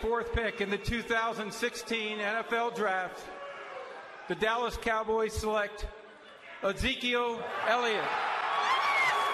fourth 0.00 0.32
pick 0.32 0.60
in 0.60 0.70
the 0.70 0.78
2016 0.78 2.18
NFL 2.18 2.74
Draft, 2.74 3.20
the 4.28 4.34
Dallas 4.34 4.76
Cowboys 4.76 5.32
select 5.32 5.86
Ezekiel 6.62 7.40
Elliott, 7.66 8.04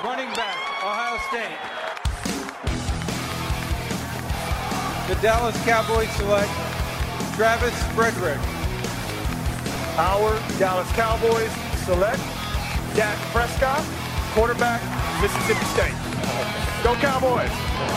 running 0.02 0.32
back, 0.34 0.56
Ohio 0.82 1.18
State. 1.28 1.58
The 5.08 5.20
Dallas 5.20 5.56
Cowboys 5.64 6.10
select 6.16 6.50
Travis 7.34 7.74
Frederick. 7.94 8.40
Our 9.96 10.38
Dallas 10.58 10.90
Cowboys 10.92 11.52
select 11.84 12.22
Dak 12.94 13.18
Prescott, 13.32 13.84
quarterback, 14.32 14.80
Mississippi 15.20 15.64
State. 15.66 16.63
Go 16.84 16.94
Cowboys! 16.96 17.48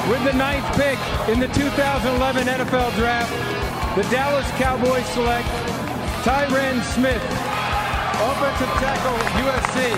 With 0.09 0.23
the 0.23 0.31
ninth 0.31 0.63
pick 0.77 0.97
in 1.27 1.41
the 1.41 1.49
2011 1.49 2.48
NFL 2.48 2.95
Draft, 2.95 3.29
the 3.98 4.03
Dallas 4.03 4.49
Cowboys 4.52 5.05
select 5.07 5.45
Tyron 6.23 6.81
Smith, 6.95 7.21
offensive 8.31 8.71
tackle, 8.79 9.17
USC. 9.43 9.91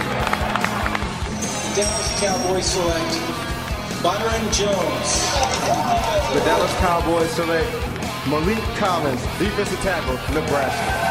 Dallas 1.75 2.19
Cowboys 2.19 2.65
select 2.65 3.13
Byron 4.01 4.51
Jones. 4.51 5.09
The 6.33 6.41
Dallas 6.43 6.73
Cowboys 6.79 7.29
select 7.29 7.69
Malik 8.27 8.57
Collins, 8.79 9.21
defensive 9.37 9.79
tackle, 9.81 10.15
Nebraska. 10.33 11.08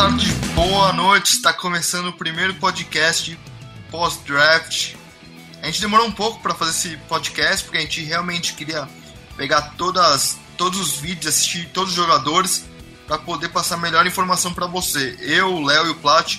Tarde, 0.00 0.32
boa 0.54 0.94
noite. 0.94 1.34
Está 1.34 1.52
começando 1.52 2.06
o 2.06 2.12
primeiro 2.14 2.54
podcast 2.54 3.38
pós-draft. 3.90 4.94
A 5.60 5.66
gente 5.66 5.78
demorou 5.78 6.06
um 6.06 6.10
pouco 6.10 6.40
para 6.40 6.54
fazer 6.54 6.70
esse 6.70 6.96
podcast 7.06 7.64
porque 7.64 7.76
a 7.76 7.82
gente 7.82 8.02
realmente 8.02 8.54
queria 8.54 8.88
pegar 9.36 9.74
todas, 9.76 10.38
todos 10.56 10.80
os 10.80 10.92
vídeos, 10.96 11.26
assistir 11.26 11.68
todos 11.74 11.90
os 11.90 11.96
jogadores 11.96 12.64
para 13.06 13.18
poder 13.18 13.50
passar 13.50 13.76
melhor 13.76 14.06
informação 14.06 14.54
para 14.54 14.66
você. 14.66 15.18
Eu, 15.20 15.52
o 15.56 15.62
Léo 15.62 15.88
e 15.88 15.90
o 15.90 15.94
Plat, 15.96 16.38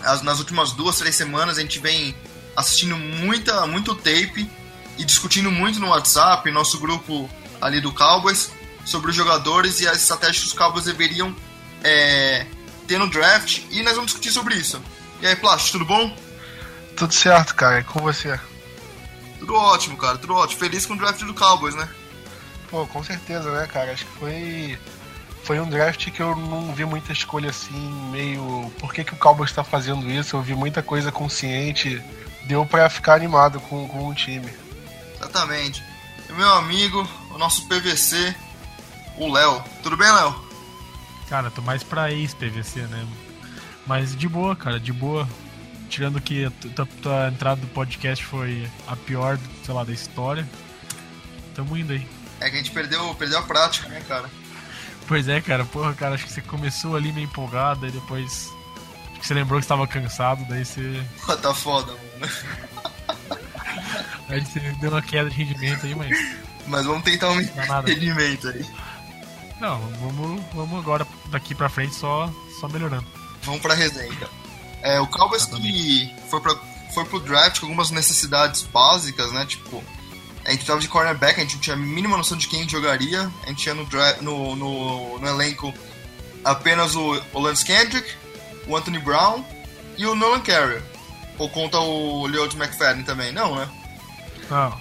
as, 0.00 0.22
nas 0.22 0.38
últimas 0.38 0.70
duas, 0.70 0.96
três 0.96 1.16
semanas 1.16 1.58
a 1.58 1.62
gente 1.62 1.80
vem 1.80 2.14
assistindo 2.54 2.96
muita, 2.96 3.66
muito 3.66 3.92
tape 3.96 4.48
e 4.96 5.04
discutindo 5.04 5.50
muito 5.50 5.80
no 5.80 5.88
WhatsApp, 5.88 6.48
nosso 6.52 6.78
grupo 6.78 7.28
ali 7.60 7.80
do 7.80 7.90
Cowboys, 7.90 8.52
sobre 8.84 9.10
os 9.10 9.16
jogadores 9.16 9.80
e 9.80 9.88
as 9.88 10.00
estratégias 10.00 10.38
que 10.38 10.46
os 10.46 10.52
Cowboys 10.52 10.84
deveriam 10.84 11.34
é, 11.82 12.46
ter 12.86 12.98
no 12.98 13.08
draft 13.08 13.62
e 13.70 13.82
nós 13.82 13.94
vamos 13.94 14.06
discutir 14.06 14.30
sobre 14.30 14.54
isso. 14.54 14.80
E 15.20 15.26
aí, 15.26 15.36
Plástico, 15.36 15.78
tudo 15.78 15.84
bom? 15.84 16.16
Tudo 16.96 17.12
certo, 17.14 17.54
cara. 17.54 17.80
E 17.80 17.84
com 17.84 18.00
você? 18.00 18.38
Tudo 19.38 19.54
ótimo, 19.54 19.96
cara. 19.96 20.18
Tudo 20.18 20.34
ótimo. 20.34 20.60
Feliz 20.60 20.86
com 20.86 20.94
o 20.94 20.98
draft 20.98 21.22
do 21.22 21.34
Cowboys, 21.34 21.74
né? 21.74 21.88
Pô, 22.70 22.86
com 22.86 23.02
certeza, 23.02 23.50
né, 23.50 23.66
cara? 23.66 23.92
Acho 23.92 24.04
que 24.04 24.18
foi 24.18 24.78
foi 25.44 25.60
um 25.60 25.68
draft 25.68 26.10
que 26.10 26.20
eu 26.20 26.34
não 26.34 26.74
vi 26.74 26.86
muita 26.86 27.12
escolha 27.12 27.50
assim, 27.50 27.92
meio. 28.10 28.72
Por 28.78 28.94
que, 28.94 29.04
que 29.04 29.12
o 29.12 29.16
Cowboys 29.16 29.50
está 29.50 29.62
fazendo 29.62 30.10
isso? 30.10 30.36
Eu 30.36 30.42
vi 30.42 30.54
muita 30.54 30.82
coisa 30.82 31.12
consciente. 31.12 32.02
Deu 32.46 32.64
para 32.64 32.88
ficar 32.88 33.14
animado 33.14 33.60
com, 33.60 33.86
com 33.86 34.08
o 34.08 34.14
time. 34.14 34.50
Exatamente. 35.16 35.84
E 36.28 36.32
meu 36.32 36.50
amigo, 36.54 37.06
o 37.30 37.38
nosso 37.38 37.68
PVC, 37.68 38.34
o 39.18 39.30
Léo. 39.30 39.62
Tudo 39.82 39.96
bem, 39.96 40.10
Léo? 40.10 40.43
Cara, 41.34 41.50
tô 41.50 41.60
mais 41.62 41.82
pra 41.82 42.12
ex-PVC, 42.12 42.82
né? 42.82 43.04
Mas 43.84 44.14
de 44.14 44.28
boa, 44.28 44.54
cara, 44.54 44.78
de 44.78 44.92
boa. 44.92 45.28
Tirando 45.88 46.20
que 46.20 46.44
a 46.44 46.50
tua, 46.52 46.86
tua 47.02 47.26
entrada 47.26 47.60
do 47.60 47.66
podcast 47.66 48.24
foi 48.24 48.70
a 48.86 48.94
pior, 48.94 49.36
sei 49.64 49.74
lá, 49.74 49.82
da 49.82 49.90
história. 49.90 50.48
Tamo 51.52 51.76
indo 51.76 51.92
aí. 51.92 52.06
É 52.38 52.48
que 52.48 52.54
a 52.54 52.58
gente 52.58 52.70
perdeu, 52.70 53.12
perdeu 53.16 53.40
a 53.40 53.42
prática, 53.42 53.88
né, 53.88 54.00
cara? 54.06 54.30
Pois 55.08 55.26
é, 55.26 55.40
cara, 55.40 55.64
porra, 55.64 55.92
cara, 55.94 56.14
acho 56.14 56.24
que 56.24 56.32
você 56.32 56.40
começou 56.40 56.94
ali 56.94 57.10
meio 57.10 57.24
empolgado, 57.24 57.84
e 57.84 57.90
depois. 57.90 58.48
Acho 59.10 59.20
que 59.22 59.26
você 59.26 59.34
lembrou 59.34 59.58
que 59.58 59.64
estava 59.64 59.88
cansado, 59.88 60.46
daí 60.48 60.64
você. 60.64 61.02
Pô, 61.26 61.34
tá 61.36 61.52
foda, 61.52 61.94
mano. 61.94 62.32
Aí 64.28 64.40
você 64.40 64.60
deu 64.80 64.88
uma 64.88 65.02
queda 65.02 65.28
de 65.28 65.42
rendimento 65.42 65.84
aí, 65.84 65.96
mas. 65.96 66.16
Mas 66.68 66.86
vamos 66.86 67.02
tentar 67.02 67.30
um 67.30 67.38
rendimento 67.84 68.50
aí. 68.50 68.64
Não, 69.60 69.78
vamos, 70.00 70.42
vamos 70.52 70.78
agora 70.78 71.06
daqui 71.26 71.54
pra 71.54 71.68
frente 71.68 71.94
só, 71.94 72.30
só 72.60 72.68
melhorando. 72.68 73.06
Vamos 73.42 73.60
pra 73.60 73.74
resenha, 73.74 74.12
então. 74.12 74.28
É, 74.82 75.00
o 75.00 75.06
Cowboys 75.06 75.46
que 75.46 76.14
foi, 76.28 76.40
pra, 76.40 76.54
foi 76.92 77.04
pro 77.04 77.20
draft 77.20 77.60
com 77.60 77.66
algumas 77.66 77.90
necessidades 77.90 78.62
básicas, 78.62 79.32
né? 79.32 79.46
Tipo, 79.46 79.82
a 80.44 80.50
gente 80.50 80.66
tava 80.66 80.80
de 80.80 80.88
cornerback, 80.88 81.38
a 81.38 81.42
gente 81.42 81.54
não 81.54 81.60
tinha 81.62 81.74
a 81.76 81.78
mínima 81.78 82.16
noção 82.16 82.36
de 82.36 82.48
quem 82.48 82.68
jogaria. 82.68 83.30
A 83.44 83.48
gente 83.48 83.62
tinha 83.62 83.74
no, 83.74 83.86
no, 84.20 84.56
no, 84.56 85.18
no 85.18 85.26
elenco 85.26 85.72
apenas 86.44 86.94
o, 86.94 87.20
o 87.32 87.40
Lance 87.40 87.64
Kendrick, 87.64 88.14
o 88.66 88.76
Anthony 88.76 88.98
Brown 88.98 89.42
e 89.96 90.04
o 90.06 90.14
Nolan 90.14 90.40
Carrier. 90.40 90.82
Ou 91.38 91.48
conta 91.48 91.78
o 91.78 92.26
Leod 92.26 92.54
McFadden 92.56 93.04
também? 93.04 93.32
Não, 93.32 93.56
né? 93.56 93.68
Não, 94.50 94.78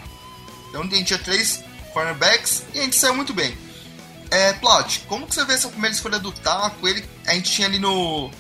Então 0.70 0.82
a 0.82 0.86
gente 0.86 1.06
tinha 1.06 1.20
três 1.20 1.64
cornerbacks 1.94 2.64
e 2.74 2.80
a 2.80 2.84
gente 2.84 2.98
saiu 2.98 3.16
muito 3.16 3.34
bem. 3.34 3.58
É, 4.34 4.52
Plot, 4.54 5.02
como 5.02 5.28
que 5.28 5.36
você 5.36 5.46
vê 5.46 5.54
essa 5.54 5.70
primeira 5.70 5.96
escolha 5.96 6.18
do 6.18 6.32
Taco? 6.32 6.88
Ele, 6.88 7.08
a 7.28 7.36
gente 7.36 7.52
tinha 7.52 7.68
ali 7.68 7.78
no, 7.78 8.32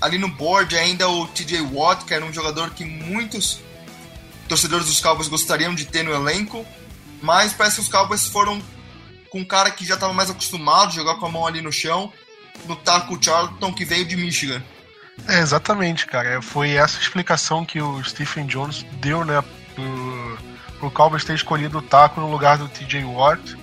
ali 0.00 0.16
no 0.16 0.26
board 0.26 0.74
ainda 0.74 1.06
o 1.06 1.26
TJ 1.26 1.60
Watt, 1.60 2.06
que 2.06 2.14
era 2.14 2.24
um 2.24 2.32
jogador 2.32 2.70
que 2.70 2.86
muitos 2.86 3.60
torcedores 4.48 4.86
dos 4.86 4.98
Cowboys 4.98 5.28
gostariam 5.28 5.74
de 5.74 5.84
ter 5.84 6.02
no 6.04 6.10
elenco, 6.10 6.64
mas 7.20 7.52
parece 7.52 7.76
que 7.76 7.82
os 7.82 7.88
Cowboys 7.90 8.26
foram 8.26 8.62
com 9.28 9.40
um 9.40 9.44
cara 9.44 9.70
que 9.70 9.84
já 9.84 9.92
estava 9.92 10.14
mais 10.14 10.30
acostumado 10.30 10.88
a 10.88 10.94
jogar 10.94 11.16
com 11.16 11.26
a 11.26 11.28
mão 11.28 11.46
ali 11.46 11.60
no 11.60 11.70
chão, 11.70 12.10
no 12.64 12.74
Taco 12.74 13.22
Charlton, 13.22 13.74
que 13.74 13.84
veio 13.84 14.06
de 14.06 14.16
Michigan. 14.16 14.62
É, 15.28 15.40
exatamente, 15.40 16.06
cara. 16.06 16.40
Foi 16.40 16.70
essa 16.70 16.98
explicação 16.98 17.62
que 17.62 17.78
o 17.78 18.02
Stephen 18.02 18.46
Jones 18.46 18.86
deu, 19.02 19.22
né, 19.22 19.44
pro, 19.74 20.38
pro 20.78 20.90
Cowboys 20.90 21.24
ter 21.24 21.34
escolhido 21.34 21.76
o 21.76 21.82
Taco 21.82 22.22
no 22.22 22.30
lugar 22.30 22.56
do 22.56 22.68
TJ 22.68 23.04
Watt. 23.04 23.60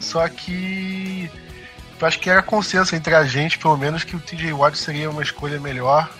Só 0.00 0.26
que 0.28 1.30
eu 2.00 2.06
acho 2.06 2.18
que 2.18 2.30
era 2.30 2.42
consenso 2.42 2.96
entre 2.96 3.14
a 3.14 3.24
gente, 3.24 3.58
pelo 3.58 3.76
menos, 3.76 4.02
que 4.02 4.16
o 4.16 4.20
TJ 4.20 4.52
Watt 4.52 4.76
seria 4.76 5.10
uma 5.10 5.22
escolha 5.22 5.60
melhor. 5.60 6.10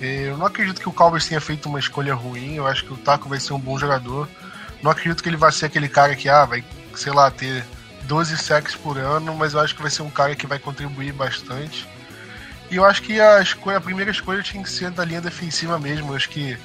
Eu 0.00 0.38
não 0.38 0.46
acredito 0.46 0.80
que 0.80 0.88
o 0.88 0.92
Cowboys 0.92 1.26
tenha 1.26 1.40
feito 1.40 1.68
uma 1.68 1.78
escolha 1.78 2.14
ruim. 2.14 2.54
Eu 2.54 2.66
acho 2.66 2.84
que 2.84 2.92
o 2.92 2.96
Taco 2.96 3.28
vai 3.28 3.38
ser 3.38 3.52
um 3.52 3.60
bom 3.60 3.78
jogador. 3.78 4.26
Não 4.82 4.90
acredito 4.90 5.22
que 5.22 5.28
ele 5.28 5.36
vai 5.36 5.52
ser 5.52 5.66
aquele 5.66 5.88
cara 5.88 6.16
que, 6.16 6.26
ah, 6.28 6.46
vai, 6.46 6.64
sei 6.94 7.12
lá, 7.12 7.30
ter 7.30 7.66
12 8.04 8.38
sacks 8.38 8.74
por 8.74 8.96
ano, 8.96 9.34
mas 9.34 9.52
eu 9.52 9.60
acho 9.60 9.76
que 9.76 9.82
vai 9.82 9.90
ser 9.90 10.00
um 10.00 10.10
cara 10.10 10.34
que 10.34 10.46
vai 10.46 10.58
contribuir 10.58 11.12
bastante. 11.12 11.86
E 12.70 12.76
eu 12.76 12.84
acho 12.84 13.02
que 13.02 13.20
a, 13.20 13.42
escolha, 13.42 13.76
a 13.76 13.80
primeira 13.80 14.10
escolha 14.10 14.42
tinha 14.42 14.62
que 14.62 14.70
ser 14.70 14.90
da 14.90 15.04
linha 15.04 15.20
defensiva 15.20 15.78
mesmo. 15.78 16.12
Eu 16.12 16.16
acho 16.16 16.30
que 16.30 16.56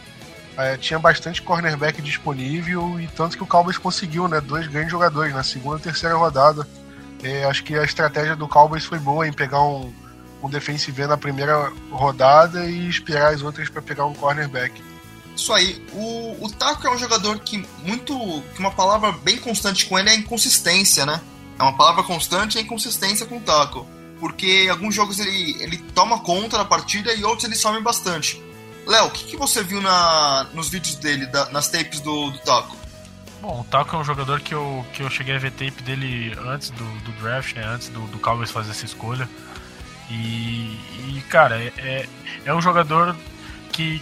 é, 0.57 0.77
tinha 0.77 0.97
bastante 0.97 1.41
cornerback 1.41 2.01
disponível 2.01 2.99
e 2.99 3.07
tanto 3.07 3.37
que 3.37 3.43
o 3.43 3.47
Cowboys 3.47 3.77
conseguiu, 3.77 4.27
né? 4.27 4.39
Dois 4.39 4.67
grandes 4.67 4.91
jogadores 4.91 5.33
na 5.33 5.43
segunda 5.43 5.79
e 5.79 5.81
terceira 5.81 6.15
rodada. 6.15 6.67
É, 7.21 7.43
acho 7.45 7.63
que 7.63 7.75
a 7.77 7.83
estratégia 7.83 8.35
do 8.35 8.47
Cowboys 8.47 8.85
foi 8.85 8.99
boa 8.99 9.27
em 9.27 9.33
pegar 9.33 9.61
um, 9.61 9.93
um 10.41 10.49
defensive 10.49 11.01
end 11.01 11.09
na 11.09 11.17
primeira 11.17 11.71
rodada 11.91 12.65
e 12.65 12.87
esperar 12.87 13.33
as 13.33 13.41
outras 13.41 13.69
para 13.69 13.81
pegar 13.81 14.05
um 14.05 14.13
cornerback. 14.13 14.81
Isso 15.35 15.51
aí, 15.51 15.83
o, 15.91 16.45
o 16.45 16.51
Taco 16.51 16.87
é 16.87 16.91
um 16.91 16.97
jogador 16.97 17.39
que 17.39 17.65
muito. 17.83 18.15
que 18.53 18.59
uma 18.59 18.71
palavra 18.71 19.11
bem 19.11 19.37
constante 19.37 19.85
com 19.85 19.99
ele 19.99 20.09
é 20.09 20.15
inconsistência, 20.15 21.05
né? 21.05 21.19
É 21.59 21.63
uma 21.63 21.75
palavra 21.75 22.03
constante 22.03 22.57
é 22.57 22.61
inconsistência 22.61 23.25
com 23.25 23.37
o 23.37 23.41
Taco. 23.41 23.85
Porque 24.19 24.67
alguns 24.71 24.95
jogos 24.95 25.19
ele, 25.19 25.61
ele 25.61 25.77
toma 25.93 26.19
conta 26.19 26.57
da 26.57 26.63
partida 26.63 27.13
e 27.13 27.23
outros 27.25 27.43
ele 27.43 27.55
some 27.55 27.81
bastante. 27.81 28.41
Léo, 28.85 29.07
o 29.07 29.11
que, 29.11 29.25
que 29.25 29.37
você 29.37 29.63
viu 29.63 29.81
na, 29.81 30.47
nos 30.53 30.69
vídeos 30.69 30.95
dele, 30.95 31.25
da- 31.25 31.49
nas 31.49 31.67
tapes 31.69 31.99
do, 32.01 32.29
do 32.31 32.37
Taco? 32.39 32.75
Bom, 33.41 33.61
o 33.61 33.63
Taco 33.65 33.95
é 33.95 33.99
um 33.99 34.03
jogador 34.03 34.39
que 34.41 34.53
eu, 34.53 34.85
que 34.93 35.01
eu 35.03 35.09
cheguei 35.09 35.35
a 35.35 35.39
ver 35.39 35.51
tape 35.51 35.81
dele 35.83 36.35
antes 36.47 36.69
do, 36.71 36.83
do 37.01 37.11
draft, 37.21 37.55
né? 37.55 37.63
Antes 37.65 37.89
do, 37.89 37.99
do 38.07 38.19
Cowboys 38.19 38.51
fazer 38.51 38.71
essa 38.71 38.85
escolha. 38.85 39.27
E, 40.09 40.79
e, 41.15 41.23
cara, 41.29 41.61
é, 41.61 41.73
é, 41.77 42.09
é 42.45 42.53
um 42.53 42.61
jogador 42.61 43.15
que, 43.71 44.01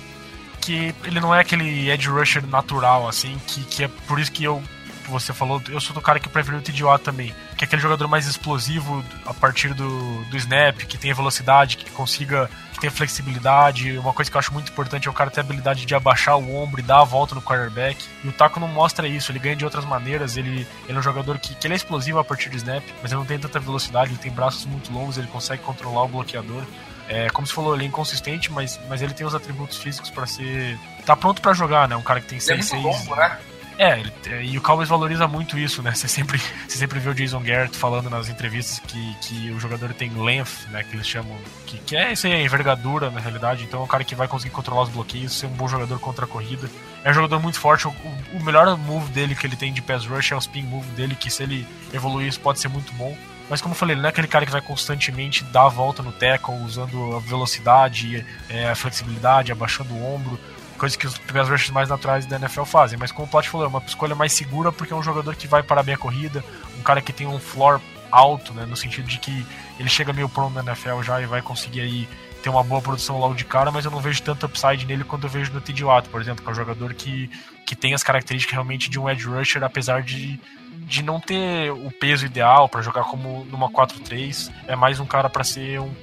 que 0.62 0.94
ele 1.04 1.20
não 1.20 1.34
é 1.34 1.40
aquele 1.40 1.90
edge 1.90 2.10
rusher 2.10 2.46
natural, 2.46 3.08
assim, 3.08 3.40
que, 3.48 3.64
que 3.64 3.84
é 3.86 3.88
por 4.08 4.20
isso 4.20 4.32
que 4.32 4.44
eu 4.44 4.62
você 5.10 5.34
falou, 5.34 5.62
eu 5.70 5.80
sou 5.80 5.94
do 5.94 6.02
cara 6.02 6.20
que 6.20 6.30
preferiu 6.30 6.60
o 6.60 6.62
TDO 6.62 6.98
também. 7.00 7.34
Que 7.58 7.64
é 7.64 7.66
aquele 7.66 7.82
jogador 7.82 8.08
mais 8.08 8.28
explosivo 8.28 9.04
a 9.26 9.34
partir 9.34 9.74
do, 9.74 10.24
do 10.26 10.38
snap, 10.38 10.78
que 10.86 10.98
tem 10.98 11.14
velocidade, 11.14 11.78
que 11.78 11.90
consiga, 11.92 12.50
que 12.74 12.80
tem 12.80 12.90
flexibilidade. 12.90 13.98
Uma 13.98 14.14
coisa 14.14 14.30
que 14.30 14.38
eu 14.38 14.40
acho 14.40 14.54
muito 14.54 14.72
importante 14.72 15.08
é 15.08 15.12
o 15.12 15.14
cara 15.14 15.30
ter 15.30 15.42
a 15.42 15.44
habilidade 15.44 15.86
de 15.86 15.96
abaixar 15.96 16.38
o 16.38 16.56
ombro 16.56 16.80
e 16.80 16.84
dar 16.84 17.02
a 17.02 17.04
volta 17.04 17.36
no 17.36 17.42
quarterback. 17.42 18.06
E 18.24 18.28
o 18.28 18.32
Taco 18.32 18.60
não 18.60 18.68
mostra 18.68 19.08
isso, 19.08 19.32
ele 19.32 19.40
ganha 19.40 19.56
de 19.56 19.66
outras 19.66 19.86
maneiras. 19.86 20.38
Ele, 20.38 20.68
ele 20.88 20.98
é 20.98 21.00
um 21.00 21.04
jogador 21.04 21.38
que, 21.40 21.56
que 21.56 21.68
ele 21.68 21.74
é 21.74 21.78
explosivo 21.78 22.20
a 22.20 22.24
partir 22.24 22.50
do 22.50 22.58
snap, 22.58 22.84
mas 23.02 23.12
ele 23.12 23.20
não 23.20 23.26
tem 23.26 23.40
tanta 23.40 23.60
velocidade, 23.60 24.12
ele 24.12 24.20
tem 24.20 24.32
braços 24.32 24.66
muito 24.66 24.92
longos, 24.92 25.18
ele 25.18 25.28
consegue 25.28 25.62
controlar 25.64 26.04
o 26.04 26.08
bloqueador. 26.08 26.64
É, 27.08 27.30
como 27.30 27.46
você 27.46 27.54
falou, 27.54 27.76
ele 27.76 27.84
é 27.84 27.88
inconsistente, 27.88 28.52
mas, 28.52 28.80
mas 28.88 29.02
ele 29.02 29.14
tem 29.14 29.28
os 29.28 29.36
atributos 29.36 29.78
físicos 29.78 30.10
para 30.10 30.26
ser. 30.26 30.80
tá 31.06 31.16
pronto 31.16 31.42
para 31.42 31.54
jogar, 31.54 31.88
né? 31.88 31.96
Um 31.96 32.02
cara 32.02 32.22
que 32.22 32.28
tem 32.28 32.40
6'6. 32.40 32.52
É 32.52 32.56
muito 32.56 32.88
longo, 32.88 33.16
né? 33.16 33.38
É, 33.78 34.02
e 34.44 34.58
o 34.58 34.62
Cowboys 34.62 34.90
valoriza 34.90 35.28
muito 35.28 35.58
isso, 35.58 35.82
né? 35.82 35.94
Você 35.94 36.08
sempre, 36.08 36.38
você 36.68 36.78
sempre 36.78 37.00
vê 37.00 37.10
o 37.10 37.14
Jason 37.14 37.42
Garrett 37.42 37.76
falando 37.76 38.10
nas 38.10 38.30
entrevistas 38.30 38.80
que, 38.80 39.16
que 39.22 39.52
o 39.52 39.60
jogador 39.60 39.94
tem 39.94 40.12
length, 40.12 40.68
né? 40.70 40.84
Que 40.84 40.96
eles 40.96 41.08
chamam. 41.08 41.36
Que, 41.66 41.78
que 41.80 41.96
é 41.96 42.14
isso 42.14 42.28
aí, 42.28 42.34
a 42.34 42.42
envergadura, 42.42 43.10
na 43.10 43.20
realidade. 43.20 43.64
Então 43.64 43.82
é 43.82 43.84
um 43.84 43.88
cara 43.88 44.04
que 44.04 44.16
vai 44.16 44.28
conseguir 44.28 44.54
controlar 44.54 44.84
os 44.84 44.90
bloqueios, 44.90 45.38
ser 45.38 45.48
um 45.48 45.52
bom 45.52 45.68
jogador 45.68 46.00
contra 46.00 46.26
a 46.26 46.28
corrida. 46.28 46.70
É 47.04 47.12
um 47.12 47.14
jogador 47.14 47.42
muito 47.42 47.60
forte. 47.60 47.88
O, 47.88 47.94
o 48.34 48.44
melhor 48.44 48.78
move 48.78 49.12
dele 49.12 49.36
que 49.36 49.46
ele 49.46 49.56
tem 49.56 49.74
de 49.74 49.82
pass 49.82 50.06
rush 50.06 50.32
é 50.32 50.36
o 50.36 50.40
spin 50.40 50.64
move 50.64 50.88
dele, 50.92 51.16
que 51.16 51.30
se 51.30 51.44
ele 51.44 51.68
evoluir 51.92 52.28
isso 52.28 52.40
pode 52.40 52.60
ser 52.60 52.68
muito 52.68 52.94
bom. 52.94 53.16
Mas 53.50 53.62
como 53.62 53.74
eu 53.74 53.78
falei, 53.78 53.94
ele 53.94 54.02
não 54.02 54.08
é 54.08 54.10
aquele 54.10 54.28
cara 54.28 54.46
que 54.46 54.52
vai 54.52 54.62
constantemente 54.62 55.44
dar 55.46 55.66
a 55.66 55.70
volta 55.70 56.02
no 56.02 56.12
tackle, 56.12 56.56
usando 56.64 57.16
a 57.16 57.20
velocidade, 57.20 58.26
é, 58.50 58.70
a 58.70 58.76
flexibilidade, 58.76 59.52
abaixando 59.52 59.94
o 59.94 60.16
ombro 60.16 60.40
coisa 60.84 60.98
que 60.98 61.08
os 61.08 61.18
pass 61.18 61.48
rushers 61.48 61.70
mais 61.70 61.88
naturais 61.88 62.26
da 62.26 62.36
NFL 62.36 62.64
fazem. 62.64 63.00
Mas 63.00 63.10
como 63.10 63.26
o 63.26 63.30
Plot 63.30 63.48
falou, 63.48 63.66
é 63.66 63.70
uma 63.70 63.82
escolha 63.86 64.14
mais 64.14 64.34
segura 64.34 64.70
porque 64.70 64.92
é 64.92 64.96
um 64.96 65.02
jogador 65.02 65.34
que 65.34 65.48
vai 65.48 65.64
parar 65.64 65.82
bem 65.82 65.96
a 65.96 65.98
corrida, 65.98 66.44
um 66.78 66.82
cara 66.82 67.02
que 67.02 67.14
tem 67.14 67.26
um 67.26 67.40
floor 67.40 67.80
alto, 68.12 68.54
né, 68.54 68.66
no 68.66 68.76
sentido 68.76 69.08
de 69.08 69.18
que 69.18 69.46
ele 69.80 69.88
chega 69.88 70.12
meio 70.12 70.28
pronto 70.28 70.54
na 70.54 70.62
NFL 70.62 71.02
já 71.02 71.22
e 71.22 71.26
vai 71.26 71.42
conseguir 71.42 71.80
aí 71.80 72.08
ter 72.44 72.50
uma 72.50 72.62
boa 72.64 72.82
produção 72.82 73.18
logo 73.18 73.34
de 73.34 73.46
cara, 73.46 73.72
mas 73.72 73.86
eu 73.86 73.92
não 73.92 74.02
vejo 74.02 74.22
tanto 74.22 74.46
upside 74.46 74.86
nele 74.86 75.06
quanto 75.06 75.24
eu 75.24 75.30
vejo 75.30 75.54
no 75.54 75.62
T.J. 75.62 75.86
Watt, 75.86 76.10
por 76.10 76.20
exemplo, 76.20 76.44
que 76.44 76.50
é 76.50 76.52
um 76.52 76.56
jogador 76.56 76.94
que, 76.94 77.32
que 77.66 77.78
tem 77.78 77.94
as 77.94 78.04
características 78.04 78.52
realmente 78.52 78.90
de 78.90 79.00
um 79.00 79.10
edge 79.10 79.26
rusher, 79.26 79.64
apesar 79.64 80.04
de, 80.04 80.38
de 80.80 81.02
não 81.02 81.22
ter 81.22 81.72
o 81.72 81.90
peso 81.92 82.26
ideal 82.26 82.68
para 82.68 82.82
jogar 82.82 83.04
como 83.06 83.46
numa 83.46 83.70
4-3, 83.70 84.52
é 84.68 84.76
mais 84.76 85.00
um 85.00 85.06
cara 85.06 85.30
para 85.30 85.46
ser 85.46 85.80
um, 85.80 85.94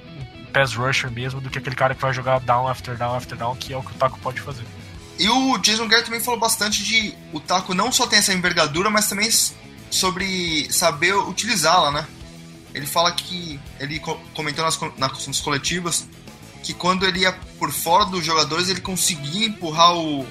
pass 0.51 0.75
rusher 0.75 1.11
mesmo 1.11 1.41
do 1.41 1.49
que 1.49 1.59
aquele 1.59 1.77
cara 1.77 1.95
que 1.95 2.03
vai 2.03 2.13
jogar 2.13 2.41
down 2.41 2.69
after 2.69 2.97
down 2.97 3.15
after 3.15 3.37
down, 3.37 3.57
que 3.57 3.73
é 3.73 3.77
o 3.77 3.83
que 3.83 3.93
o 3.93 3.95
Taco 3.95 4.19
pode 4.21 4.41
fazer. 4.41 4.65
E 5.19 5.29
o 5.29 5.59
Jason 5.59 5.87
Garrett 5.87 6.07
também 6.07 6.21
falou 6.21 6.41
bastante 6.41 6.83
de 6.83 7.15
o 7.33 7.41
Taco 7.41 7.75
não 7.75 7.93
só 7.93 8.07
tem 8.07 8.19
essa 8.19 8.33
envergadura, 8.33 8.89
mas 8.89 9.09
também 9.09 9.29
sobre 9.91 10.73
saber 10.73 11.15
utilizá-la, 11.15 11.91
né? 11.91 12.07
Ele 12.73 12.87
fala 12.87 13.13
que 13.13 13.61
ele 13.79 14.01
comentou 14.35 14.65
nas, 14.65 14.79
nas 14.97 15.41
coletivas 15.41 16.09
que 16.63 16.73
quando 16.73 17.07
ele 17.07 17.21
ia 17.21 17.33
por 17.59 17.73
fora 17.73 18.05
dos 18.07 18.25
jogadores 18.25 18.69
ele 18.69 18.81
conseguia 18.81 19.47
empurrar 19.47 19.95
o, 19.95 20.27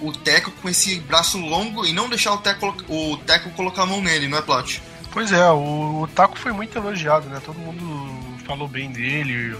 o 0.00 0.12
Teco 0.12 0.50
com 0.62 0.68
esse 0.68 0.98
braço 1.00 1.38
longo 1.38 1.84
e 1.84 1.92
não 1.92 2.08
deixar 2.08 2.32
o 2.32 2.38
Teco, 2.38 2.74
o 2.88 3.16
teco 3.18 3.50
colocar 3.50 3.82
a 3.82 3.86
mão 3.86 4.00
nele, 4.00 4.26
não 4.26 4.38
é, 4.38 4.42
Plot? 4.42 4.82
Pois 5.12 5.32
é, 5.32 5.50
o, 5.50 6.02
o 6.02 6.08
Taco 6.08 6.38
foi 6.38 6.52
muito 6.52 6.76
elogiado, 6.76 7.28
né? 7.28 7.40
Todo 7.44 7.58
mundo 7.58 7.84
falou 8.50 8.66
bem 8.66 8.90
dele. 8.90 9.56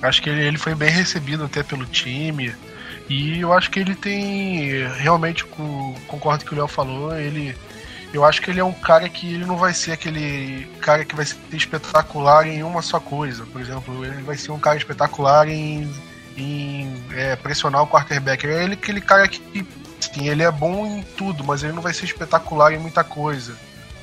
Acho 0.00 0.22
que 0.22 0.30
ele, 0.30 0.42
ele 0.42 0.58
foi 0.58 0.74
bem 0.74 0.90
recebido 0.90 1.44
até 1.44 1.64
pelo 1.64 1.84
time. 1.84 2.54
E 3.08 3.40
eu 3.40 3.52
acho 3.52 3.70
que 3.70 3.80
ele 3.80 3.96
tem. 3.96 4.86
Realmente, 4.98 5.44
concordo 5.44 6.44
com 6.44 6.46
o 6.46 6.48
que 6.48 6.54
o 6.54 6.58
Léo 6.58 6.68
falou. 6.68 7.18
Ele. 7.18 7.56
Eu 8.12 8.24
acho 8.24 8.40
que 8.40 8.50
ele 8.50 8.60
é 8.60 8.64
um 8.64 8.72
cara 8.72 9.08
que 9.08 9.34
ele 9.34 9.44
não 9.44 9.56
vai 9.56 9.74
ser 9.74 9.92
aquele 9.92 10.66
cara 10.80 11.04
que 11.04 11.14
vai 11.14 11.26
ser 11.26 11.36
espetacular 11.52 12.46
em 12.46 12.62
uma 12.62 12.80
só 12.80 13.00
coisa. 13.00 13.44
Por 13.44 13.60
exemplo, 13.60 14.04
ele 14.04 14.22
vai 14.22 14.36
ser 14.36 14.52
um 14.52 14.58
cara 14.58 14.78
espetacular 14.78 15.46
em, 15.48 15.92
em 16.36 17.04
é, 17.10 17.36
pressionar 17.36 17.82
o 17.82 17.86
quarterback. 17.86 18.46
É 18.46 18.64
ele 18.64 18.74
aquele 18.74 19.00
cara 19.00 19.28
que 19.28 19.66
sim, 20.00 20.28
ele 20.28 20.42
é 20.42 20.50
bom 20.50 20.86
em 20.86 21.02
tudo, 21.18 21.44
mas 21.44 21.62
ele 21.62 21.74
não 21.74 21.82
vai 21.82 21.92
ser 21.92 22.04
espetacular 22.04 22.72
em 22.72 22.78
muita 22.78 23.04
coisa. 23.04 23.54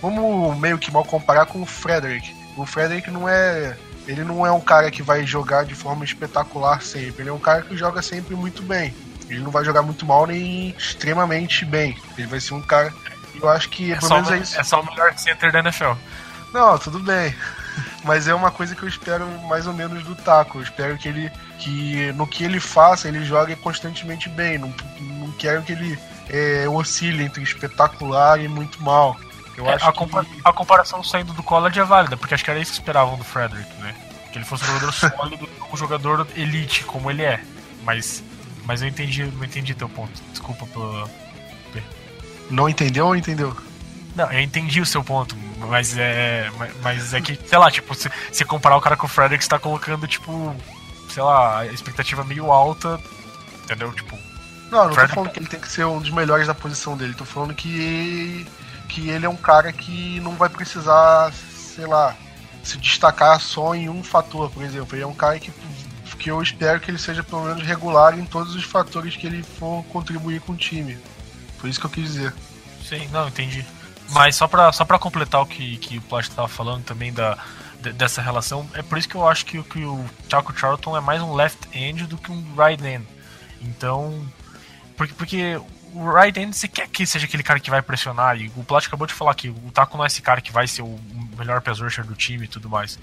Vamos 0.02 0.56
meio 0.60 0.78
que 0.78 0.92
mal 0.92 1.04
comparar 1.04 1.48
com 1.48 1.62
o 1.62 1.66
Frederick. 1.66 2.32
O 2.56 2.66
Frederick 2.66 3.10
não 3.10 3.28
é 3.28 3.76
ele 4.08 4.24
não 4.24 4.46
é 4.46 4.52
um 4.52 4.60
cara 4.60 4.92
que 4.92 5.02
vai 5.02 5.26
jogar 5.26 5.66
de 5.66 5.76
forma 5.76 6.06
espetacular 6.06 6.82
sempre. 6.82 7.24
Ele 7.24 7.30
é 7.30 7.34
um 7.34 7.40
cara 7.40 7.62
que 7.64 7.76
joga 7.76 8.02
sempre 8.02 8.36
muito 8.36 8.62
bem. 8.62 8.94
Ele 9.30 9.40
não 9.40 9.52
vai 9.52 9.66
jogar 9.66 9.82
muito 9.82 10.06
mal 10.06 10.28
nem 10.28 10.70
extremamente 10.78 11.66
bem. 11.66 11.98
Ele 12.18 12.28
vai 12.28 12.40
ser 12.40 12.54
um 12.54 12.62
cara. 12.62 12.94
Eu 13.42 13.50
acho 13.50 13.70
que 13.70 13.92
é 13.92 14.00
pelo 14.00 14.14
menos 14.14 14.32
é 14.32 14.38
isso. 14.38 14.60
É 14.60 14.64
só 14.64 14.82
o 14.82 14.86
melhor 14.86 15.14
center 15.18 15.52
da 15.52 15.60
NFL. 15.60 15.94
Não, 16.54 16.78
tudo 16.78 17.00
bem. 17.00 17.36
Mas 18.04 18.28
é 18.28 18.34
uma 18.34 18.52
coisa 18.52 18.76
que 18.76 18.84
eu 18.84 18.88
espero 18.88 19.28
mais 19.48 19.66
ou 19.68 19.74
menos 19.74 20.04
do 20.04 20.16
Taco. 20.16 20.60
Eu 20.60 20.64
espero 20.64 20.98
que 20.98 21.08
ele. 21.08 21.32
que 21.60 22.12
no 22.14 22.28
que 22.28 22.44
ele 22.44 22.60
faça, 22.60 23.08
ele 23.08 23.26
jogue 23.26 23.56
constantemente 23.56 24.30
bem. 24.30 24.58
Não, 24.58 24.74
não 25.00 25.32
quero 25.34 25.64
que 25.64 25.72
ele 25.72 26.00
é, 26.30 26.68
oscile 26.70 27.24
entre 27.24 27.44
espetacular 27.44 28.40
e 28.40 28.48
muito 28.48 28.82
mal. 28.82 29.18
Eu 29.58 29.68
é, 29.68 29.76
acho 29.76 29.88
a, 29.88 29.94
compa 29.94 30.26
que... 30.26 30.42
a 30.44 30.54
comparação 30.54 31.04
saindo 31.04 31.34
do 31.34 31.44
college 31.44 31.80
é 31.80 31.84
válida, 31.84 32.18
porque 32.18 32.34
acho 32.34 32.44
que 32.44 32.52
era 32.52 32.60
isso 32.60 32.74
que 32.74 32.80
esperavam 32.80 33.18
do 33.18 33.24
Frederick, 33.24 33.74
né? 33.82 33.96
Que 34.32 34.38
ele 34.38 34.46
fosse 34.46 34.64
um 34.64 34.68
jogador 34.68 34.92
sólido, 34.94 35.50
um 35.72 35.78
jogador 35.78 36.28
elite, 36.36 36.84
como 36.84 37.10
ele 37.10 37.24
é. 37.24 37.42
Mas, 37.84 38.24
mas 38.66 38.82
eu 38.82 38.88
entendi, 38.88 39.24
não 39.24 39.44
entendi 39.44 39.74
teu 39.74 39.88
ponto. 39.88 40.22
Desculpa 40.32 40.66
pelo. 40.68 41.10
Não 42.50 42.70
entendeu 42.70 43.08
ou 43.08 43.16
entendeu? 43.16 43.56
Não, 44.16 44.32
eu 44.32 44.40
entendi 44.40 44.80
o 44.80 44.86
seu 44.86 45.04
ponto, 45.04 45.36
mas 45.58 45.98
é. 45.98 46.50
Mas 46.82 47.14
é 47.14 47.22
que, 47.22 47.36
sei 47.48 47.58
lá, 47.58 47.70
tipo, 47.72 47.94
se, 47.96 48.10
se 48.32 48.46
comparar 48.46 48.78
o 48.78 48.82
cara 48.82 48.96
com 48.96 49.08
o 49.08 49.10
Frederick, 49.10 49.44
você 49.44 49.50
tá 49.50 49.60
colocando, 49.60 50.08
tipo, 50.08 50.56
sei 51.10 51.24
lá, 51.24 51.60
a 51.60 51.66
expectativa 51.66 52.24
meio 52.24 52.52
alta, 52.52 53.00
entendeu? 53.64 53.92
Tipo. 53.92 54.18
Não, 54.72 54.86
não 54.86 54.94
Frederick... 54.94 55.08
tô 55.08 55.16
falando 55.16 55.32
que 55.32 55.40
ele 55.40 55.48
tem 55.48 55.60
que 55.60 55.70
ser 55.70 55.86
um 55.86 56.00
dos 56.00 56.12
melhores 56.12 56.48
da 56.48 56.54
posição 56.54 56.96
dele, 56.96 57.14
tô 57.14 57.26
falando 57.26 57.54
que 57.54 58.48
que 58.86 59.10
ele 59.10 59.26
é 59.26 59.30
um 59.30 59.36
cara 59.36 59.72
que 59.72 60.20
não 60.22 60.36
vai 60.36 60.50
precisar, 60.50 61.32
sei 61.34 61.86
lá, 61.86 62.16
se 62.64 62.78
destacar 62.78 63.40
só 63.40 63.76
em 63.76 63.90
um 63.90 64.04
fator, 64.04 64.50
por 64.50 64.64
exemplo. 64.64 64.96
Ele 64.96 65.04
é 65.04 65.08
um 65.08 65.14
cara 65.14 65.40
que, 65.40 65.52
que 66.18 66.32
eu 66.32 66.42
espero 66.42 66.80
que 66.80 66.90
ele 66.90 66.98
seja 66.98 67.24
pelo 67.24 67.44
menos 67.44 67.64
regular 67.64 68.18
em 68.18 68.26
todos 68.26 68.56
os 68.56 68.64
fatores 68.64 69.16
que 69.16 69.28
ele 69.28 69.44
for 69.44 69.84
contribuir 69.86 70.42
com 70.42 70.54
o 70.54 70.58
time. 70.58 70.98
Foi 71.58 71.70
isso 71.70 71.80
que 71.80 71.86
eu 71.86 71.92
quis 71.92 72.14
dizer. 72.14 72.34
Sim, 72.84 73.08
não, 73.12 73.28
entendi. 73.28 73.66
Mas 74.10 74.36
só 74.36 74.48
pra, 74.48 74.72
só 74.72 74.86
pra 74.86 75.00
completar 75.00 75.42
o 75.42 75.46
que, 75.46 75.78
que 75.78 75.98
o 75.98 76.02
Plástico 76.02 76.34
estava 76.34 76.48
falando 76.48 76.84
também 76.84 77.12
da, 77.12 77.38
dessa 77.94 78.22
relação, 78.22 78.68
é 78.74 78.82
por 78.82 78.98
isso 78.98 79.10
que 79.10 79.16
eu 79.16 79.28
acho 79.28 79.46
que, 79.46 79.62
que 79.64 79.84
o 79.84 80.06
Chaco 80.30 80.58
Charlton 80.58 80.96
é 80.96 81.02
mais 81.02 81.22
um 81.22 81.34
left 81.34 81.68
end 81.74 82.06
do 82.06 82.18
que 82.18 82.32
um 82.32 82.44
right 82.56 82.84
end. 82.86 83.06
Então, 83.62 84.26
porque, 84.96 85.14
porque 85.14 85.62
o 85.96 86.24
end 86.24 86.56
você 86.56 86.68
quer 86.68 86.88
que 86.88 87.06
seja 87.06 87.26
aquele 87.26 87.44
cara 87.44 87.60
que 87.60 87.70
vai 87.70 87.82
pressionar. 87.82 88.38
E 88.38 88.52
o 88.56 88.64
Plat 88.64 88.86
acabou 88.86 89.08
de 89.08 89.14
falar 89.14 89.34
que 89.34 89.50
o 89.50 89.72
Taco 89.74 89.98
não 89.98 90.04
é 90.04 90.08
esse 90.08 90.22
cara 90.22 90.42
que 90.42 90.52
vai 90.52 90.68
ser 90.68 90.82
o 90.82 91.00
melhor 91.38 91.62
pass 91.62 91.80
rusher 91.80 92.06
do 92.06 92.14
time 92.14 92.46
e 92.46 92.48
tudo 92.48 92.70
mais. 92.70 93.00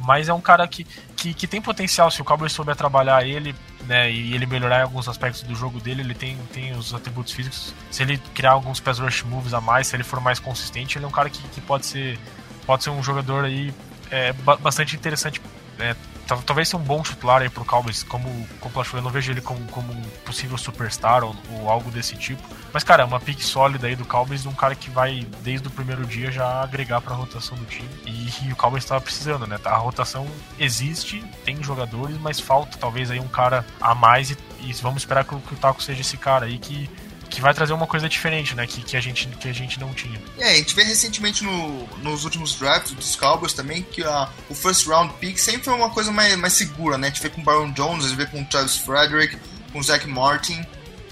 Mas 0.00 0.28
é 0.28 0.34
um 0.34 0.40
cara 0.40 0.66
que, 0.66 0.84
que, 1.16 1.32
que 1.32 1.46
tem 1.46 1.62
potencial, 1.62 2.10
se 2.10 2.20
o 2.20 2.24
Cowboys 2.24 2.52
souber 2.52 2.74
trabalhar 2.74 3.24
ele, 3.24 3.54
né, 3.86 4.10
e 4.10 4.34
ele 4.34 4.46
melhorar 4.46 4.82
alguns 4.82 5.08
aspectos 5.08 5.42
do 5.42 5.54
jogo 5.54 5.78
dele, 5.78 6.02
ele 6.02 6.14
tem, 6.14 6.36
tem 6.52 6.72
os 6.72 6.92
atributos 6.92 7.32
físicos. 7.32 7.72
Se 7.90 8.02
ele 8.02 8.18
criar 8.34 8.52
alguns 8.52 8.80
pass 8.80 8.98
rush 8.98 9.22
moves 9.22 9.54
a 9.54 9.60
mais, 9.60 9.86
se 9.86 9.94
ele 9.94 10.02
for 10.02 10.20
mais 10.20 10.40
consistente, 10.40 10.98
ele 10.98 11.04
é 11.04 11.08
um 11.08 11.12
cara 11.12 11.30
que, 11.30 11.40
que 11.48 11.60
pode 11.60 11.86
ser 11.86 12.18
pode 12.66 12.84
ser 12.84 12.90
um 12.90 13.02
jogador 13.02 13.44
aí 13.44 13.74
é, 14.10 14.32
bastante 14.32 14.94
interessante 14.94 15.40
é, 15.78 15.96
talvez 16.26 16.68
seja 16.68 16.76
um 16.76 16.82
bom 16.82 17.02
titular 17.02 17.42
aí 17.42 17.48
pro 17.48 17.64
Cowboys, 17.64 18.02
como, 18.02 18.48
como 18.60 18.72
eu 18.92 19.02
não 19.02 19.10
vejo 19.10 19.32
ele 19.32 19.40
como, 19.40 19.60
como 19.68 19.92
um 19.92 20.02
possível 20.24 20.56
superstar 20.56 21.24
ou, 21.24 21.34
ou, 21.50 21.68
algo 21.68 21.90
desse 21.90 22.16
tipo. 22.16 22.42
Mas, 22.72 22.82
cara, 22.84 23.02
é 23.02 23.06
uma 23.06 23.20
pick 23.20 23.40
sólida 23.40 23.86
aí 23.86 23.96
do 23.96 24.04
Cowboys, 24.04 24.46
um 24.46 24.54
cara 24.54 24.74
que 24.74 24.90
vai, 24.90 25.26
desde 25.42 25.68
o 25.68 25.70
primeiro 25.70 26.04
dia, 26.06 26.30
já 26.30 26.62
agregar 26.62 27.00
pra 27.00 27.14
rotação 27.14 27.56
do 27.56 27.64
time. 27.66 27.88
E, 28.06 28.48
e 28.48 28.52
o 28.52 28.56
Cowboys 28.56 28.84
tava 28.84 29.00
precisando, 29.00 29.46
né? 29.46 29.58
A 29.64 29.76
rotação 29.76 30.26
existe, 30.58 31.22
tem 31.44 31.62
jogadores, 31.62 32.16
mas 32.18 32.40
falta 32.40 32.78
talvez 32.78 33.10
aí 33.10 33.20
um 33.20 33.28
cara 33.28 33.64
a 33.80 33.94
mais 33.94 34.30
e, 34.30 34.38
e 34.60 34.72
vamos 34.74 35.02
esperar 35.02 35.24
que, 35.24 35.36
que 35.36 35.54
o 35.54 35.56
Taco 35.56 35.82
seja 35.82 36.00
esse 36.00 36.16
cara 36.16 36.46
aí 36.46 36.58
que 36.58 36.88
que 37.34 37.40
vai 37.40 37.54
trazer 37.54 37.72
uma 37.72 37.86
coisa 37.86 38.08
diferente, 38.08 38.54
né? 38.54 38.66
Que, 38.66 38.82
que, 38.82 38.96
a, 38.96 39.00
gente, 39.00 39.26
que 39.28 39.48
a 39.48 39.52
gente 39.52 39.80
não 39.80 39.92
tinha. 39.94 40.20
É, 40.38 40.52
a 40.52 40.56
gente 40.56 40.74
vê 40.74 40.84
recentemente 40.84 41.42
no, 41.42 41.86
nos 41.98 42.24
últimos 42.24 42.54
drafts 42.54 42.92
dos 42.92 43.16
Cowboys 43.16 43.52
também 43.52 43.82
que 43.82 44.02
a, 44.04 44.28
o 44.48 44.54
first 44.54 44.86
round 44.86 45.14
pick 45.14 45.38
sempre 45.38 45.64
foi 45.64 45.74
uma 45.74 45.90
coisa 45.90 46.12
mais, 46.12 46.36
mais 46.36 46.52
segura, 46.52 46.98
né? 46.98 47.08
A 47.08 47.10
gente 47.10 47.22
vê 47.22 47.30
com 47.30 47.40
o 47.40 47.44
Baron 47.44 47.72
Jones, 47.72 48.04
a 48.04 48.08
gente 48.08 48.18
vê 48.18 48.26
com 48.26 48.42
o 48.42 48.44
Travis 48.44 48.76
Frederick, 48.76 49.36
com 49.72 49.78
o 49.78 49.82
Zach 49.82 50.06
Martin 50.06 50.64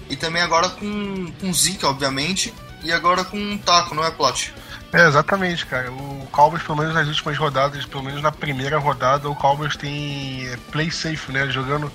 e 0.09 0.15
também 0.15 0.41
agora 0.41 0.69
com, 0.69 1.31
com 1.39 1.49
o 1.49 1.53
Zeke, 1.53 1.85
obviamente, 1.85 2.53
e 2.83 2.91
agora 2.91 3.23
com 3.23 3.37
o 3.37 3.57
Taco, 3.57 3.95
não 3.95 4.03
é, 4.03 4.11
Plot? 4.11 4.53
É, 4.93 5.07
exatamente, 5.07 5.65
cara. 5.65 5.91
O 5.91 6.27
Cowboys, 6.31 6.61
pelo 6.63 6.77
menos 6.77 6.93
nas 6.93 7.07
últimas 7.07 7.37
rodadas, 7.37 7.85
pelo 7.85 8.03
menos 8.03 8.21
na 8.21 8.31
primeira 8.31 8.77
rodada, 8.77 9.29
o 9.29 9.35
Cowboys 9.35 9.75
tem 9.77 10.49
play 10.71 10.91
safe, 10.91 11.31
né? 11.31 11.49
Jogando, 11.49 11.91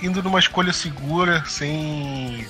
indo 0.00 0.22
numa 0.22 0.38
escolha 0.38 0.72
segura, 0.72 1.44
sem 1.46 2.46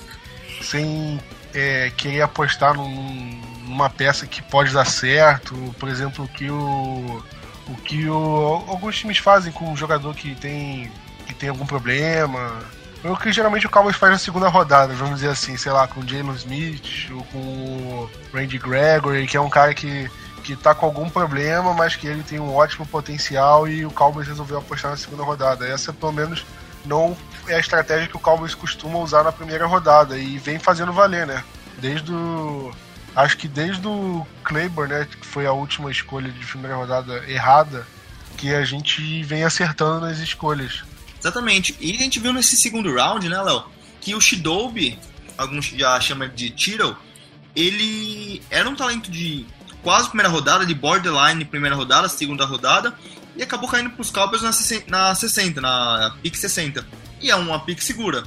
sem 0.61 1.19
é, 1.53 1.91
querer 1.95 2.21
apostar 2.21 2.73
num, 2.73 3.41
numa 3.67 3.89
peça 3.89 4.27
que 4.27 4.41
pode 4.41 4.73
dar 4.73 4.85
certo. 4.85 5.55
Por 5.79 5.89
exemplo, 5.89 6.25
o 6.25 6.27
que 6.27 6.49
o, 6.49 7.23
o 7.67 7.75
que 7.83 8.07
o, 8.07 8.63
alguns 8.67 8.97
times 8.97 9.17
fazem 9.17 9.51
com 9.51 9.71
um 9.71 9.77
jogador 9.77 10.13
que 10.15 10.35
tem, 10.35 10.91
que 11.25 11.33
tem 11.33 11.49
algum 11.49 11.65
problema. 11.65 12.59
É 13.03 13.09
o 13.09 13.15
que 13.15 13.31
geralmente 13.31 13.67
o 13.67 13.69
Cowboys 13.69 13.95
faz 13.95 14.13
na 14.13 14.17
segunda 14.17 14.47
rodada, 14.47 14.93
vamos 14.95 15.15
dizer 15.15 15.29
assim, 15.29 15.55
sei 15.57 15.71
lá, 15.71 15.87
com 15.87 15.99
o 15.99 16.07
Jalen 16.07 16.33
Smith 16.33 17.11
ou 17.11 17.23
com 17.25 17.37
o 17.37 18.09
Randy 18.33 18.57
Gregory, 18.57 19.27
que 19.27 19.37
é 19.37 19.41
um 19.41 19.49
cara 19.49 19.73
que 19.73 20.09
que 20.45 20.55
tá 20.55 20.75
com 20.75 20.85
algum 20.85 21.09
problema, 21.09 21.73
mas 21.73 21.95
que 21.95 22.05
ele 22.05 22.21
tem 22.21 22.39
um 22.39 22.53
ótimo 22.53 22.85
potencial 22.85 23.67
e 23.67 23.83
o 23.83 23.89
Cowboys 23.89 24.27
resolveu 24.27 24.59
apostar 24.59 24.91
na 24.91 24.97
segunda 24.97 25.23
rodada. 25.23 25.67
Essa, 25.67 25.91
pelo 25.91 26.11
menos, 26.11 26.45
não 26.85 27.17
é 27.47 27.55
a 27.55 27.59
estratégia 27.59 28.07
que 28.07 28.15
o 28.15 28.19
Cowboys 28.19 28.55
costuma 28.55 28.99
usar 28.99 29.23
na 29.23 29.31
primeira 29.31 29.65
rodada 29.65 30.17
e 30.17 30.37
vem 30.37 30.59
fazendo 30.59 30.93
valer, 30.93 31.25
né? 31.27 31.43
Desde 31.79 32.11
o. 32.11 32.73
Acho 33.15 33.37
que 33.37 33.47
desde 33.47 33.87
o 33.87 34.25
Claiborne, 34.43 34.93
né, 34.93 35.07
que 35.09 35.25
foi 35.25 35.45
a 35.45 35.53
última 35.53 35.89
escolha 35.89 36.29
de 36.29 36.45
primeira 36.45 36.75
rodada 36.75 37.23
errada, 37.29 37.87
que 38.35 38.53
a 38.53 38.65
gente 38.65 39.23
vem 39.23 39.43
acertando 39.43 40.01
nas 40.01 40.19
escolhas. 40.19 40.83
Exatamente. 41.17 41.75
E 41.79 41.95
a 41.95 41.97
gente 41.97 42.19
viu 42.19 42.33
nesse 42.33 42.57
segundo 42.57 42.93
round, 42.93 43.27
né, 43.29 43.41
Léo, 43.41 43.63
que 44.01 44.13
o 44.13 44.19
Shidobi, 44.19 44.99
alguns 45.37 45.67
já 45.67 45.99
chamam 46.01 46.27
de 46.27 46.49
Tiro, 46.49 46.97
ele 47.55 48.41
era 48.49 48.69
um 48.69 48.75
talento 48.75 49.09
de 49.09 49.45
quase 49.81 50.09
primeira 50.09 50.29
rodada, 50.29 50.65
de 50.65 50.73
borderline 50.73 51.45
primeira 51.45 51.75
rodada, 51.75 52.09
segunda 52.09 52.45
rodada, 52.45 52.93
e 53.35 53.43
acabou 53.43 53.69
caindo 53.69 53.91
para 53.91 54.01
os 54.01 54.11
Cowboys 54.11 54.41
na, 54.41 54.51
na 54.87 55.15
60, 55.15 55.61
na 55.61 56.15
pick 56.21 56.35
60. 56.35 56.85
E 57.21 57.29
é 57.31 57.35
uma 57.35 57.59
pick 57.59 57.81
segura. 57.81 58.23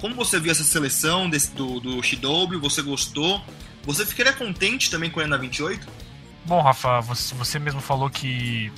Como 0.00 0.14
você 0.14 0.40
viu 0.40 0.50
essa 0.50 0.64
seleção 0.64 1.30
desse, 1.30 1.52
do, 1.52 1.78
do 1.80 2.02
Shidobi, 2.02 2.56
você 2.56 2.82
gostou? 2.82 3.40
Você 3.84 4.04
ficaria 4.04 4.32
contente 4.32 4.90
também 4.90 5.10
com 5.10 5.20
ele 5.20 5.30
na 5.30 5.36
28? 5.36 5.86
Bom, 6.44 6.60
Rafa, 6.60 7.00
você, 7.00 7.34
você 7.34 7.58
mesmo 7.58 7.80
falou 7.80 8.10
que, 8.10 8.72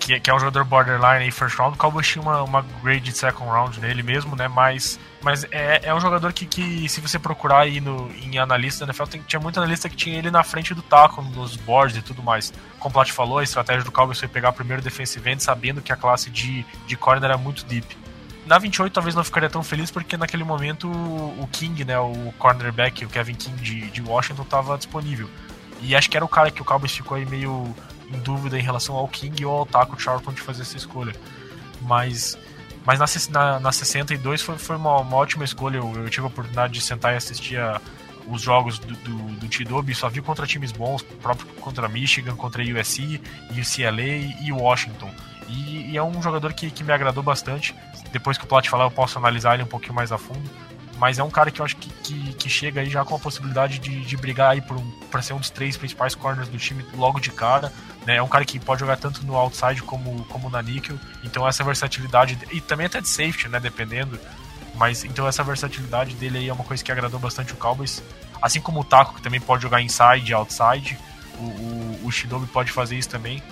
que, 0.00 0.18
que 0.18 0.30
é 0.30 0.34
um 0.34 0.38
jogador 0.38 0.64
borderline 0.64 1.28
e 1.28 1.30
first 1.30 1.56
round. 1.58 1.74
O 1.74 1.78
Cowboys 1.78 2.06
tinha 2.06 2.22
uma, 2.22 2.42
uma 2.42 2.62
grade 2.82 3.12
second 3.16 3.50
round 3.50 3.80
nele 3.80 4.02
mesmo, 4.02 4.34
né? 4.34 4.48
Mas 4.48 4.98
mas 5.22 5.44
é, 5.52 5.80
é 5.84 5.94
um 5.94 6.00
jogador 6.00 6.32
que, 6.32 6.44
que, 6.44 6.88
se 6.88 7.00
você 7.00 7.18
procurar 7.18 7.60
aí 7.60 7.80
no, 7.80 8.10
em 8.10 8.38
analista 8.38 8.84
da 8.84 8.90
NFL, 8.90 9.04
tem, 9.04 9.22
tinha 9.22 9.38
muito 9.38 9.56
analista 9.58 9.88
que 9.88 9.94
tinha 9.94 10.18
ele 10.18 10.30
na 10.30 10.42
frente 10.42 10.74
do 10.74 10.82
taco, 10.82 11.22
nos 11.22 11.56
boards 11.56 11.96
e 11.96 12.02
tudo 12.02 12.22
mais. 12.22 12.52
Como 12.78 12.90
o 12.90 12.92
Plat 12.92 13.10
falou, 13.10 13.38
a 13.38 13.44
estratégia 13.44 13.84
do 13.84 13.92
Cowboys 13.92 14.18
foi 14.18 14.28
pegar 14.28 14.52
primeiro 14.52 14.82
defensive 14.82 15.30
end, 15.30 15.42
sabendo 15.42 15.80
que 15.80 15.92
a 15.92 15.96
classe 15.96 16.28
de, 16.28 16.66
de 16.86 16.96
corner 16.96 17.22
era 17.24 17.38
muito 17.38 17.64
deep. 17.64 17.96
Na 18.46 18.58
28 18.58 18.92
talvez 18.92 19.14
não 19.14 19.22
ficaria 19.22 19.48
tão 19.48 19.62
feliz, 19.62 19.90
porque 19.90 20.16
naquele 20.16 20.42
momento 20.42 20.88
o 20.90 21.48
King, 21.50 21.84
né, 21.84 21.98
o 21.98 22.34
cornerback, 22.38 23.04
o 23.04 23.08
Kevin 23.08 23.34
King 23.34 23.62
de, 23.62 23.90
de 23.90 24.02
Washington, 24.02 24.42
estava 24.42 24.76
disponível. 24.76 25.28
E 25.80 25.94
acho 25.94 26.10
que 26.10 26.16
era 26.16 26.24
o 26.24 26.28
cara 26.28 26.50
que 26.50 26.60
o 26.60 26.64
Cowboys 26.64 26.92
ficou 26.92 27.16
aí 27.16 27.24
meio 27.26 27.74
em 28.12 28.18
dúvida 28.18 28.58
em 28.58 28.62
relação 28.62 28.96
ao 28.96 29.06
King 29.08 29.44
ou 29.44 29.58
ao 29.58 29.66
Taco 29.66 30.00
Charlton 30.00 30.32
de 30.32 30.40
fazer 30.40 30.62
essa 30.62 30.76
escolha. 30.76 31.14
Mas 31.80 32.36
mas 32.84 32.98
na, 32.98 33.06
na, 33.30 33.60
na 33.60 33.72
62 33.72 34.42
foi, 34.42 34.58
foi 34.58 34.76
uma, 34.76 34.98
uma 34.98 35.16
ótima 35.16 35.44
escolha. 35.44 35.76
Eu, 35.76 35.92
eu, 35.94 36.10
tive 36.10 36.24
a 36.24 36.28
oportunidade 36.28 36.72
de 36.72 36.80
sentar 36.80 37.14
e 37.14 37.16
assistir 37.16 37.58
a, 37.58 37.80
os 38.26 38.42
jogos 38.42 38.78
do, 38.78 38.94
do, 38.94 39.16
do 39.36 39.48
T-Dub, 39.48 39.94
só 39.94 40.08
vi 40.08 40.20
contra 40.20 40.46
times 40.46 40.72
bons, 40.72 41.02
próprio 41.02 41.46
contra 41.60 41.88
Michigan, 41.88 42.36
contra 42.36 42.62
USC, 42.62 43.20
UCLA 43.50 44.42
e 44.42 44.52
Washington. 44.52 45.10
E, 45.48 45.92
e, 45.92 45.96
é 45.96 46.02
um 46.02 46.22
jogador 46.22 46.52
que, 46.52 46.70
que 46.70 46.84
me 46.84 46.92
agradou 46.92 47.22
bastante. 47.22 47.74
Depois 48.10 48.38
que 48.38 48.44
o 48.44 48.46
Plat 48.46 48.66
falar, 48.68 48.84
eu 48.84 48.90
posso 48.90 49.18
analisar 49.18 49.54
ele 49.54 49.62
um 49.62 49.66
pouquinho 49.66 49.94
mais 49.94 50.12
a 50.12 50.18
fundo. 50.18 50.48
Mas 50.98 51.18
é 51.18 51.22
um 51.22 51.30
cara 51.30 51.50
que 51.50 51.60
eu 51.60 51.64
acho 51.64 51.76
que, 51.76 51.90
que, 51.90 52.32
que 52.34 52.48
chega 52.48 52.80
aí 52.80 52.88
já 52.88 53.04
com 53.04 53.16
a 53.16 53.18
possibilidade 53.18 53.78
de, 53.80 54.02
de 54.02 54.16
brigar 54.16 54.52
aí 54.52 54.60
por 54.60 54.76
um, 54.76 54.90
para 55.10 55.20
ser 55.20 55.32
um 55.32 55.38
dos 55.38 55.50
três 55.50 55.76
principais 55.76 56.14
corners 56.14 56.48
do 56.48 56.56
time 56.58 56.84
logo 56.94 57.18
de 57.18 57.30
cara. 57.30 57.72
Né? 58.06 58.16
É 58.16 58.22
um 58.22 58.28
cara 58.28 58.44
que 58.44 58.60
pode 58.60 58.80
jogar 58.80 58.96
tanto 58.96 59.24
no 59.26 59.34
outside 59.34 59.82
como, 59.82 60.24
como 60.26 60.48
na 60.48 60.62
níquel. 60.62 60.96
Então 61.24 61.46
essa 61.48 61.64
versatilidade, 61.64 62.38
e 62.52 62.60
também 62.60 62.86
até 62.86 63.00
de 63.00 63.08
safety, 63.08 63.48
né? 63.48 63.58
Dependendo. 63.58 64.18
Mas 64.74 65.04
então 65.04 65.26
essa 65.26 65.42
versatilidade 65.42 66.14
dele 66.14 66.38
aí 66.38 66.48
é 66.48 66.52
uma 66.52 66.64
coisa 66.64 66.82
que 66.82 66.92
agradou 66.92 67.18
bastante 67.18 67.52
o 67.52 67.56
Cowboys. 67.56 68.02
Assim 68.40 68.60
como 68.60 68.80
o 68.80 68.84
Taco, 68.84 69.14
que 69.14 69.22
também 69.22 69.40
pode 69.40 69.62
jogar 69.62 69.80
inside 69.80 70.30
e 70.30 70.34
outside. 70.34 70.98
O, 71.38 71.42
o, 71.42 72.00
o 72.04 72.12
Shinobi 72.12 72.46
pode 72.46 72.70
fazer 72.70 72.96
isso 72.96 73.08
também. 73.08 73.42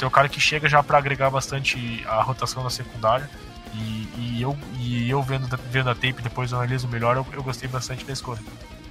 Então 0.00 0.06
é 0.06 0.08
um 0.08 0.12
cara 0.12 0.30
que 0.30 0.40
chega 0.40 0.66
já 0.66 0.82
para 0.82 0.96
agregar 0.96 1.28
bastante 1.28 2.02
a 2.06 2.22
rotação 2.22 2.64
na 2.64 2.70
secundária. 2.70 3.28
E, 3.74 4.08
e, 4.16 4.38
eu, 4.40 4.58
e 4.78 5.10
eu 5.10 5.22
vendo, 5.22 5.46
vendo 5.70 5.90
a 5.90 5.94
tape, 5.94 6.22
depois 6.22 6.52
eu 6.52 6.58
analiso 6.58 6.88
melhor, 6.88 7.18
eu, 7.18 7.26
eu 7.34 7.42
gostei 7.42 7.68
bastante 7.68 8.02
da 8.06 8.14
escolha. 8.14 8.40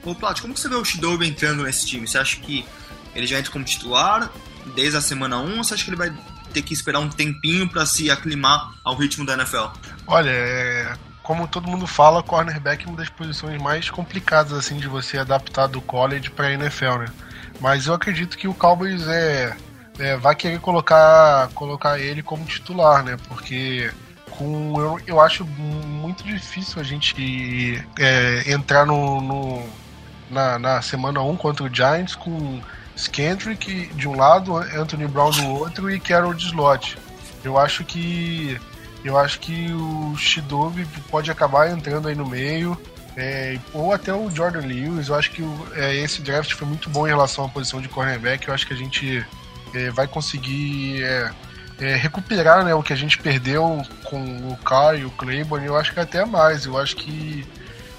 Ô 0.03 0.13
Plat, 0.13 0.39
como 0.39 0.53
que 0.53 0.59
você 0.59 0.69
vê 0.69 0.75
o 0.75 0.85
Shidobi 0.85 1.27
entrando 1.27 1.63
nesse 1.63 1.87
time? 1.87 2.07
Você 2.07 2.19
acha 2.19 2.37
que 2.39 2.63
ele 3.15 3.25
já 3.25 3.39
entra 3.39 3.51
como 3.51 3.65
titular 3.65 4.29
desde 4.75 4.97
a 4.97 5.01
semana 5.01 5.39
1 5.39 5.57
ou 5.57 5.63
você 5.63 5.73
acha 5.73 5.83
que 5.83 5.89
ele 5.89 5.97
vai 5.97 6.13
ter 6.53 6.61
que 6.61 6.75
esperar 6.75 6.99
um 6.99 7.09
tempinho 7.09 7.67
para 7.67 7.87
se 7.87 8.11
aclimar 8.11 8.71
ao 8.83 8.95
ritmo 8.95 9.25
da 9.25 9.33
NFL? 9.33 9.65
Olha, 10.05 10.29
é, 10.29 10.93
como 11.23 11.47
todo 11.47 11.67
mundo 11.67 11.87
fala, 11.87 12.21
cornerback 12.21 12.85
é 12.85 12.87
uma 12.87 12.97
das 12.97 13.09
posições 13.09 13.59
mais 13.59 13.89
complicadas 13.89 14.53
assim 14.53 14.77
de 14.77 14.87
você 14.87 15.17
adaptar 15.17 15.65
do 15.65 15.81
college 15.81 16.29
para 16.29 16.49
a 16.49 16.53
NFL, 16.53 16.99
né? 16.99 17.07
Mas 17.59 17.87
eu 17.87 17.95
acredito 17.95 18.37
que 18.37 18.47
o 18.47 18.53
Cowboys 18.53 19.07
é, 19.07 19.57
é, 19.99 20.15
vai 20.17 20.35
querer 20.35 20.59
colocar, 20.59 21.49
colocar 21.53 21.99
ele 21.99 22.23
como 22.23 22.45
titular, 22.45 23.03
né? 23.03 23.17
Porque 23.27 23.91
com 24.31 24.79
eu, 24.79 24.99
eu 25.05 25.21
acho 25.21 25.45
muito 25.45 26.23
difícil 26.23 26.81
a 26.81 26.83
gente 26.83 27.83
é, 27.99 28.51
entrar 28.51 28.85
no, 28.85 29.21
no 29.21 29.63
na, 30.29 30.57
na, 30.57 30.81
semana 30.81 31.21
1 31.21 31.35
contra 31.37 31.65
o 31.65 31.73
Giants 31.73 32.15
com 32.15 32.61
Skendrick 32.95 33.87
de 33.87 34.07
um 34.07 34.15
lado, 34.15 34.55
Anthony 34.55 35.07
Brown 35.07 35.31
do 35.31 35.47
outro 35.47 35.91
e 35.91 35.99
Carol 35.99 36.33
de 36.33 36.45
slot. 36.45 36.97
Eu 37.43 37.57
acho 37.57 37.83
que 37.83 38.59
eu 39.03 39.17
acho 39.17 39.39
que 39.39 39.71
o 39.71 40.15
Shidobi 40.17 40.85
pode 41.09 41.31
acabar 41.31 41.69
entrando 41.69 42.07
aí 42.07 42.15
no 42.15 42.25
meio. 42.25 42.79
É, 43.17 43.59
ou 43.73 43.91
até 43.91 44.13
o 44.13 44.29
Jordan 44.29 44.65
Lewis, 44.65 45.09
eu 45.09 45.15
acho 45.15 45.31
que 45.31 45.41
o, 45.41 45.67
é, 45.73 45.95
esse 45.95 46.21
draft 46.21 46.53
foi 46.53 46.67
muito 46.67 46.89
bom 46.89 47.05
em 47.05 47.09
relação 47.09 47.45
à 47.45 47.49
posição 47.49 47.81
de 47.81 47.89
cornerback. 47.89 48.47
Eu 48.47 48.53
acho 48.53 48.67
que 48.67 48.73
a 48.73 48.77
gente 48.77 49.25
é, 49.73 49.89
vai 49.91 50.07
conseguir 50.07 51.03
é, 51.03 51.31
é, 51.79 51.95
recuperar 51.95 52.63
né, 52.63 52.73
o 52.73 52.83
que 52.83 52.93
a 52.93 52.95
gente 52.95 53.17
perdeu 53.17 53.81
com 54.03 54.51
o 54.51 54.57
Kai 54.57 54.99
e 54.99 55.05
o 55.05 55.11
Claiborne, 55.11 55.65
eu 55.65 55.77
acho 55.77 55.93
que 55.93 55.99
até 55.99 56.25
mais. 56.25 56.65
Eu 56.65 56.77
acho 56.77 56.95
que 56.95 57.47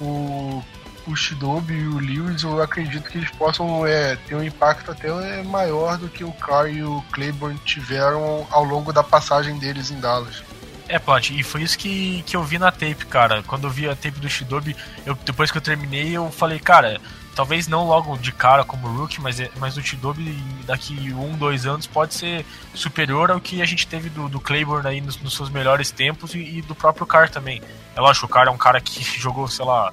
o, 0.00 0.62
o 1.06 1.16
Shidobi 1.16 1.74
e 1.74 1.86
o 1.86 1.98
Lewis, 1.98 2.42
eu 2.42 2.62
acredito 2.62 3.08
que 3.08 3.18
eles 3.18 3.30
possam 3.30 3.86
é, 3.86 4.16
ter 4.16 4.34
um 4.34 4.42
impacto 4.42 4.90
até 4.90 5.08
é, 5.08 5.42
maior 5.42 5.96
do 5.96 6.08
que 6.08 6.24
o 6.24 6.32
Kai 6.32 6.74
e 6.74 6.82
o 6.82 7.02
Claiborne 7.12 7.58
tiveram 7.64 8.46
ao 8.50 8.64
longo 8.64 8.92
da 8.92 9.02
passagem 9.02 9.58
deles 9.58 9.90
em 9.90 9.98
Dallas. 9.98 10.42
É, 10.88 10.98
Plat, 10.98 11.30
e 11.30 11.42
foi 11.44 11.62
isso 11.62 11.78
que, 11.78 12.22
que 12.26 12.36
eu 12.36 12.42
vi 12.42 12.58
na 12.58 12.72
tape, 12.72 13.06
cara. 13.06 13.44
Quando 13.44 13.64
eu 13.64 13.70
vi 13.70 13.88
a 13.88 13.94
tape 13.94 14.18
do 14.18 14.28
Shidobi, 14.28 14.76
eu, 15.06 15.14
depois 15.14 15.50
que 15.50 15.56
eu 15.56 15.62
terminei, 15.62 16.16
eu 16.16 16.30
falei, 16.32 16.58
cara, 16.58 17.00
talvez 17.40 17.66
não 17.66 17.86
logo 17.86 18.18
de 18.18 18.32
cara 18.32 18.64
como 18.64 18.86
rookie, 18.86 19.18
mas, 19.18 19.40
é, 19.40 19.50
mas 19.58 19.74
o 19.74 19.80
Tidobi 19.80 20.30
daqui 20.66 21.10
um, 21.10 21.38
dois 21.38 21.64
anos 21.64 21.86
pode 21.86 22.12
ser 22.12 22.44
superior 22.74 23.30
ao 23.30 23.40
que 23.40 23.62
a 23.62 23.64
gente 23.64 23.86
teve 23.86 24.10
do, 24.10 24.28
do 24.28 24.38
Claiborne 24.38 24.86
aí 24.86 25.00
nos, 25.00 25.16
nos 25.16 25.36
seus 25.36 25.48
melhores 25.48 25.90
tempos 25.90 26.34
e, 26.34 26.58
e, 26.58 26.60
do 26.60 26.74
próprio 26.74 27.06
Carr 27.06 27.30
também. 27.30 27.62
É 27.96 28.00
lógico, 28.02 28.26
o 28.26 28.28
Carr 28.28 28.48
é 28.48 28.50
um 28.50 28.58
cara 28.58 28.78
que 28.78 29.02
jogou, 29.18 29.48
sei 29.48 29.64
lá, 29.64 29.90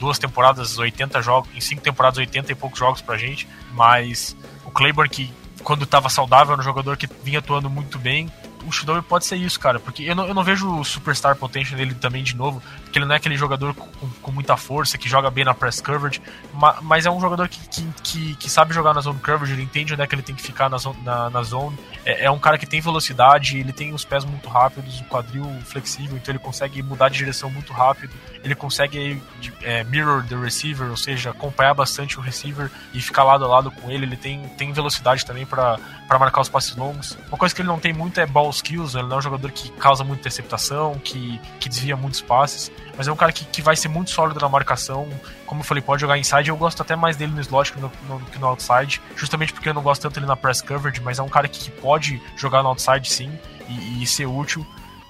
duas 0.00 0.18
temporadas, 0.18 0.78
80 0.78 1.20
jogos, 1.20 1.50
em 1.54 1.60
cinco 1.60 1.82
temporadas, 1.82 2.16
80 2.16 2.52
e 2.52 2.54
poucos 2.54 2.78
jogos 2.78 3.02
pra 3.02 3.18
gente, 3.18 3.46
mas 3.74 4.34
o 4.64 4.70
Claiborne 4.70 5.10
que 5.10 5.30
quando 5.62 5.84
estava 5.84 6.08
saudável 6.08 6.54
era 6.54 6.62
um 6.62 6.64
jogador 6.64 6.96
que 6.96 7.06
vinha 7.22 7.40
atuando 7.40 7.68
muito 7.68 7.98
bem, 7.98 8.32
o 8.66 8.72
Shidobi 8.72 9.02
pode 9.02 9.26
ser 9.26 9.36
isso, 9.36 9.60
cara, 9.60 9.78
porque 9.78 10.04
eu 10.04 10.16
não, 10.16 10.26
eu 10.26 10.32
não 10.32 10.42
vejo 10.42 10.80
o 10.80 10.84
superstar 10.84 11.36
potential 11.36 11.76
dele 11.76 11.94
também 11.94 12.22
de 12.22 12.34
novo, 12.34 12.62
porque 12.88 12.98
ele 12.98 13.06
não 13.06 13.14
é 13.14 13.18
aquele 13.18 13.36
jogador 13.36 13.74
com, 13.74 14.08
com 14.22 14.32
muita 14.32 14.56
força, 14.56 14.96
que 14.96 15.08
joga 15.08 15.30
bem 15.30 15.44
na 15.44 15.54
press 15.54 15.80
coverage, 15.80 16.20
ma, 16.54 16.78
mas 16.80 17.04
é 17.04 17.10
um 17.10 17.20
jogador 17.20 17.46
que, 17.48 17.68
que, 17.68 17.86
que, 18.02 18.36
que, 18.36 18.50
sabe 18.50 18.74
jogar 18.74 18.94
na 18.94 19.00
zone 19.02 19.20
coverage, 19.20 19.52
ele 19.52 19.62
entende 19.62 19.92
onde 19.92 20.02
é 20.02 20.06
que 20.06 20.14
ele 20.14 20.22
tem 20.22 20.34
que 20.34 20.42
ficar 20.42 20.70
na 20.70 20.78
zone, 20.78 20.98
na, 21.02 21.28
na 21.28 21.42
zone. 21.42 21.78
É, 22.04 22.24
é, 22.24 22.30
um 22.30 22.38
cara 22.38 22.56
que 22.56 22.66
tem 22.66 22.80
velocidade, 22.80 23.58
ele 23.58 23.72
tem 23.72 23.92
os 23.92 24.04
pés 24.04 24.24
muito 24.24 24.48
rápidos, 24.48 25.00
o 25.00 25.04
quadril 25.04 25.44
flexível, 25.64 26.16
então 26.16 26.32
ele 26.32 26.38
consegue 26.38 26.82
mudar 26.82 27.10
de 27.10 27.18
direção 27.18 27.50
muito 27.50 27.72
rápido, 27.72 28.12
ele 28.42 28.54
consegue 28.54 29.22
é, 29.62 29.84
mirror 29.84 30.24
the 30.26 30.36
receiver, 30.36 30.88
ou 30.88 30.96
seja, 30.96 31.30
acompanhar 31.30 31.74
bastante 31.74 32.18
o 32.18 32.22
receiver 32.22 32.70
e 32.94 33.02
ficar 33.02 33.24
lado 33.24 33.44
a 33.44 33.48
lado 33.48 33.70
com 33.70 33.90
ele, 33.90 34.06
ele 34.06 34.16
tem, 34.16 34.48
tem 34.56 34.72
velocidade 34.72 35.26
também 35.26 35.44
para 35.44 35.78
marcar 36.18 36.40
os 36.40 36.48
passes 36.48 36.74
longos. 36.74 37.18
Uma 37.28 37.36
coisa 37.36 37.54
que 37.54 37.60
ele 37.60 37.68
não 37.68 37.78
tem 37.78 37.92
muito 37.92 38.18
é 38.18 38.24
ball 38.24 38.48
skills, 38.48 38.94
ele 38.94 39.08
não 39.08 39.16
é 39.16 39.18
um 39.18 39.22
jogador 39.22 39.50
que 39.52 39.70
causa 39.72 40.02
muita 40.02 40.20
interceptação, 40.22 40.94
que, 41.04 41.38
que 41.60 41.68
desvia 41.68 41.96
muitos 41.96 42.22
passes, 42.22 42.72
mas 42.96 43.08
é 43.08 43.12
um 43.12 43.16
cara 43.16 43.32
que, 43.32 43.44
que 43.44 43.62
vai 43.62 43.76
ser 43.76 43.88
muito 43.88 44.10
sólido 44.10 44.40
na 44.40 44.48
marcação. 44.48 45.08
Como 45.46 45.60
eu 45.60 45.64
falei, 45.64 45.82
pode 45.82 46.00
jogar 46.00 46.18
inside. 46.18 46.48
Eu 46.48 46.56
gosto 46.56 46.80
até 46.82 46.96
mais 46.96 47.16
dele 47.16 47.32
no 47.32 47.40
slot 47.40 47.72
que 47.72 47.80
no, 47.80 47.90
no, 48.08 48.20
que 48.20 48.38
no 48.38 48.46
outside, 48.46 49.00
justamente 49.16 49.52
porque 49.52 49.68
eu 49.68 49.74
não 49.74 49.82
gosto 49.82 50.02
tanto 50.02 50.14
dele 50.14 50.26
na 50.26 50.36
press 50.36 50.60
coverage, 50.60 51.00
mas 51.00 51.18
é 51.18 51.22
um 51.22 51.28
cara 51.28 51.48
que, 51.48 51.58
que 51.58 51.70
pode 51.70 52.20
jogar 52.36 52.62
no 52.62 52.70
outside 52.70 53.08
sim 53.08 53.30
e, 53.68 54.02
e 54.02 54.06
ser 54.06 54.26
útil. 54.26 54.66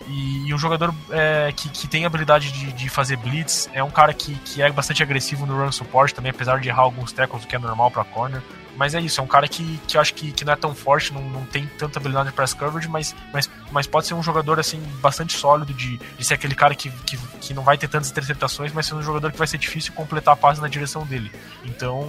E, 0.07 0.49
e 0.49 0.55
um 0.55 0.59
jogador 0.59 0.95
é, 1.11 1.53
que, 1.55 1.69
que 1.69 1.87
tem 1.87 2.05
habilidade 2.05 2.51
de, 2.51 2.73
de 2.73 2.89
fazer 2.89 3.17
blitz, 3.17 3.69
é 3.73 3.83
um 3.83 3.91
cara 3.91 4.15
que, 4.15 4.35
que 4.37 4.63
é 4.63 4.71
bastante 4.71 5.03
agressivo 5.03 5.45
no 5.45 5.57
run 5.57 5.71
support 5.71 6.13
também, 6.13 6.31
apesar 6.31 6.61
de 6.61 6.69
errar 6.69 6.83
alguns 6.83 7.13
tackles, 7.13 7.45
o 7.45 7.47
que 7.47 7.57
é 7.57 7.59
normal 7.59 7.91
para 7.91 8.05
corner. 8.05 8.43
Mas 8.79 8.95
é 8.95 9.01
isso, 9.01 9.21
é 9.21 9.25
um 9.25 9.27
cara 9.27 9.49
que, 9.49 9.81
que 9.89 9.97
eu 9.97 10.01
acho 10.01 10.15
que, 10.15 10.31
que 10.31 10.45
não 10.45 10.53
é 10.53 10.57
tão 10.57 10.73
forte, 10.73 11.13
não, 11.13 11.21
não 11.21 11.45
tem 11.45 11.67
tanta 11.67 11.99
habilidade 11.99 12.29
de 12.29 12.35
press 12.35 12.55
coverage, 12.55 12.87
mas, 12.89 13.13
mas, 13.33 13.51
mas 13.73 13.89
pode 13.89 14.07
ser 14.07 14.15
um 14.15 14.23
jogador 14.23 14.61
assim 14.61 14.81
bastante 15.03 15.37
sólido, 15.37 15.75
de, 15.75 15.99
de 15.99 16.25
ser 16.25 16.35
aquele 16.35 16.55
cara 16.55 16.77
que, 16.77 16.89
que, 16.89 17.19
que 17.41 17.53
não 17.53 17.65
vai 17.65 17.77
ter 17.77 17.89
tantas 17.89 18.09
interceptações, 18.09 18.73
mas 18.73 18.87
ser 18.87 18.95
um 18.95 19.03
jogador 19.03 19.33
que 19.33 19.39
vai 19.39 19.49
ser 19.49 19.59
difícil 19.59 19.93
completar 19.95 20.35
a 20.35 20.37
passe 20.37 20.61
na 20.61 20.69
direção 20.69 21.05
dele. 21.05 21.33
Então, 21.65 22.09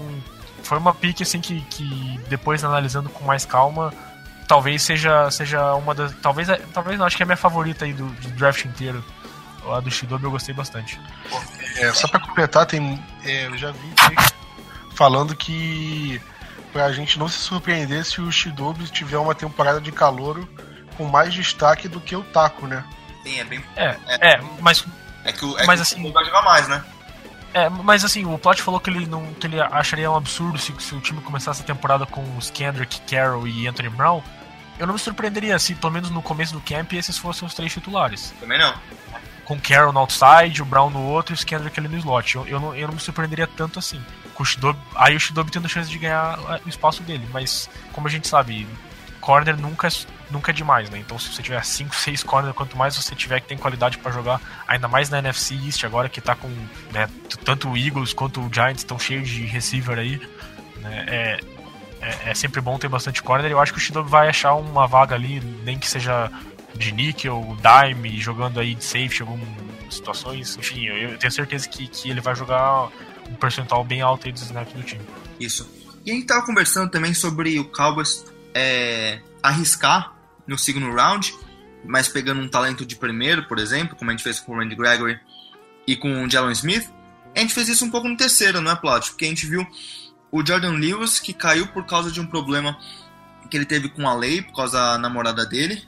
foi 0.62 0.78
uma 0.78 0.94
pique 0.94 1.24
assim 1.24 1.42
que, 1.42 1.60
que 1.72 2.20
depois 2.30 2.64
analisando 2.64 3.10
com 3.10 3.26
mais 3.26 3.46
calma, 3.46 3.92
talvez 4.48 4.84
seja, 4.84 5.32
seja 5.32 5.74
uma 5.74 5.96
das. 5.96 6.14
Talvez, 6.22 6.50
talvez 6.72 7.00
não, 7.00 7.08
acho 7.08 7.18
que 7.18 7.24
é 7.24 7.26
a 7.26 7.28
minha 7.28 7.36
favorita 7.36 7.86
aí 7.86 7.94
do, 7.94 8.06
do 8.06 8.30
draft 8.34 8.66
inteiro. 8.66 9.04
A 9.74 9.80
do 9.80 9.90
Shidobi 9.90 10.26
eu 10.26 10.32
gostei 10.32 10.54
bastante. 10.54 11.00
É, 11.78 11.92
só 11.94 12.08
pra 12.08 12.20
completar, 12.20 12.68
tem, 12.68 13.04
é, 13.24 13.48
eu 13.48 13.58
já 13.58 13.72
vi 13.72 13.92
falando 14.96 15.36
que 15.36 16.22
pra 16.72 16.92
gente 16.92 17.18
não 17.18 17.28
se 17.28 17.40
surpreender 17.40 18.06
se 18.06 18.22
o 18.22 18.32
Shidobi 18.32 18.86
tiver 18.88 19.18
uma 19.18 19.36
temporada 19.36 19.80
de 19.82 19.92
calouro 19.92 20.48
com 20.98 21.06
mais 21.06 21.34
destaque 21.34 21.88
do 21.88 22.00
que 22.00 22.16
o 22.16 22.24
Taco, 22.24 22.68
né? 22.68 22.84
Sim, 23.24 23.40
é 23.40 23.44
bem. 23.44 23.64
É, 23.76 23.96
é, 24.08 24.34
é 24.34 24.42
mas. 24.62 24.86
É 25.24 25.32
que 25.32 25.46
o, 25.46 25.58
é 25.58 25.66
mas 25.66 25.80
que 25.80 25.82
assim, 25.84 26.08
o 26.08 26.12
vai 26.12 26.26
jogar 26.26 26.42
mais, 26.42 26.68
né? 26.68 26.84
É, 27.54 27.68
mas 27.70 28.06
assim, 28.06 28.26
o 28.26 28.38
Plot 28.38 28.62
falou 28.62 28.80
que 28.80 28.90
ele 28.90 29.08
não 29.08 29.34
que 29.34 29.48
ele 29.48 29.60
acharia 29.60 30.10
um 30.10 30.16
absurdo 30.16 30.58
se, 30.58 30.74
se 30.80 30.94
o 30.94 31.02
time 31.02 31.20
começasse 31.22 31.62
a 31.62 31.66
temporada 31.66 32.06
com 32.06 32.24
os 32.38 32.52
Kendrick, 32.52 33.02
Carroll 33.02 33.48
e 33.48 33.68
Anthony 33.68 33.90
Brown. 33.90 34.22
Eu 34.78 34.88
não 34.88 34.94
me 34.94 35.00
surpreenderia 35.00 35.58
se, 35.60 35.76
pelo 35.76 35.92
menos 35.92 36.10
no 36.10 36.22
começo 36.22 36.54
do 36.54 36.62
camp, 36.62 36.94
esses 36.94 37.18
fossem 37.18 37.46
os 37.46 37.54
três 37.54 37.74
titulares. 37.74 38.34
Também 38.40 38.58
não. 38.58 38.74
Com 39.50 39.60
Carroll 39.60 39.92
no 39.92 40.00
outside, 40.00 40.62
o 40.62 40.66
Brown 40.66 40.90
no 40.90 41.04
outro 41.04 41.34
e 41.34 41.36
os 41.36 41.44
Kendrick 41.44 41.78
ali 41.78 41.90
no 41.90 41.98
slot. 41.98 42.36
Eu, 42.36 42.48
eu, 42.48 42.60
não, 42.60 42.76
eu 42.76 42.88
não 42.88 42.94
me 42.94 43.02
surpreenderia 43.02 43.48
tanto 43.48 43.80
assim. 43.80 44.00
O 44.38 44.46
Shidobi, 44.46 44.80
aí 44.96 45.16
o 45.16 45.20
Shidobi 45.20 45.52
tendo 45.52 45.68
chance 45.68 45.90
de 45.90 45.98
ganhar 45.98 46.40
o 46.66 46.70
espaço 46.70 47.04
dele. 47.04 47.28
Mas, 47.34 47.70
como 47.92 48.08
a 48.08 48.10
gente 48.10 48.28
sabe, 48.28 48.66
corner 49.20 49.58
nunca 49.58 49.88
é, 49.88 49.92
nunca 50.32 50.52
é 50.52 50.54
demais, 50.54 50.90
né? 50.90 51.00
Então, 51.00 51.18
se 51.20 51.34
você 51.34 51.42
tiver 51.42 51.64
5, 51.64 51.94
6 51.94 52.24
corner, 52.24 52.54
quanto 52.54 52.78
mais 52.78 52.96
você 52.96 53.16
tiver 53.16 53.42
que 53.42 53.48
tem 53.48 53.58
qualidade 53.58 53.98
para 53.98 54.12
jogar, 54.12 54.40
ainda 54.68 54.88
mais 54.88 55.10
na 55.10 55.20
NFC 55.20 55.56
East, 55.56 55.84
agora 55.84 56.08
que 56.08 56.22
tá 56.22 56.36
com 56.36 56.48
né, 56.92 57.10
tanto 57.44 57.70
o 57.70 57.78
Eagles 57.78 58.14
quanto 58.14 58.40
o 58.40 58.54
Giants 58.54 58.82
estão 58.82 58.98
cheios 58.98 59.28
de 59.28 59.46
receiver 59.46 59.98
aí, 59.98 60.22
né? 60.78 61.06
É, 61.08 61.40
é, 62.02 62.32
é, 62.32 62.34
sempre 62.34 62.62
bom 62.62 62.78
ter 62.78 62.88
bastante 62.88 63.22
corner. 63.22 63.52
Eu 63.52 63.60
acho 63.60 63.74
que 63.74 63.80
o 63.80 63.82
Shidobi 63.82 64.10
vai 64.10 64.30
achar 64.30 64.54
uma 64.54 64.88
vaga 64.88 65.16
ali, 65.16 65.42
nem 65.64 65.78
que 65.78 65.88
seja 65.88 66.32
de 66.80 66.94
níquel, 66.94 67.58
dime, 67.62 68.20
jogando 68.20 68.60
aí 68.60 68.74
de 68.74 68.84
safety 68.84 69.22
em 69.22 69.28
algumas 69.28 69.48
situações. 69.94 70.58
Enfim, 70.58 70.86
eu, 70.86 71.18
tenho 71.18 71.32
certeza 71.32 71.68
que, 71.68 71.88
que 71.88 72.10
ele 72.10 72.22
vai 72.22 72.34
jogar 72.34 72.90
um 73.30 73.36
percentual 73.36 73.84
bem 73.84 74.02
alto 74.02 74.26
aí 74.26 74.32
dos 74.32 74.44
snaps 74.44 74.74
do 74.74 74.82
time. 74.82 75.02
Isso. 75.40 75.70
E 76.06 76.12
a 76.12 76.14
gente 76.14 76.26
tava 76.26 76.46
conversando 76.46 76.90
também 76.90 77.14
sobre 77.14 77.60
o 77.60 77.66
Cowboys 77.66 78.26
é, 78.54 79.20
arriscar 79.44 80.14
no 80.48 80.58
segundo 80.58 80.92
round, 80.96 81.36
mas 81.86 82.08
pegando 82.08 82.42
um 82.42 82.48
talento 82.48 82.86
de 82.86 82.96
primeiro, 82.96 83.48
por 83.48 83.60
exemplo, 83.60 83.96
como 83.98 84.10
a 84.10 84.14
gente 84.14 84.24
fez 84.24 84.40
com 84.40 84.54
o 84.54 84.58
Randy 84.58 84.76
Gregory 84.76 85.20
e 85.86 85.98
com 85.98 86.24
o 86.24 86.30
Jalen 86.30 86.54
Smith. 86.54 86.90
A 87.36 87.40
gente 87.42 87.54
fez 87.54 87.68
isso 87.68 87.84
um 87.84 87.92
pouco 87.92 88.08
no 88.08 88.16
terceiro, 88.16 88.62
não 88.62 88.72
é, 88.72 88.76
Plot? 88.76 89.12
Porque 89.12 89.26
a 89.26 89.28
gente 89.28 89.46
viu 89.46 89.68
o 90.32 90.46
Jordan 90.46 90.74
Lewis, 90.74 91.20
que 91.20 91.34
caiu 91.34 91.68
por 91.68 91.86
causa 91.86 92.10
de 92.10 92.22
um 92.22 92.26
problema 92.26 92.78
que 93.50 93.58
ele 93.58 93.66
teve 93.66 93.90
com 93.90 94.08
a 94.08 94.14
lei, 94.14 94.42
por 94.42 94.56
causa 94.56 94.78
da 94.78 94.98
namorada 94.98 95.46
dele, 95.46 95.84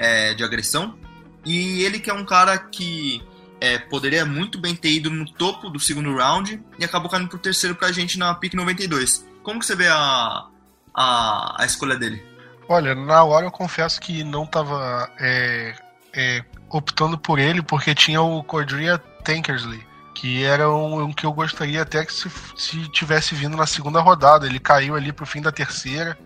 é, 0.00 0.32
de 0.34 0.42
agressão. 0.42 0.98
E 1.44 1.82
ele 1.84 2.00
que 2.00 2.10
é 2.10 2.14
um 2.14 2.24
cara 2.24 2.58
que 2.58 3.22
é, 3.60 3.78
poderia 3.78 4.24
muito 4.24 4.58
bem 4.58 4.74
ter 4.74 4.90
ido 4.90 5.10
no 5.10 5.30
topo 5.30 5.68
do 5.68 5.78
segundo 5.78 6.16
round 6.16 6.60
e 6.78 6.84
acabou 6.84 7.10
caindo 7.10 7.28
pro 7.28 7.38
terceiro 7.38 7.76
pra 7.76 7.92
gente 7.92 8.18
na 8.18 8.34
pick 8.34 8.54
92. 8.54 9.28
Como 9.42 9.60
que 9.60 9.66
você 9.66 9.76
vê 9.76 9.88
a, 9.88 10.46
a, 10.94 11.62
a 11.62 11.66
escolha 11.66 11.96
dele? 11.96 12.24
Olha, 12.68 12.94
na 12.94 13.22
hora 13.22 13.46
eu 13.46 13.50
confesso 13.50 14.00
que 14.00 14.24
não 14.24 14.46
tava 14.46 15.10
é, 15.18 15.74
é, 16.14 16.44
optando 16.70 17.18
por 17.18 17.38
ele 17.38 17.62
porque 17.62 17.94
tinha 17.94 18.22
o 18.22 18.42
Cordria 18.42 18.98
Tankersley 18.98 19.90
que 20.14 20.44
era 20.44 20.70
um, 20.70 21.04
um, 21.04 21.12
que 21.12 21.24
eu 21.24 21.32
gostaria 21.32 21.80
até 21.80 22.04
que 22.04 22.12
se, 22.12 22.30
se 22.54 22.86
tivesse 22.90 23.34
vindo 23.34 23.56
na 23.56 23.66
segunda 23.66 24.00
rodada. 24.00 24.46
Ele 24.46 24.60
caiu 24.60 24.94
ali 24.94 25.12
pro 25.12 25.24
fim 25.24 25.40
da 25.40 25.50
terceira 25.50 26.18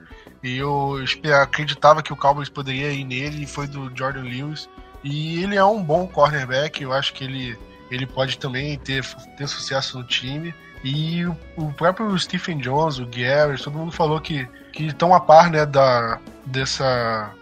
e 0.45 0.59
eu 0.59 1.03
acreditava 1.41 2.03
que 2.03 2.13
o 2.13 2.17
Cowboys 2.17 2.51
poderia 2.51 2.93
ir 2.93 3.03
nele 3.03 3.45
e 3.45 3.47
foi 3.47 3.67
do 3.67 3.91
Jordan 3.97 4.25
Lewis. 4.25 4.69
E 5.03 5.43
ele 5.43 5.57
é 5.57 5.65
um 5.65 5.83
bom 5.83 6.07
cornerback, 6.07 6.83
eu 6.83 6.93
acho 6.93 7.15
que 7.15 7.25
ele, 7.25 7.59
ele 7.91 8.07
pode 8.07 8.37
também 8.37 8.79
ter, 8.79 9.03
ter 9.39 9.49
sucesso 9.49 9.99
no 9.99 10.05
time. 10.05 10.55
E 10.85 11.25
o, 11.25 11.35
o 11.57 11.73
próprio 11.73 12.17
Stephen 12.19 12.59
Jones, 12.59 12.99
o 12.99 13.07
Gary, 13.07 13.59
todo 13.63 13.79
mundo 13.79 13.91
falou 13.91 14.21
que 14.21 14.47
estão 14.79 15.15
a 15.15 15.21
par 15.21 15.51
né, 15.51 15.65
da, 15.65 16.21
dessa 16.45 17.33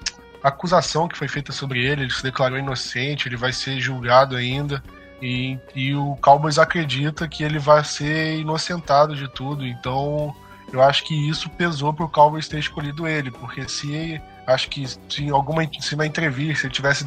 acusação 0.41 1.09
que 1.09 1.19
foi 1.19 1.27
feita 1.27 1.51
sobre 1.51 1.85
ele. 1.85 2.03
Ele 2.03 2.13
se 2.13 2.23
declarou 2.23 2.57
inocente, 2.57 3.27
ele 3.27 3.37
vai 3.37 3.53
ser 3.53 3.81
julgado 3.81 4.37
ainda. 4.37 4.81
E, 5.21 5.59
e 5.75 5.93
o 5.93 6.17
Cowboys 6.23 6.57
acredita 6.57 7.27
que 7.27 7.43
ele 7.43 7.59
vai 7.59 7.83
ser 7.83 8.39
inocentado 8.39 9.17
de 9.17 9.27
tudo. 9.27 9.67
Então, 9.67 10.33
eu 10.73 10.83
acho 10.83 11.05
que 11.05 11.15
isso 11.29 11.51
pesou 11.51 11.93
pro 11.93 12.09
Cowboys 12.09 12.49
ter 12.49 12.59
escolhido 12.59 13.07
ele, 13.07 13.31
porque 13.31 13.69
se 13.69 14.21
acho 14.47 14.69
que 14.71 14.85
se 15.09 15.31
alguma 15.31 15.69
se 15.81 15.95
na 15.95 16.07
entrevista 16.07 16.67
ele 16.67 16.75
tivesse 16.75 17.05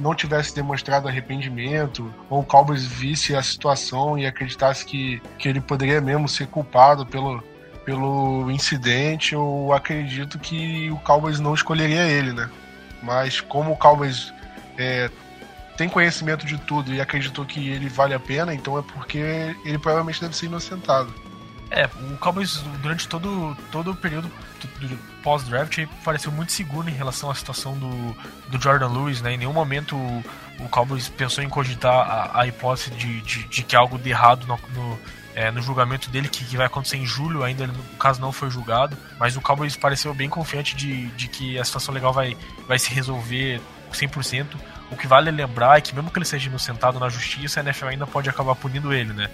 não 0.00 0.14
tivesse 0.14 0.54
demonstrado 0.54 1.06
arrependimento, 1.06 2.12
ou 2.28 2.40
o 2.40 2.44
Cowboys 2.44 2.84
visse 2.84 3.36
a 3.36 3.42
situação 3.42 4.18
e 4.18 4.26
acreditasse 4.26 4.84
que, 4.84 5.22
que 5.38 5.48
ele 5.48 5.60
poderia 5.60 6.00
mesmo 6.00 6.26
ser 6.26 6.46
culpado 6.46 7.06
pelo, 7.06 7.42
pelo 7.84 8.50
incidente, 8.50 9.34
eu 9.34 9.72
acredito 9.72 10.38
que 10.38 10.90
o 10.90 10.96
Cowboys 10.96 11.38
não 11.38 11.54
escolheria 11.54 12.02
ele, 12.02 12.32
né? 12.32 12.50
Mas 13.02 13.40
como 13.40 13.72
o 13.72 13.76
Cowboys 13.76 14.32
é, 14.78 15.10
tem 15.76 15.88
conhecimento 15.88 16.46
de 16.46 16.58
tudo 16.58 16.94
e 16.94 17.00
acreditou 17.00 17.44
que 17.44 17.68
ele 17.68 17.88
vale 17.88 18.14
a 18.14 18.20
pena, 18.20 18.54
então 18.54 18.78
é 18.78 18.82
porque 18.82 19.54
ele 19.64 19.78
provavelmente 19.78 20.20
deve 20.20 20.36
ser 20.36 20.46
inocentado. 20.46 21.12
É, 21.74 21.88
o 22.12 22.18
Cowboys 22.18 22.62
durante 22.82 23.08
todo, 23.08 23.56
todo 23.70 23.92
o 23.92 23.96
período 23.96 24.30
pós-draft 25.22 25.86
pareceu 26.04 26.30
muito 26.30 26.52
seguro 26.52 26.86
em 26.86 26.92
relação 26.92 27.30
à 27.30 27.34
situação 27.34 27.78
do, 27.78 28.14
do 28.48 28.62
Jordan 28.62 28.88
Lewis, 28.88 29.22
né? 29.22 29.32
Em 29.32 29.38
nenhum 29.38 29.54
momento 29.54 29.96
o, 29.96 30.24
o 30.60 30.68
Cowboys 30.68 31.08
pensou 31.08 31.42
em 31.42 31.48
cogitar 31.48 31.94
a, 31.94 32.42
a 32.42 32.46
hipótese 32.46 32.90
de, 32.90 33.22
de, 33.22 33.44
de, 33.44 33.62
que 33.62 33.74
algo 33.74 33.98
de 33.98 34.10
errado 34.10 34.46
no, 34.46 34.58
no, 34.74 35.00
é, 35.34 35.50
no 35.50 35.62
julgamento 35.62 36.10
dele, 36.10 36.28
que, 36.28 36.44
que, 36.44 36.58
vai 36.58 36.66
acontecer 36.66 36.98
em 36.98 37.06
julho, 37.06 37.42
ainda 37.42 37.66
no 37.66 37.82
caso 37.98 38.20
não 38.20 38.32
foi 38.32 38.50
julgado, 38.50 38.94
mas 39.18 39.34
o 39.34 39.40
Cowboys 39.40 39.74
pareceu 39.74 40.12
bem 40.12 40.28
confiante 40.28 40.76
de, 40.76 41.06
de 41.12 41.26
que 41.26 41.58
a 41.58 41.64
situação 41.64 41.94
legal 41.94 42.12
vai, 42.12 42.36
vai 42.68 42.78
se 42.78 42.92
resolver 42.92 43.62
100%. 43.90 44.46
O 44.90 44.96
que 44.96 45.06
vale 45.06 45.30
lembrar 45.30 45.78
é 45.78 45.80
que 45.80 45.94
mesmo 45.94 46.10
que 46.10 46.18
ele 46.18 46.26
seja 46.26 46.50
inocentado 46.50 47.00
na 47.00 47.08
justiça, 47.08 47.60
a 47.60 47.62
NFL 47.62 47.86
ainda 47.86 48.06
pode 48.06 48.28
acabar 48.28 48.54
punindo 48.54 48.92
ele, 48.92 49.14
né? 49.14 49.30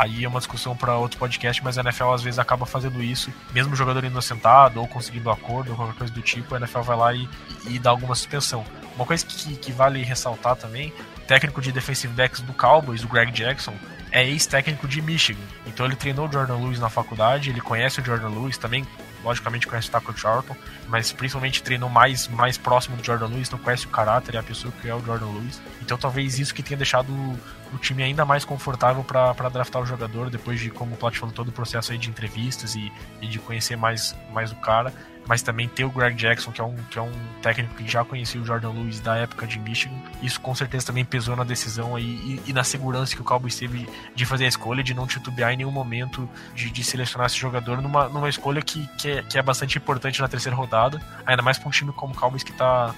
Aí 0.00 0.24
é 0.24 0.28
uma 0.28 0.38
discussão 0.38 0.74
para 0.74 0.96
outro 0.96 1.18
podcast, 1.18 1.62
mas 1.62 1.76
a 1.76 1.82
NFL 1.82 2.12
às 2.12 2.22
vezes 2.22 2.38
acaba 2.38 2.64
fazendo 2.64 3.02
isso, 3.02 3.30
mesmo 3.52 3.74
o 3.74 3.76
jogador 3.76 4.02
inocentado 4.02 4.80
ou 4.80 4.88
conseguindo 4.88 5.30
acordo 5.30 5.72
ou 5.72 5.76
qualquer 5.76 5.94
coisa 5.94 6.10
do 6.14 6.22
tipo, 6.22 6.54
a 6.54 6.58
NFL 6.58 6.80
vai 6.80 6.96
lá 6.96 7.12
e, 7.12 7.28
e 7.68 7.78
dá 7.78 7.90
alguma 7.90 8.14
suspensão. 8.14 8.64
Uma 8.96 9.04
coisa 9.04 9.26
que, 9.26 9.56
que 9.56 9.70
vale 9.70 10.02
ressaltar 10.02 10.56
também, 10.56 10.90
técnico 11.26 11.60
de 11.60 11.70
defensive 11.70 12.14
backs 12.14 12.40
do 12.40 12.54
Cowboys, 12.54 13.04
o 13.04 13.08
Greg 13.08 13.30
Jackson, 13.30 13.74
é 14.10 14.24
ex-técnico 14.24 14.88
de 14.88 15.02
Michigan. 15.02 15.38
Então 15.66 15.84
ele 15.84 15.96
treinou 15.96 16.26
o 16.26 16.32
Jordan 16.32 16.56
Lewis 16.56 16.80
na 16.80 16.88
faculdade, 16.88 17.50
ele 17.50 17.60
conhece 17.60 18.00
o 18.00 18.04
Jordan 18.04 18.30
Lewis, 18.30 18.56
também 18.56 18.86
logicamente 19.24 19.66
conhece 19.66 19.88
o 19.88 19.92
Taco 19.92 20.16
Charlton, 20.18 20.56
mas 20.88 21.12
principalmente 21.12 21.62
treinou 21.62 21.88
mais, 21.88 22.28
mais 22.28 22.56
próximo 22.56 22.96
do 22.96 23.04
Jordan 23.04 23.26
Lewis, 23.26 23.48
então 23.48 23.58
conhece 23.58 23.86
o 23.86 23.88
caráter 23.90 24.34
e 24.34 24.38
a 24.38 24.42
pessoa 24.42 24.72
que 24.80 24.88
é 24.88 24.94
o 24.94 25.04
Jordan 25.04 25.26
Lewis. 25.26 25.60
Então 25.82 25.98
talvez 25.98 26.38
isso 26.38 26.54
que 26.54 26.62
tenha 26.62 26.76
deixado 26.76 27.12
o, 27.12 27.38
o 27.74 27.78
time 27.78 28.02
ainda 28.02 28.24
mais 28.24 28.44
confortável 28.44 29.04
para 29.04 29.48
draftar 29.48 29.82
o 29.82 29.86
jogador, 29.86 30.30
depois 30.30 30.60
de, 30.60 30.70
como 30.70 30.94
o 30.94 30.96
Plat 30.96 31.16
falou, 31.16 31.34
todo 31.34 31.48
o 31.48 31.52
processo 31.52 31.92
aí 31.92 31.98
de 31.98 32.08
entrevistas 32.08 32.74
e, 32.74 32.92
e 33.20 33.26
de 33.26 33.38
conhecer 33.38 33.76
mais, 33.76 34.16
mais 34.32 34.52
o 34.52 34.56
cara 34.56 34.92
mas 35.26 35.42
também 35.42 35.68
ter 35.68 35.84
o 35.84 35.90
Greg 35.90 36.16
Jackson, 36.16 36.50
que 36.50 36.60
é 36.60 36.64
um, 36.64 36.74
que 36.90 36.98
é 36.98 37.02
um 37.02 37.12
técnico 37.42 37.74
que 37.74 37.88
já 37.88 38.04
conhecia 38.04 38.40
o 38.40 38.44
Jordan 38.44 38.70
Lewis 38.70 39.00
da 39.00 39.16
época 39.16 39.46
de 39.46 39.58
Michigan. 39.58 39.94
Isso 40.22 40.40
com 40.40 40.54
certeza 40.54 40.86
também 40.86 41.04
pesou 41.04 41.36
na 41.36 41.44
decisão 41.44 41.94
aí 41.94 42.04
e, 42.04 42.42
e 42.46 42.52
na 42.52 42.64
segurança 42.64 43.14
que 43.14 43.20
o 43.20 43.24
Cowboys 43.24 43.56
teve 43.56 43.88
de 44.14 44.26
fazer 44.26 44.44
a 44.46 44.48
escolha, 44.48 44.82
de 44.82 44.94
não 44.94 45.06
titubear 45.06 45.52
em 45.52 45.58
nenhum 45.58 45.70
momento 45.70 46.28
de, 46.54 46.70
de 46.70 46.82
selecionar 46.82 47.26
esse 47.26 47.36
jogador 47.36 47.80
numa, 47.80 48.08
numa 48.08 48.28
escolha 48.28 48.60
que, 48.60 48.86
que 48.98 49.10
é, 49.10 49.22
que, 49.22 49.38
é, 49.38 49.42
bastante 49.42 49.78
importante 49.78 50.20
na 50.20 50.28
terceira 50.28 50.56
rodada, 50.56 51.00
ainda 51.24 51.42
mais 51.42 51.58
para 51.58 51.68
um 51.68 51.70
time 51.70 51.92
como 51.92 52.12
o 52.12 52.16
Cowboys 52.16 52.42
que 52.42 52.52
tá, 52.52 52.94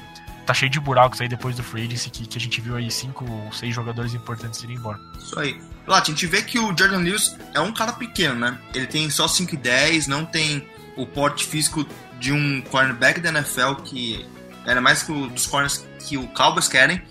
tá 0.46 0.54
cheio 0.54 0.70
de 0.70 0.80
buracos 0.80 1.20
aí 1.20 1.28
depois 1.28 1.56
do 1.56 1.62
free 1.62 1.84
agency, 1.86 2.10
que, 2.10 2.26
que 2.26 2.38
a 2.38 2.40
gente 2.40 2.60
viu 2.60 2.76
aí 2.76 2.90
cinco 2.90 3.30
ou 3.30 3.52
seis 3.52 3.74
jogadores 3.74 4.14
importantes 4.14 4.62
irem 4.62 4.76
embora. 4.76 4.98
Isso 5.18 5.38
aí. 5.38 5.60
Lá, 5.86 6.00
a 6.00 6.04
gente 6.04 6.26
vê 6.26 6.42
que 6.42 6.58
o 6.58 6.68
Jordan 6.68 6.98
Lewis 6.98 7.36
é 7.52 7.60
um 7.60 7.72
cara 7.72 7.92
pequeno, 7.92 8.36
né? 8.36 8.58
Ele 8.72 8.86
tem 8.86 9.10
só 9.10 9.26
5 9.26 9.54
e 9.54 9.58
10, 9.58 10.06
não 10.06 10.24
tem 10.24 10.66
o 10.96 11.06
porte 11.06 11.44
físico 11.44 11.84
de 12.22 12.32
um 12.32 12.62
cornerback 12.62 13.18
da 13.20 13.30
NFL 13.30 13.74
que 13.84 14.24
era 14.64 14.80
mais 14.80 15.02
que 15.02 15.10
o, 15.10 15.26
dos 15.26 15.44
corners 15.44 15.84
que 16.06 16.16
o 16.16 16.28
Cowboys 16.28 16.68
querem. 16.68 17.02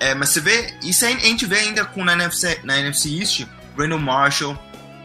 É, 0.00 0.14
mas 0.14 0.30
você 0.30 0.40
vê, 0.40 0.74
isso 0.82 1.04
a 1.04 1.10
gente 1.10 1.44
vê 1.44 1.58
ainda 1.58 1.84
com 1.84 2.02
na 2.02 2.14
NFC, 2.14 2.58
na 2.64 2.78
NFC 2.78 3.20
East, 3.20 3.46
Brandon 3.76 3.98
Marshall, 3.98 4.58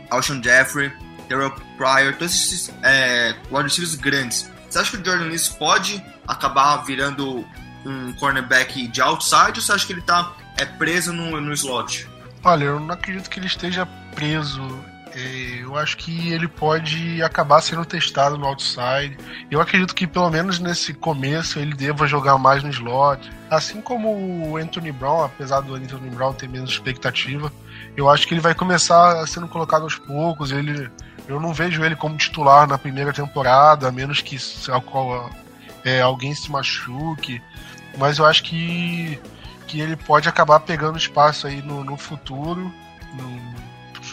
Alshon 0.09 0.41
Jeffrey, 0.41 0.91
Terrell 1.27 1.53
Pryor, 1.77 2.15
todos 2.17 2.33
esses 2.33 2.71
é, 2.81 3.35
wide 3.51 3.97
grandes. 3.97 4.49
Você 4.69 4.79
acha 4.79 4.91
que 4.91 5.03
o 5.03 5.05
Jordan 5.05 5.25
Lewis 5.25 5.49
pode 5.49 6.01
acabar 6.25 6.77
virando 6.77 7.45
um 7.85 8.13
cornerback 8.13 8.87
de 8.87 9.01
outside 9.01 9.53
ou 9.55 9.61
você 9.61 9.73
acha 9.73 9.85
que 9.85 9.91
ele 9.91 10.01
tá 10.01 10.33
é, 10.57 10.63
preso 10.63 11.11
no, 11.11 11.41
no 11.41 11.53
slot? 11.53 12.07
Olha, 12.41 12.65
eu 12.65 12.79
não 12.79 12.93
acredito 12.93 13.29
que 13.29 13.37
ele 13.37 13.47
esteja 13.47 13.85
preso. 14.15 14.61
É, 15.13 15.63
eu 15.63 15.75
acho 15.75 15.97
que 15.97 16.31
ele 16.31 16.47
pode 16.47 17.21
acabar 17.21 17.61
sendo 17.61 17.85
testado 17.85 18.37
no 18.37 18.45
outside. 18.45 19.17
Eu 19.49 19.59
acredito 19.59 19.93
que 19.93 20.07
pelo 20.07 20.29
menos 20.29 20.59
nesse 20.59 20.93
começo 20.93 21.59
ele 21.59 21.75
deva 21.75 22.07
jogar 22.07 22.37
mais 22.37 22.63
no 22.63 22.69
slot. 22.69 23.29
Assim 23.49 23.81
como 23.81 24.49
o 24.49 24.57
Anthony 24.57 24.91
Brown, 24.91 25.25
apesar 25.25 25.61
do 25.61 25.75
Anthony 25.75 26.09
Brown 26.09 26.33
ter 26.33 26.47
menos 26.47 26.71
expectativa, 26.71 27.51
eu 27.97 28.09
acho 28.09 28.27
que 28.27 28.33
ele 28.33 28.41
vai 28.41 28.55
começar 28.55 29.25
sendo 29.27 29.47
colocado 29.47 29.83
aos 29.83 29.95
poucos. 29.95 30.51
Ele, 30.51 30.89
eu 31.27 31.39
não 31.39 31.53
vejo 31.53 31.83
ele 31.83 31.95
como 31.95 32.15
titular 32.15 32.65
na 32.65 32.77
primeira 32.77 33.11
temporada, 33.11 33.89
a 33.89 33.91
menos 33.91 34.21
que 34.21 34.37
é, 35.83 36.01
alguém 36.01 36.33
se 36.33 36.49
machuque. 36.49 37.41
Mas 37.97 38.17
eu 38.17 38.25
acho 38.25 38.43
que, 38.43 39.19
que 39.67 39.81
ele 39.81 39.97
pode 39.97 40.29
acabar 40.29 40.61
pegando 40.61 40.97
espaço 40.97 41.47
aí 41.47 41.61
no, 41.61 41.83
no 41.83 41.97
futuro, 41.97 42.73
nos 43.13 43.70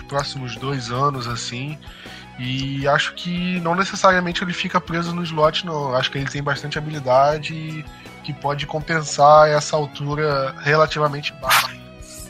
próximos 0.08 0.56
dois 0.56 0.90
anos, 0.90 1.26
assim. 1.26 1.78
E 2.38 2.86
acho 2.86 3.14
que 3.14 3.60
não 3.60 3.74
necessariamente 3.74 4.42
ele 4.42 4.52
fica 4.52 4.80
preso 4.80 5.14
no 5.14 5.22
slot, 5.22 5.66
não. 5.66 5.94
Acho 5.94 6.10
que 6.10 6.18
ele 6.18 6.30
tem 6.30 6.42
bastante 6.42 6.78
habilidade 6.78 7.84
que 8.24 8.32
pode 8.32 8.66
compensar 8.66 9.48
essa 9.48 9.76
altura 9.76 10.54
relativamente 10.60 11.32
baixa. 11.34 11.76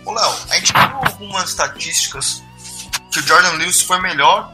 Ô 0.04 0.12
Léo, 0.12 0.34
a 0.50 0.54
gente 0.54 0.72
viu 0.72 0.82
algumas 0.82 1.50
estatísticas 1.50 2.42
que 3.12 3.20
o 3.20 3.22
Jordan 3.22 3.52
Lewis 3.52 3.82
foi 3.82 4.00
melhor 4.00 4.52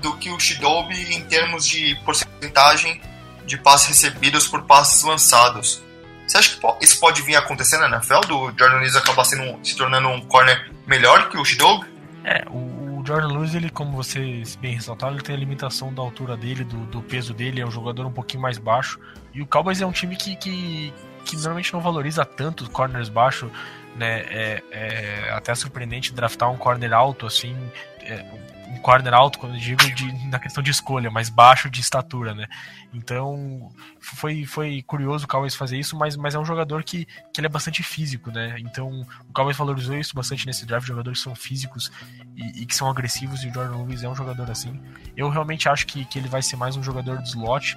do 0.00 0.16
que 0.16 0.30
o 0.30 0.38
Shidobi 0.38 1.14
em 1.14 1.24
termos 1.24 1.66
de 1.66 1.94
porcentagem 2.04 3.00
de 3.44 3.56
passes 3.56 3.88
recebidos 3.88 4.46
por 4.46 4.62
passes 4.62 5.02
lançados. 5.02 5.82
Você 6.26 6.38
acha 6.38 6.56
que 6.56 6.84
isso 6.84 7.00
pode 7.00 7.22
vir 7.22 7.36
acontecendo 7.36 7.88
na 7.88 7.96
NFL, 7.96 8.20
do 8.20 8.52
Jordan 8.58 8.78
Lewis 8.78 8.96
acabar 8.96 9.24
sendo, 9.24 9.58
se 9.64 9.76
tornando 9.76 10.08
um 10.08 10.20
corner 10.22 10.70
melhor 10.86 11.28
que 11.28 11.38
o 11.38 11.44
Shidobi? 11.44 11.97
É, 12.28 12.44
o, 12.50 13.02
Jordan 13.06 13.28
Lewis, 13.28 13.54
ele, 13.54 13.70
como 13.70 13.92
vocês 13.92 14.54
bem 14.56 14.74
ressaltaram, 14.74 15.14
ele 15.14 15.22
tem 15.22 15.34
a 15.34 15.38
limitação 15.38 15.94
da 15.94 16.02
altura 16.02 16.36
dele, 16.36 16.62
do, 16.62 16.84
do 16.86 17.00
peso 17.00 17.32
dele, 17.32 17.62
é 17.62 17.66
um 17.66 17.70
jogador 17.70 18.04
um 18.04 18.12
pouquinho 18.12 18.42
mais 18.42 18.58
baixo. 18.58 19.00
E 19.32 19.40
o 19.40 19.46
Cowboys 19.46 19.80
é 19.80 19.86
um 19.86 19.92
time 19.92 20.14
que, 20.14 20.36
que, 20.36 20.92
que 21.24 21.36
normalmente 21.36 21.72
não 21.72 21.80
valoriza 21.80 22.26
tanto 22.26 22.70
corners 22.70 23.08
baixos 23.08 23.50
né? 23.96 24.20
É, 24.30 24.62
é 24.70 25.30
até 25.32 25.54
surpreendente 25.54 26.12
draftar 26.12 26.50
um 26.50 26.56
corner 26.56 26.92
alto, 26.92 27.26
assim, 27.26 27.56
é, 28.00 28.24
um 28.68 28.76
corner 28.76 29.14
alto, 29.14 29.38
quando 29.38 29.54
eu 29.54 29.60
digo 29.60 29.82
de, 29.94 30.26
na 30.28 30.38
questão 30.38 30.62
de 30.62 30.70
escolha, 30.70 31.10
mas 31.10 31.28
baixo 31.28 31.70
de 31.70 31.80
estatura, 31.80 32.34
né? 32.34 32.46
Então, 32.92 33.70
foi, 34.00 34.44
foi 34.44 34.82
curioso 34.82 35.24
o 35.24 35.28
Cowboys 35.28 35.54
fazer 35.54 35.78
isso, 35.78 35.96
mas, 35.96 36.16
mas 36.16 36.34
é 36.34 36.38
um 36.38 36.44
jogador 36.44 36.84
que, 36.84 37.06
que 37.32 37.40
ele 37.40 37.46
é 37.46 37.50
bastante 37.50 37.82
físico, 37.82 38.30
né? 38.30 38.56
Então, 38.58 39.06
o 39.28 39.32
Cowboys 39.32 39.56
valorizou 39.56 39.96
isso 39.96 40.14
bastante 40.14 40.46
nesse 40.46 40.66
draft, 40.66 40.86
jogadores 40.86 41.18
que 41.18 41.24
são 41.24 41.34
físicos 41.34 41.90
e, 42.36 42.62
e, 42.62 42.66
que 42.66 42.74
são 42.74 42.88
agressivos, 42.88 43.42
e 43.42 43.48
o 43.48 43.54
Jordan 43.54 43.78
Lewis 43.78 44.02
é 44.02 44.08
um 44.08 44.14
jogador 44.14 44.50
assim. 44.50 44.80
Eu 45.16 45.28
realmente 45.28 45.68
acho 45.68 45.86
que, 45.86 46.04
que 46.04 46.18
ele 46.18 46.28
vai 46.28 46.42
ser 46.42 46.56
mais 46.56 46.76
um 46.76 46.82
jogador 46.82 47.18
de 47.18 47.28
slot, 47.28 47.76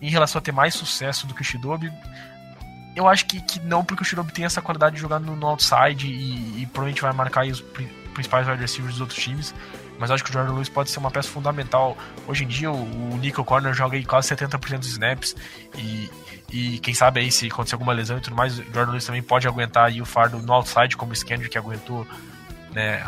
em 0.00 0.10
relação 0.10 0.38
a 0.38 0.42
ter 0.42 0.52
mais 0.52 0.74
sucesso 0.74 1.26
do 1.26 1.34
que 1.34 1.40
o 1.40 1.44
Shidobi, 1.44 1.90
eu 2.96 3.06
acho 3.06 3.26
que, 3.26 3.42
que 3.42 3.60
não, 3.60 3.84
porque 3.84 4.02
o 4.02 4.06
Shirobi 4.06 4.32
tem 4.32 4.46
essa 4.46 4.62
qualidade 4.62 4.96
de 4.96 5.02
jogar 5.02 5.20
no, 5.20 5.36
no 5.36 5.46
outside 5.46 6.06
e, 6.06 6.62
e, 6.62 6.66
provavelmente 6.66 7.02
vai 7.02 7.12
marcar 7.12 7.46
os 7.46 7.60
principais 7.60 8.48
wide 8.48 8.58
receivers 8.58 8.94
dos 8.94 9.02
outros 9.02 9.22
times. 9.22 9.54
Mas 9.98 10.10
acho 10.10 10.22
que 10.22 10.30
o 10.30 10.32
Jordan 10.32 10.52
Lewis 10.52 10.68
pode 10.68 10.90
ser 10.90 10.98
uma 10.98 11.10
peça 11.10 11.28
fundamental. 11.28 11.96
Hoje 12.26 12.44
em 12.44 12.48
dia, 12.48 12.70
o, 12.70 13.12
o 13.12 13.16
Nickel 13.16 13.44
Corner 13.44 13.72
joga 13.72 13.96
aí 13.96 14.04
quase 14.04 14.28
70% 14.28 14.78
dos 14.78 14.88
snaps. 14.88 15.34
E, 15.76 16.10
e 16.50 16.78
quem 16.78 16.94
sabe 16.94 17.20
aí, 17.20 17.32
se 17.32 17.46
acontecer 17.46 17.74
alguma 17.74 17.92
lesão 17.92 18.18
e 18.18 18.20
tudo 18.20 18.36
mais, 18.36 18.58
o 18.58 18.64
Jordan 18.64 18.90
Lewis 18.90 19.04
também 19.04 19.22
pode 19.22 19.46
aguentar 19.48 19.86
aí 19.86 20.00
o 20.02 20.06
fardo 20.06 20.38
no 20.38 20.52
outside, 20.52 20.96
como 20.96 21.12
o 21.12 21.16
Scandrick 21.16 21.50
que 21.50 21.58
aguentou 21.58 22.06
né, 22.72 23.02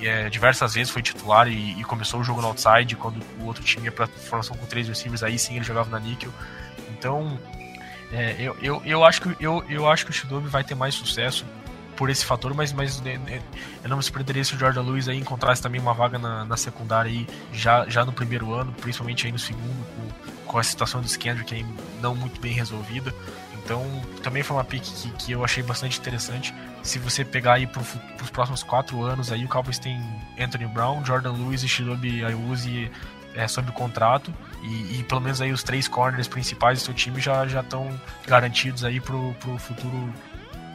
é, 0.00 0.30
diversas 0.30 0.74
vezes, 0.74 0.90
foi 0.90 1.02
titular 1.02 1.46
e, 1.48 1.78
e, 1.78 1.84
começou 1.84 2.20
o 2.20 2.24
jogo 2.24 2.40
no 2.40 2.48
outside. 2.48 2.96
Quando 2.96 3.20
o 3.40 3.44
outro 3.44 3.62
time 3.62 3.84
ia 3.86 3.92
para 3.92 4.06
formação 4.06 4.56
com 4.56 4.66
três 4.66 4.88
receivers, 4.88 5.22
aí 5.22 5.38
sim 5.38 5.56
ele 5.56 5.64
jogava 5.64 5.90
na 5.90 6.00
Nickel. 6.00 6.32
Então, 6.90 7.38
é, 8.12 8.36
eu, 8.38 8.56
eu, 8.62 8.82
eu, 8.84 9.04
acho 9.04 9.20
que, 9.20 9.44
eu, 9.44 9.62
eu 9.68 9.88
acho 9.88 10.04
que 10.04 10.10
o 10.10 10.14
Shidobi 10.14 10.48
vai 10.48 10.64
ter 10.64 10.74
mais 10.74 10.94
sucesso 10.94 11.44
por 12.00 12.08
esse 12.08 12.24
fator, 12.24 12.54
mas, 12.54 12.72
mas 12.72 12.98
né, 13.02 13.18
né, 13.18 13.42
eu 13.84 13.90
não 13.90 13.98
me 13.98 14.02
surpreenderia 14.02 14.42
se 14.42 14.54
o 14.54 14.58
Jordan 14.58 14.80
Lewis 14.80 15.06
aí 15.06 15.18
encontrasse 15.18 15.60
também 15.60 15.78
uma 15.78 15.92
vaga 15.92 16.18
na, 16.18 16.46
na 16.46 16.56
secundária 16.56 17.10
aí 17.10 17.26
já, 17.52 17.86
já 17.90 18.06
no 18.06 18.10
primeiro 18.10 18.54
ano, 18.54 18.72
principalmente 18.72 19.26
aí 19.26 19.32
no 19.32 19.38
segundo, 19.38 19.84
com, 19.94 20.52
com 20.52 20.58
a 20.58 20.62
situação 20.62 21.02
do 21.02 21.06
Skendrick 21.06 21.54
aí 21.54 21.66
não 22.00 22.14
muito 22.14 22.40
bem 22.40 22.54
resolvida. 22.54 23.14
Então, 23.62 23.84
também 24.22 24.42
foi 24.42 24.56
uma 24.56 24.64
pick 24.64 24.82
que, 24.82 25.10
que 25.10 25.32
eu 25.32 25.44
achei 25.44 25.62
bastante 25.62 26.00
interessante. 26.00 26.54
Se 26.82 26.98
você 26.98 27.22
pegar 27.22 27.52
aí 27.52 27.66
para 27.66 27.82
os 27.82 28.30
próximos 28.30 28.62
quatro 28.62 29.02
anos, 29.02 29.30
aí 29.30 29.44
o 29.44 29.48
Cowboys 29.48 29.78
tem 29.78 30.02
Anthony 30.38 30.68
Brown, 30.68 31.04
Jordan 31.04 31.32
Lewis 31.32 31.62
e 31.62 31.68
Shidobi 31.68 32.24
Ayuzi 32.24 32.90
é, 33.34 33.46
sob 33.46 33.70
contrato 33.72 34.32
e, 34.62 34.98
e, 34.98 35.04
pelo 35.06 35.20
menos 35.20 35.40
aí 35.40 35.52
os 35.52 35.62
três 35.62 35.86
corners 35.86 36.26
principais 36.26 36.80
do 36.80 36.84
seu 36.86 36.94
time 36.94 37.20
já 37.20 37.46
já 37.46 37.60
estão 37.60 37.88
garantidos 38.26 38.84
aí 38.84 39.00
pro, 39.00 39.34
pro 39.34 39.56
futuro, 39.58 40.12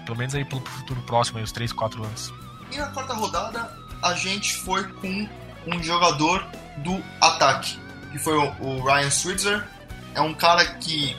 pelo 0.05 0.17
menos 0.17 0.35
aí 0.35 0.45
pro, 0.45 0.61
pro 0.61 0.71
futuro 0.73 1.01
próximo, 1.01 1.37
aí, 1.37 1.43
os 1.43 1.51
três, 1.51 1.73
quatro 1.73 2.03
anos. 2.03 2.33
E 2.71 2.77
na 2.77 2.87
quarta 2.87 3.13
rodada 3.13 3.71
a 4.01 4.13
gente 4.13 4.55
foi 4.57 4.83
com 4.83 5.27
um 5.67 5.81
jogador 5.81 6.45
do 6.77 7.03
ataque, 7.19 7.79
que 8.11 8.19
foi 8.19 8.37
o, 8.37 8.83
Ryan 8.83 9.09
Switzer. 9.09 9.67
É 10.13 10.21
um 10.21 10.33
cara 10.33 10.65
que 10.65 11.15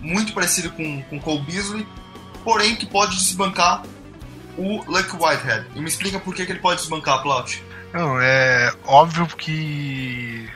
muito 0.00 0.32
parecido 0.32 0.70
com, 0.70 1.02
com 1.02 1.20
Cole 1.20 1.40
Beasley, 1.42 1.86
porém 2.44 2.76
que 2.76 2.86
pode 2.86 3.16
desbancar 3.16 3.82
o 4.56 4.84
Luke 4.84 5.16
Whitehead. 5.16 5.66
E 5.74 5.80
me 5.80 5.88
explica 5.88 6.18
por 6.20 6.34
que, 6.34 6.46
que 6.46 6.52
ele 6.52 6.60
pode 6.60 6.80
desbancar, 6.80 7.22
Plaut. 7.22 7.62
Não, 7.92 8.20
é 8.20 8.72
óbvio 8.84 9.26
que 9.26 10.50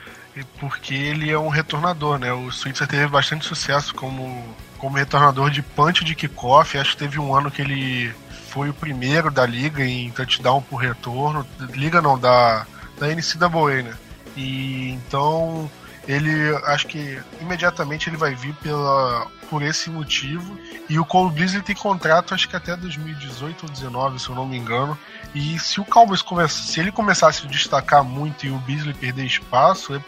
porque 0.59 0.93
ele 0.93 1.29
é 1.29 1.37
um 1.37 1.49
retornador, 1.49 2.17
né? 2.17 2.31
O 2.31 2.51
Switzer 2.51 2.87
teve 2.87 3.07
bastante 3.07 3.45
sucesso 3.45 3.93
como, 3.93 4.55
como 4.81 4.97
retornador 4.97 5.51
de 5.51 5.61
punch 5.61 6.03
de 6.03 6.15
kickoff. 6.15 6.75
Acho 6.77 6.93
que 6.93 6.97
teve 6.97 7.19
um 7.19 7.33
ano 7.33 7.51
que 7.51 7.61
ele 7.61 8.11
foi 8.49 8.69
o 8.69 8.73
primeiro 8.73 9.29
da 9.29 9.45
liga 9.45 9.85
em 9.85 10.09
touchdown 10.11 10.61
por 10.63 10.77
retorno. 10.77 11.45
Liga 11.69 12.01
não, 12.01 12.17
da, 12.17 12.65
da 12.99 13.07
NCAA, 13.07 13.83
né? 13.83 13.93
E 14.35 14.89
então 14.89 15.69
ele 16.07 16.55
acho 16.65 16.87
que 16.87 17.19
imediatamente 17.39 18.09
ele 18.09 18.17
vai 18.17 18.33
vir 18.33 18.55
pela, 18.55 19.27
por 19.51 19.61
esse 19.61 19.89
motivo. 19.91 20.57
E 20.89 20.97
o 20.97 21.05
Cole 21.05 21.31
Beasley 21.31 21.61
tem 21.61 21.75
contrato 21.75 22.33
acho 22.33 22.49
que 22.49 22.55
até 22.55 22.75
2018 22.75 23.63
ou 23.63 23.69
2019, 23.69 24.19
se 24.19 24.29
eu 24.29 24.35
não 24.35 24.47
me 24.47 24.57
engano. 24.57 24.97
E 25.35 25.59
se 25.59 25.79
o 25.79 25.85
Cowboys 25.85 26.23
começa, 26.23 26.63
se 26.63 26.79
ele 26.79 26.91
começasse 26.91 27.45
a 27.45 27.49
destacar 27.49 28.03
muito 28.03 28.47
e 28.47 28.49
o 28.49 28.57
Beasley 28.57 28.95
perder 28.95 29.25
espaço, 29.25 29.93
é 29.95 30.01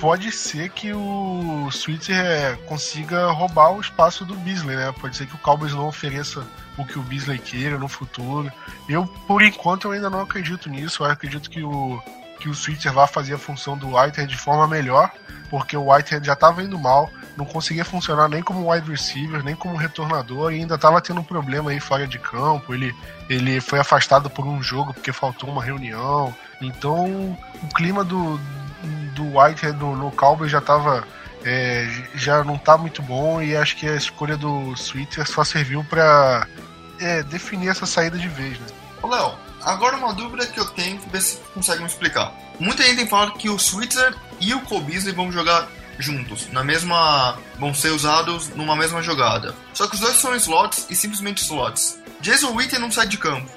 pode 0.00 0.32
ser 0.32 0.70
que 0.70 0.92
o 0.92 1.68
Switzer 1.70 2.16
é, 2.16 2.56
consiga 2.66 3.30
roubar 3.30 3.72
o 3.72 3.80
espaço 3.80 4.24
do 4.24 4.34
Beasley, 4.34 4.76
né? 4.76 4.92
Pode 5.00 5.16
ser 5.16 5.26
que 5.26 5.34
o 5.34 5.38
Cowboys 5.38 5.72
não 5.72 5.86
ofereça 5.86 6.44
o 6.76 6.84
que 6.84 6.98
o 6.98 7.02
Beasley 7.02 7.38
queira 7.38 7.78
no 7.78 7.88
futuro. 7.88 8.50
Eu, 8.88 9.06
por 9.26 9.42
enquanto, 9.42 9.84
eu 9.86 9.92
ainda 9.92 10.10
não 10.10 10.20
acredito 10.20 10.68
nisso. 10.68 11.04
Eu 11.04 11.10
acredito 11.10 11.48
que 11.48 11.62
o, 11.62 12.02
que 12.40 12.48
o 12.48 12.54
Switzer 12.54 12.92
vai 12.92 13.06
fazer 13.06 13.34
a 13.34 13.38
função 13.38 13.78
do 13.78 13.96
Whitehead 13.96 14.26
de 14.26 14.36
forma 14.36 14.66
melhor, 14.66 15.10
porque 15.48 15.76
o 15.76 15.92
Whitehead 15.92 16.26
já 16.26 16.32
estava 16.32 16.62
indo 16.62 16.78
mal, 16.78 17.08
não 17.36 17.44
conseguia 17.44 17.84
funcionar 17.84 18.28
nem 18.28 18.42
como 18.42 18.70
wide 18.70 18.90
receiver, 18.90 19.42
nem 19.44 19.54
como 19.54 19.76
retornador, 19.76 20.52
e 20.52 20.56
ainda 20.56 20.74
estava 20.74 21.00
tendo 21.00 21.20
um 21.20 21.24
problema 21.24 21.70
aí 21.70 21.78
fora 21.78 22.06
de 22.06 22.18
campo. 22.18 22.74
Ele, 22.74 22.94
ele 23.28 23.60
foi 23.60 23.78
afastado 23.78 24.28
por 24.28 24.44
um 24.44 24.62
jogo 24.62 24.92
porque 24.92 25.12
faltou 25.12 25.48
uma 25.48 25.62
reunião. 25.62 26.34
Então, 26.60 27.38
o 27.62 27.68
clima 27.74 28.04
do, 28.04 28.38
do 29.14 29.38
Whitehead 29.38 29.78
no, 29.78 29.96
no 29.96 30.10
Cowboys 30.10 30.50
já 30.50 30.60
tava. 30.60 31.06
É, 31.44 31.90
já 32.14 32.44
não 32.44 32.56
tá 32.56 32.78
muito 32.78 33.02
bom 33.02 33.42
e 33.42 33.56
acho 33.56 33.74
que 33.76 33.84
a 33.88 33.96
escolha 33.96 34.36
do 34.36 34.76
Switzer 34.76 35.28
só 35.28 35.42
serviu 35.42 35.82
para 35.82 36.46
é, 37.00 37.24
definir 37.24 37.68
essa 37.68 37.84
saída 37.84 38.16
de 38.16 38.28
vez, 38.28 38.60
né? 38.60 38.66
Léo, 39.02 39.34
agora 39.60 39.96
uma 39.96 40.14
dúvida 40.14 40.46
que 40.46 40.60
eu 40.60 40.66
tenho, 40.66 41.00
ver 41.10 41.20
se 41.20 41.38
consegue 41.52 41.80
me 41.80 41.88
explicar. 41.88 42.32
Muita 42.60 42.84
gente 42.84 42.98
tem 42.98 43.08
falado 43.08 43.32
que 43.32 43.50
o 43.50 43.58
Switzer 43.58 44.14
e 44.40 44.54
o 44.54 44.60
Cole 44.60 44.84
Beasley 44.84 45.12
vão 45.12 45.32
jogar 45.32 45.68
juntos, 45.98 46.48
na 46.50 46.62
mesma. 46.62 47.38
vão 47.58 47.74
ser 47.74 47.90
usados 47.90 48.48
numa 48.50 48.76
mesma 48.76 49.02
jogada. 49.02 49.54
Só 49.74 49.86
que 49.86 49.94
os 49.94 50.00
dois 50.00 50.16
são 50.16 50.34
slots 50.36 50.86
e 50.90 50.94
simplesmente 50.94 51.42
slots. 51.42 51.98
Jason 52.20 52.54
Witten 52.54 52.78
não 52.78 52.90
sai 52.90 53.06
de 53.06 53.18
campo. 53.18 53.50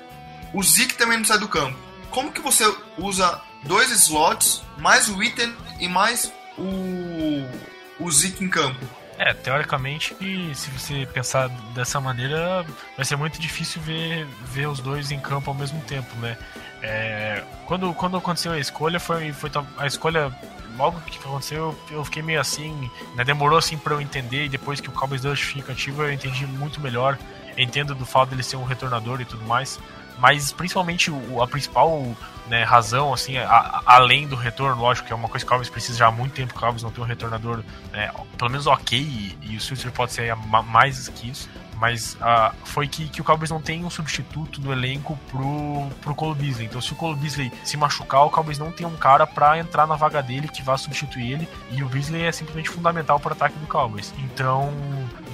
O 0.53 0.63
Zeke 0.63 0.95
também 0.95 1.17
não 1.17 1.25
sai 1.25 1.37
do 1.37 1.47
campo. 1.47 1.77
Como 2.09 2.31
que 2.31 2.41
você 2.41 2.63
usa 2.97 3.39
dois 3.65 3.91
slots, 3.91 4.61
mais 4.77 5.07
o 5.09 5.17
Witten 5.17 5.53
e 5.79 5.87
mais 5.87 6.31
o, 6.57 8.03
o 8.03 8.11
Zeke 8.11 8.43
em 8.43 8.49
campo. 8.49 8.85
É, 9.17 9.33
teoricamente, 9.33 10.13
se 10.53 10.69
você 10.71 11.05
pensar 11.05 11.47
dessa 11.73 12.01
maneira, 12.01 12.65
vai 12.97 13.05
ser 13.05 13.15
muito 13.15 13.39
difícil 13.39 13.81
ver, 13.81 14.27
ver 14.45 14.67
os 14.67 14.79
dois 14.79 15.09
em 15.09 15.19
campo 15.19 15.49
ao 15.49 15.55
mesmo 15.55 15.81
tempo, 15.83 16.13
né? 16.17 16.37
É, 16.81 17.41
quando, 17.65 17.93
quando 17.93 18.17
aconteceu 18.17 18.51
a 18.51 18.59
escolha, 18.59 18.99
foi, 18.99 19.31
foi 19.31 19.49
a 19.77 19.87
escolha 19.87 20.31
logo 20.77 20.99
que 21.01 21.17
aconteceu, 21.17 21.77
eu 21.89 22.03
fiquei 22.03 22.21
meio 22.21 22.39
assim, 22.41 22.91
né, 23.15 23.23
demorou 23.23 23.57
assim 23.57 23.77
para 23.77 23.93
eu 23.93 24.01
entender 24.01 24.45
e 24.45 24.49
depois 24.49 24.81
que 24.81 24.89
o 24.89 24.91
Cowboys 24.91 25.21
deu 25.21 25.31
a 25.31 25.35
justificativa, 25.35 26.03
eu 26.03 26.13
entendi 26.13 26.45
muito 26.45 26.81
melhor. 26.81 27.17
Entendo 27.57 27.95
do 27.95 28.05
fato 28.05 28.31
dele 28.31 28.43
ser 28.43 28.57
um 28.57 28.65
retornador 28.65 29.21
e 29.21 29.25
tudo 29.25 29.45
mais, 29.45 29.79
mas 30.17 30.51
principalmente 30.51 31.11
o, 31.11 31.41
a 31.41 31.47
principal 31.47 32.15
né, 32.47 32.63
razão, 32.63 33.13
assim, 33.13 33.37
a, 33.37 33.47
a, 33.49 33.81
além 33.95 34.27
do 34.27 34.35
retorno, 34.35 34.81
lógico 34.81 35.07
que 35.07 35.13
é 35.13 35.15
uma 35.15 35.27
coisa 35.27 35.45
que 35.45 35.49
o 35.49 35.49
Cowboys 35.49 35.69
precisa 35.69 35.97
já 35.97 36.07
há 36.07 36.11
muito 36.11 36.33
tempo, 36.33 36.53
o 36.55 36.59
Cowboys 36.59 36.83
não 36.83 36.91
tem 36.91 37.03
um 37.03 37.07
retornador, 37.07 37.63
né, 37.91 38.11
pelo 38.37 38.51
menos 38.51 38.67
ok, 38.67 38.99
e, 38.99 39.37
e 39.41 39.57
o 39.57 39.61
Switzer 39.61 39.91
pode 39.91 40.13
ser 40.13 40.35
mais 40.35 41.09
que 41.09 41.29
isso, 41.29 41.49
mas 41.75 42.15
uh, 42.15 42.55
foi 42.63 42.87
que, 42.87 43.07
que 43.09 43.21
o 43.21 43.23
Cowboys 43.23 43.51
não 43.51 43.61
tem 43.61 43.83
um 43.83 43.89
substituto 43.89 44.61
no 44.61 44.71
elenco 44.71 45.17
pro, 45.29 45.87
pro 46.01 46.15
Cole 46.15 46.35
Beasley. 46.35 46.67
Então, 46.67 46.81
se 46.81 46.93
o 46.93 46.95
Cole 46.95 47.15
Beasley 47.15 47.51
se 47.63 47.77
machucar, 47.77 48.25
o 48.25 48.29
Cowboys 48.29 48.57
não 48.57 48.71
tem 48.71 48.87
um 48.87 48.95
cara 48.95 49.27
para 49.27 49.57
entrar 49.59 49.85
na 49.85 49.95
vaga 49.95 50.21
dele 50.23 50.47
que 50.47 50.61
vá 50.61 50.77
substituir 50.77 51.33
ele. 51.33 51.49
E 51.71 51.83
o 51.83 51.89
Beasley 51.89 52.23
é 52.23 52.31
simplesmente 52.31 52.69
fundamental 52.69 53.19
para 53.19 53.31
o 53.31 53.33
ataque 53.33 53.57
do 53.59 53.67
Cowboys. 53.67 54.13
Então, 54.19 54.71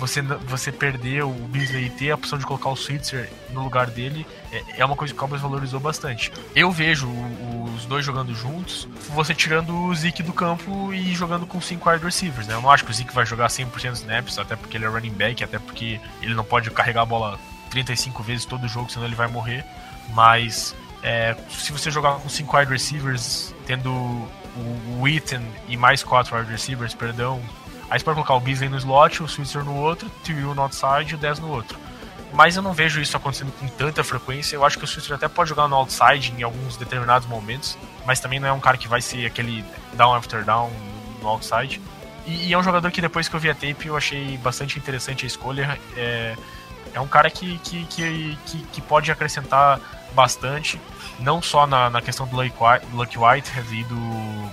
você, 0.01 0.19
você 0.23 0.71
perder 0.71 1.23
o 1.23 1.29
Beasley 1.29 1.85
e 1.85 1.89
ter 1.91 2.09
a 2.09 2.15
opção 2.15 2.39
de 2.39 2.45
colocar 2.45 2.69
o 2.69 2.75
Switzer 2.75 3.29
no 3.51 3.63
lugar 3.63 3.87
dele 3.87 4.25
é, 4.51 4.63
é 4.79 4.85
uma 4.85 4.95
coisa 4.95 5.13
que 5.13 5.17
o 5.17 5.19
Cowboys 5.19 5.41
valorizou 5.41 5.79
bastante. 5.79 6.31
Eu 6.55 6.71
vejo 6.71 7.07
os 7.75 7.85
dois 7.85 8.03
jogando 8.03 8.33
juntos, 8.33 8.87
você 9.09 9.35
tirando 9.35 9.75
o 9.75 9.93
Zeke 9.93 10.23
do 10.23 10.33
campo 10.33 10.91
e 10.91 11.13
jogando 11.13 11.45
com 11.45 11.61
cinco 11.61 11.87
wide 11.87 12.03
receivers. 12.03 12.47
Né? 12.47 12.55
Eu 12.55 12.61
não 12.61 12.71
acho 12.71 12.83
que 12.83 12.89
o 12.89 12.93
Zeke 12.93 13.13
vai 13.13 13.27
jogar 13.27 13.47
100% 13.47 13.93
snaps, 13.93 14.39
até 14.39 14.55
porque 14.55 14.75
ele 14.75 14.85
é 14.85 14.87
running 14.87 15.13
back, 15.13 15.43
até 15.43 15.59
porque 15.59 16.01
ele 16.19 16.33
não 16.33 16.43
pode 16.43 16.71
carregar 16.71 17.03
a 17.03 17.05
bola 17.05 17.39
35 17.69 18.23
vezes 18.23 18.45
todo 18.45 18.67
jogo, 18.67 18.91
senão 18.91 19.05
ele 19.05 19.15
vai 19.15 19.27
morrer. 19.27 19.63
Mas 20.15 20.75
é, 21.03 21.35
se 21.47 21.71
você 21.71 21.91
jogar 21.91 22.15
com 22.15 22.27
cinco 22.27 22.57
wide 22.57 22.71
receivers, 22.71 23.53
tendo 23.67 23.91
o 23.91 25.01
Witten 25.01 25.41
e 25.67 25.77
mais 25.77 26.03
quatro 26.03 26.35
wide 26.35 26.51
receivers, 26.51 26.95
perdão, 26.95 27.39
aí 27.91 27.99
você 27.99 28.05
pode 28.05 28.15
colocar 28.15 28.33
o 28.33 28.39
Beasley 28.39 28.69
no 28.69 28.77
slot, 28.77 29.21
o 29.21 29.27
Switzer 29.27 29.63
no 29.63 29.75
outro, 29.75 30.07
o 30.07 30.09
Tyrell 30.23 30.55
no 30.55 30.63
outside 30.63 31.11
e 31.11 31.15
o 31.15 31.17
10 31.17 31.39
no 31.39 31.49
outro 31.49 31.77
mas 32.33 32.55
eu 32.55 32.61
não 32.61 32.73
vejo 32.73 33.01
isso 33.01 33.15
acontecendo 33.15 33.51
com 33.59 33.67
tanta 33.67 34.03
frequência. 34.03 34.55
Eu 34.55 34.65
acho 34.65 34.77
que 34.77 34.85
o 34.85 34.87
Switzer 34.87 35.15
até 35.15 35.27
pode 35.27 35.49
jogar 35.49 35.67
no 35.67 35.75
outside 35.75 36.33
em 36.37 36.43
alguns 36.43 36.77
determinados 36.77 37.27
momentos, 37.27 37.77
mas 38.05 38.19
também 38.19 38.39
não 38.39 38.47
é 38.47 38.53
um 38.53 38.59
cara 38.59 38.77
que 38.77 38.87
vai 38.87 39.01
ser 39.01 39.25
aquele 39.25 39.65
down 39.93 40.15
after 40.15 40.43
down 40.43 40.71
no 41.21 41.27
outside. 41.27 41.81
E, 42.25 42.47
e 42.47 42.53
é 42.53 42.57
um 42.57 42.63
jogador 42.63 42.89
que 42.91 43.01
depois 43.01 43.27
que 43.27 43.35
eu 43.35 43.39
vi 43.39 43.49
a 43.49 43.53
tape 43.53 43.87
eu 43.87 43.97
achei 43.97 44.37
bastante 44.37 44.79
interessante 44.79 45.25
a 45.25 45.27
escolha. 45.27 45.77
É, 45.95 46.35
é 46.93 46.99
um 46.99 47.07
cara 47.07 47.29
que, 47.29 47.57
que, 47.59 47.85
que, 47.85 48.37
que, 48.45 48.57
que 48.63 48.81
pode 48.81 49.11
acrescentar 49.11 49.79
bastante, 50.13 50.79
não 51.19 51.41
só 51.41 51.65
na, 51.67 51.89
na 51.89 52.01
questão 52.01 52.27
do 52.27 52.35
Lucky 52.35 53.17
Whitehead 53.17 53.75
e 53.75 53.83
do 53.83 54.51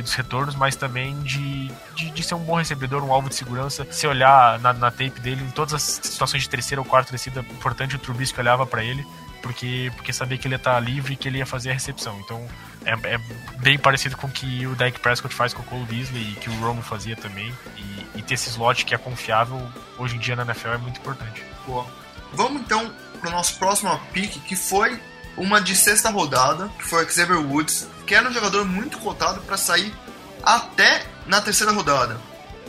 e 0.00 0.02
dos 0.02 0.14
retornos, 0.14 0.54
mas 0.54 0.74
também 0.74 1.18
de, 1.22 1.68
de, 1.94 2.10
de, 2.10 2.22
ser 2.22 2.34
um 2.34 2.42
bom 2.42 2.56
recebedor, 2.56 3.02
um 3.02 3.12
alvo 3.12 3.28
de 3.28 3.34
segurança. 3.34 3.86
Se 3.90 4.06
olhar 4.06 4.58
na, 4.58 4.72
na 4.72 4.90
tape 4.90 5.20
dele, 5.20 5.44
em 5.44 5.50
todas 5.50 5.74
as 5.74 5.82
situações 5.82 6.42
de 6.42 6.48
terceira 6.48 6.80
ou 6.80 6.84
quarta 6.84 7.12
descida, 7.12 7.40
importante 7.40 7.96
o 7.96 7.98
Trubisky 7.98 8.40
olhava 8.40 8.66
para 8.66 8.82
ele, 8.82 9.06
porque, 9.42 9.92
porque 9.94 10.12
sabia 10.12 10.36
que 10.36 10.46
ele 10.46 10.54
ia 10.54 10.58
estar 10.58 10.78
livre 10.80 11.14
e 11.14 11.16
que 11.16 11.28
ele 11.28 11.38
ia 11.38 11.46
fazer 11.46 11.70
a 11.70 11.74
recepção. 11.74 12.18
Então 12.20 12.46
é, 12.84 12.92
é 13.14 13.18
bem 13.58 13.78
parecido 13.78 14.16
com 14.16 14.26
o 14.26 14.30
que 14.30 14.66
o 14.66 14.74
Dak 14.74 14.98
Prescott 15.00 15.34
faz 15.34 15.52
com 15.52 15.62
o 15.62 15.64
Cole 15.64 15.84
Beasley 15.84 16.32
e 16.32 16.34
que 16.36 16.48
o 16.48 16.60
Romo 16.60 16.82
fazia 16.82 17.16
também. 17.16 17.52
E, 17.76 18.18
e 18.18 18.22
ter 18.22 18.34
esse 18.34 18.48
slot 18.48 18.84
que 18.84 18.94
é 18.94 18.98
confiável 18.98 19.60
hoje 19.98 20.16
em 20.16 20.18
dia 20.18 20.34
na 20.34 20.42
NFL 20.42 20.68
é 20.68 20.78
muito 20.78 20.98
importante. 20.98 21.44
Boa. 21.66 21.86
Vamos 22.32 22.62
então 22.62 22.92
para 23.20 23.28
o 23.28 23.32
nosso 23.32 23.58
próximo 23.58 23.98
pick, 24.12 24.40
que 24.44 24.56
foi 24.56 25.00
uma 25.36 25.60
de 25.60 25.74
sexta 25.74 26.10
rodada, 26.10 26.68
que 26.78 26.84
foi 26.84 27.08
Xavier 27.08 27.40
Woods, 27.40 27.88
que 28.06 28.14
era 28.14 28.28
um 28.28 28.32
jogador 28.32 28.64
muito 28.64 28.98
cotado 28.98 29.40
para 29.42 29.56
sair 29.56 29.94
até 30.42 31.06
na 31.26 31.40
terceira 31.40 31.72
rodada. 31.72 32.18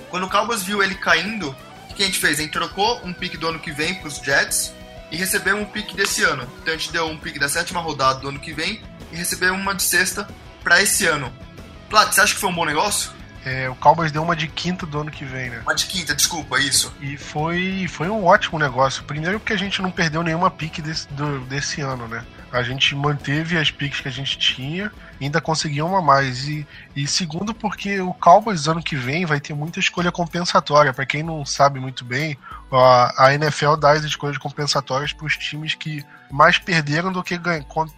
Quando 0.10 0.26
o 0.26 0.30
Cowboys 0.30 0.62
viu 0.62 0.84
ele 0.84 0.96
caindo, 0.96 1.56
o 1.90 1.94
que 1.94 2.04
a 2.04 2.06
gente 2.06 2.20
fez? 2.20 2.40
A 2.40 2.42
gente 2.42 2.52
trocou 2.52 3.02
um 3.04 3.14
pick 3.14 3.38
do 3.38 3.48
ano 3.48 3.60
que 3.60 3.72
vem 3.72 3.96
para 3.96 4.08
os 4.08 4.18
Jets 4.18 4.74
e 5.10 5.18
recebeu 5.18 5.58
um 5.58 5.66
pick 5.66 5.94
desse 5.94 6.24
ano. 6.24 6.48
Então 6.62 6.74
a 6.74 6.78
gente 6.78 6.92
deu 6.92 7.08
um 7.08 7.18
pick 7.18 7.40
da 7.40 7.50
sétima 7.50 7.82
rodada 7.82 8.20
do 8.20 8.30
ano 8.30 8.40
que 8.40 8.54
vem 8.54 8.82
e 9.12 9.16
recebeu 9.16 9.54
uma 9.54 9.74
de 9.74 9.84
sexta 9.84 10.28
para 10.64 10.82
esse 10.82 11.06
ano. 11.06 11.32
Plat, 11.90 12.14
você 12.14 12.22
acha 12.22 12.34
que 12.34 12.40
foi 12.40 12.50
um 12.50 12.56
bom 12.56 12.66
negócio? 12.66 13.12
É, 13.44 13.70
o 13.70 13.76
Cowboys 13.76 14.12
deu 14.12 14.22
uma 14.22 14.36
de 14.36 14.48
quinta 14.48 14.86
do 14.86 15.00
ano 15.00 15.12
que 15.12 15.26
vem, 15.26 15.50
né? 15.50 15.62
Uma 15.64 15.74
de 15.74 15.88
quinta, 15.88 16.14
desculpa, 16.14 16.60
isso. 16.60 16.94
E 17.02 17.18
foi, 17.18 17.88
foi 17.90 18.08
um 18.08 18.24
ótimo 18.24 18.60
negócio. 18.60 19.04
Primeiro 19.04 19.40
porque 19.40 19.54
a 19.54 19.58
gente 19.58 19.82
não 19.82 19.92
perdeu 19.92 20.22
nenhuma 20.22 20.52
pique 20.52 20.82
desse, 20.82 21.08
do, 21.10 21.40
desse 21.46 21.82
ano, 21.82 22.08
né? 22.08 22.24
A 22.52 22.64
gente 22.64 22.94
manteve 22.96 23.58
as 23.58 23.72
piques 23.72 24.02
que 24.02 24.08
a 24.08 24.12
gente 24.12 24.38
tinha 24.38 24.92
ainda 25.22 25.40
conseguiu 25.40 25.86
uma 25.86 26.02
mais. 26.02 26.48
E, 26.48 26.68
e 26.96 27.08
segundo 27.08 27.54
porque 27.54 28.00
o 28.00 28.14
Cowboys 28.14 28.68
ano 28.68 28.82
que 28.82 28.96
vem 28.96 29.26
vai 29.26 29.40
ter 29.40 29.54
muita 29.54 29.80
escolha 29.80 30.12
compensatória. 30.12 30.94
Para 30.94 31.06
quem 31.06 31.24
não 31.24 31.46
sabe 31.46 31.80
muito 31.80 32.04
bem, 32.04 32.38
a, 32.72 33.28
a 33.28 33.34
NFL 33.34 33.76
dá 33.76 33.92
as 33.92 34.04
escolhas 34.04 34.38
compensatórias 34.38 35.14
para 35.14 35.26
os 35.26 35.38
times 35.38 35.76
que 35.76 36.04
mais 36.32 36.58
perderam 36.58 37.12
do 37.12 37.24
que 37.24 37.40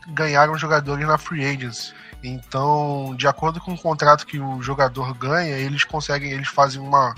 ganharam 0.09 0.57
jogadores 0.57 1.07
na 1.07 1.17
free 1.17 1.45
agents. 1.45 1.93
Então, 2.23 3.13
de 3.17 3.27
acordo 3.27 3.59
com 3.59 3.73
o 3.73 3.77
contrato 3.77 4.25
que 4.25 4.39
o 4.39 4.61
jogador 4.61 5.13
ganha, 5.13 5.57
eles 5.57 5.83
conseguem, 5.83 6.31
eles 6.31 6.47
fazem 6.47 6.81
uma, 6.81 7.13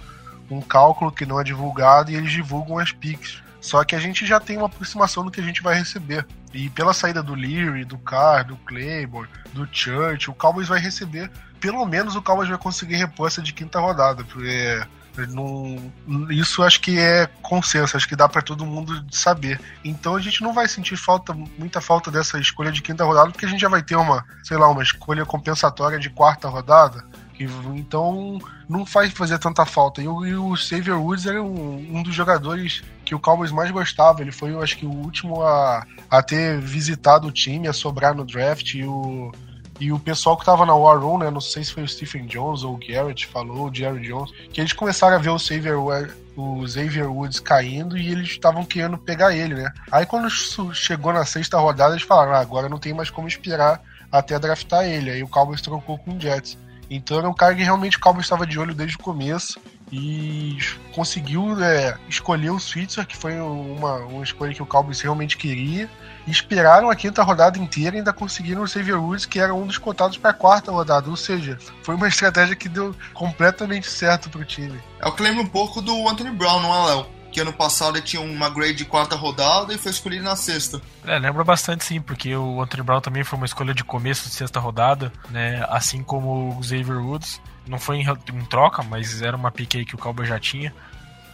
um 0.50 0.62
cálculo 0.62 1.12
que 1.12 1.26
não 1.26 1.40
é 1.40 1.44
divulgado 1.44 2.12
e 2.12 2.16
eles 2.16 2.32
divulgam 2.32 2.80
as 2.80 2.92
picks. 2.92 3.44
Só 3.66 3.84
que 3.84 3.96
a 3.96 4.00
gente 4.00 4.28
já 4.28 4.40
tem 4.40 4.58
uma 4.58 4.68
aproximação 4.68 5.26
do 5.26 5.32
que 5.32 5.42
a 5.42 5.44
gente 5.44 5.64
vai 5.64 5.74
receber. 5.76 6.24
E 6.54 6.70
pela 6.70 6.94
saída 6.94 7.24
do 7.24 7.34
Leary, 7.34 7.84
do 7.84 7.98
Carr, 7.98 8.46
do 8.46 8.56
Claymore, 8.58 9.28
do 9.54 9.68
Church, 9.72 10.30
o 10.30 10.36
Cowboys 10.36 10.68
vai 10.68 10.80
receber, 10.80 11.32
pelo 11.60 11.84
menos 11.84 12.16
o 12.16 12.22
Cowboys 12.22 12.48
vai 12.48 12.60
conseguir 12.60 12.96
repor 12.98 13.26
essa 13.26 13.42
de 13.42 13.52
quinta 13.54 13.80
rodada. 13.80 14.24
Porque 14.24 14.86
não, 15.30 15.92
isso 16.30 16.62
acho 16.62 16.80
que 16.80 17.00
é 17.00 17.28
consenso, 17.42 17.98
acho 17.98 18.08
que 18.08 18.16
dá 18.16 18.30
para 18.30 18.44
todo 18.44 18.68
mundo 18.68 19.04
saber. 19.10 19.60
Então 19.84 20.16
a 20.16 20.22
gente 20.22 20.44
não 20.44 20.54
vai 20.54 20.68
sentir 20.68 20.96
falta, 20.96 21.34
muita 21.34 21.82
falta 21.82 22.12
dessa 22.12 22.38
escolha 22.40 22.72
de 22.72 22.84
quinta 22.84 23.04
rodada, 23.04 23.32
porque 23.32 23.48
a 23.48 23.50
gente 23.50 23.62
já 23.62 23.70
vai 23.70 23.82
ter 23.82 23.96
uma, 23.96 24.24
sei 24.44 24.58
lá, 24.58 24.70
uma 24.70 24.84
escolha 24.84 25.26
compensatória 25.26 25.98
de 25.98 26.12
quarta 26.12 26.48
rodada. 26.48 27.04
Que, 27.34 27.46
então 27.76 28.40
não 28.70 28.86
faz 28.86 29.12
fazer 29.12 29.38
tanta 29.40 29.66
falta. 29.66 30.02
E 30.02 30.08
o, 30.08 30.26
e 30.26 30.36
o 30.36 30.56
Xavier 30.56 30.98
Woods 30.98 31.26
era 31.26 31.42
um, 31.42 31.98
um, 31.98 32.04
dos 32.04 32.16
jogadores 32.16 32.84
que 33.06 33.16
o 33.16 33.20
Cowboys 33.20 33.52
mais 33.52 33.72
gostava. 33.72 34.22
Ele 34.22 34.32
foi, 34.32 34.52
eu 34.52 34.62
acho 34.62 34.78
que, 34.78 34.86
o 34.86 34.92
último 34.92 35.42
a, 35.42 35.86
a 36.10 36.24
ter 36.24 36.60
visitado 36.60 37.28
o 37.28 37.32
time, 37.32 37.68
a 37.68 37.74
sobrar 37.74 38.16
no 38.16 38.26
draft. 38.26 38.74
E 38.74 38.84
o, 38.84 39.32
e 39.80 39.92
o 39.92 40.00
pessoal 40.00 40.38
que 40.38 40.46
tava 40.46 40.66
na 40.66 40.74
War 40.74 41.00
Room, 41.00 41.20
né? 41.20 41.30
Não 41.30 41.42
sei 41.42 41.64
se 41.64 41.74
foi 41.74 41.84
o 41.84 41.88
Stephen 41.88 42.26
Jones 42.26 42.64
ou 42.64 42.76
o 42.76 42.80
Garrett 42.80 43.28
falou, 43.28 43.70
o 43.70 43.74
Jerry 43.74 44.08
Jones, 44.08 44.32
que 44.52 44.62
eles 44.62 44.74
começaram 44.74 45.16
a 45.16 45.20
ver 45.20 45.30
o 45.30 45.40
Xavier, 45.40 45.78
o 45.78 46.68
Xavier 46.68 47.12
Woods 47.12 47.40
caindo 47.40 47.98
e 47.98 48.10
eles 48.10 48.30
estavam 48.30 48.64
querendo 48.64 48.98
pegar 48.98 49.36
ele, 49.36 49.54
né? 49.54 49.72
Aí 49.92 50.06
quando 50.06 50.30
chegou 50.74 51.12
na 51.12 51.26
sexta 51.26 51.58
rodada, 51.58 51.94
eles 51.94 52.04
falaram: 52.04 52.34
ah, 52.34 52.40
agora 52.40 52.70
não 52.70 52.78
tem 52.78 52.94
mais 52.94 53.10
como 53.10 53.28
esperar 53.28 53.82
até 54.12 54.40
draftar 54.40 54.86
ele. 54.86 55.12
Aí 55.12 55.24
o 55.24 55.28
Cowboys 55.28 55.62
trocou 55.62 55.98
com 55.98 56.16
o 56.16 56.20
Jets. 56.20 56.58
Então 56.90 57.18
era 57.18 57.30
um 57.30 57.34
cara 57.34 57.56
que 57.56 57.64
realmente 57.64 57.98
o 57.98 58.00
Cowboys 58.00 58.26
estava 58.26 58.46
de 58.46 58.58
olho 58.60 58.74
desde 58.74 58.96
o 58.96 59.00
começo 59.00 59.60
e 59.92 60.58
conseguiu 60.94 61.62
é, 61.64 61.98
escolher 62.10 62.50
o 62.50 62.60
Switzer, 62.60 63.06
que 63.06 63.16
foi 63.16 63.40
uma, 63.40 63.98
uma 63.98 64.24
escolha 64.24 64.54
que 64.54 64.62
o 64.62 64.66
Cowboys 64.66 65.02
realmente 65.02 65.38
queria. 65.38 65.90
E 66.26 66.32
esperaram 66.32 66.90
a 66.90 66.96
quinta 66.96 67.22
rodada 67.22 67.60
inteira 67.60 67.96
e 67.96 68.00
ainda 68.00 68.12
conseguiram 68.12 68.64
o 68.64 68.68
Xavier 68.68 69.00
Woods, 69.00 69.28
que 69.28 69.40
era 69.40 69.54
um 69.54 69.68
dos 69.68 69.78
cotados 69.78 70.18
para 70.18 70.32
a 70.32 70.34
quarta 70.34 70.72
rodada. 70.72 71.10
Ou 71.10 71.16
seja, 71.16 71.58
foi 71.84 71.96
uma 71.96 72.08
estratégia 72.08 72.56
que 72.56 72.68
deu 72.68 72.96
completamente 73.14 73.88
certo 73.88 74.30
para 74.30 74.42
o 74.42 74.46
time. 74.46 74.80
É 75.00 75.08
o 75.08 75.12
que 75.12 75.22
lembra 75.22 75.44
um 75.44 75.48
pouco 75.48 75.82
do 75.82 76.10
Anthony 76.10 76.32
Brown, 76.32 76.62
não 76.62 76.74
é, 76.74 76.96
Léo? 76.96 77.15
Que 77.36 77.42
ano 77.42 77.52
passado 77.52 77.98
ele 77.98 78.06
tinha 78.06 78.22
uma 78.22 78.50
grade 78.50 78.76
de 78.76 78.86
quarta 78.86 79.14
rodada 79.14 79.74
e 79.74 79.78
foi 79.78 79.92
escolhido 79.92 80.24
na 80.24 80.38
sexta. 80.38 80.82
É, 81.06 81.20
lembra 81.20 81.44
bastante 81.44 81.84
sim, 81.84 82.00
porque 82.00 82.34
o 82.34 82.62
Anthony 82.62 82.82
Brown 82.82 83.02
também 83.02 83.26
foi 83.26 83.36
uma 83.36 83.46
escolha 83.46 83.74
de 83.74 83.84
começo 83.84 84.30
de 84.30 84.34
sexta 84.34 84.58
rodada, 84.58 85.12
né? 85.30 85.66
Assim 85.68 86.02
como 86.02 86.58
o 86.58 86.64
Xavier 86.64 86.98
Woods. 86.98 87.42
Não 87.68 87.78
foi 87.78 87.98
em, 87.98 88.06
em 88.08 88.46
troca, 88.46 88.82
mas 88.84 89.22
era 89.22 89.36
uma 89.36 89.52
pique 89.52 89.80
aí 89.80 89.86
que 89.86 89.96
o 89.96 89.98
Cowboy 89.98 90.26
já 90.26 90.40
tinha. 90.40 90.74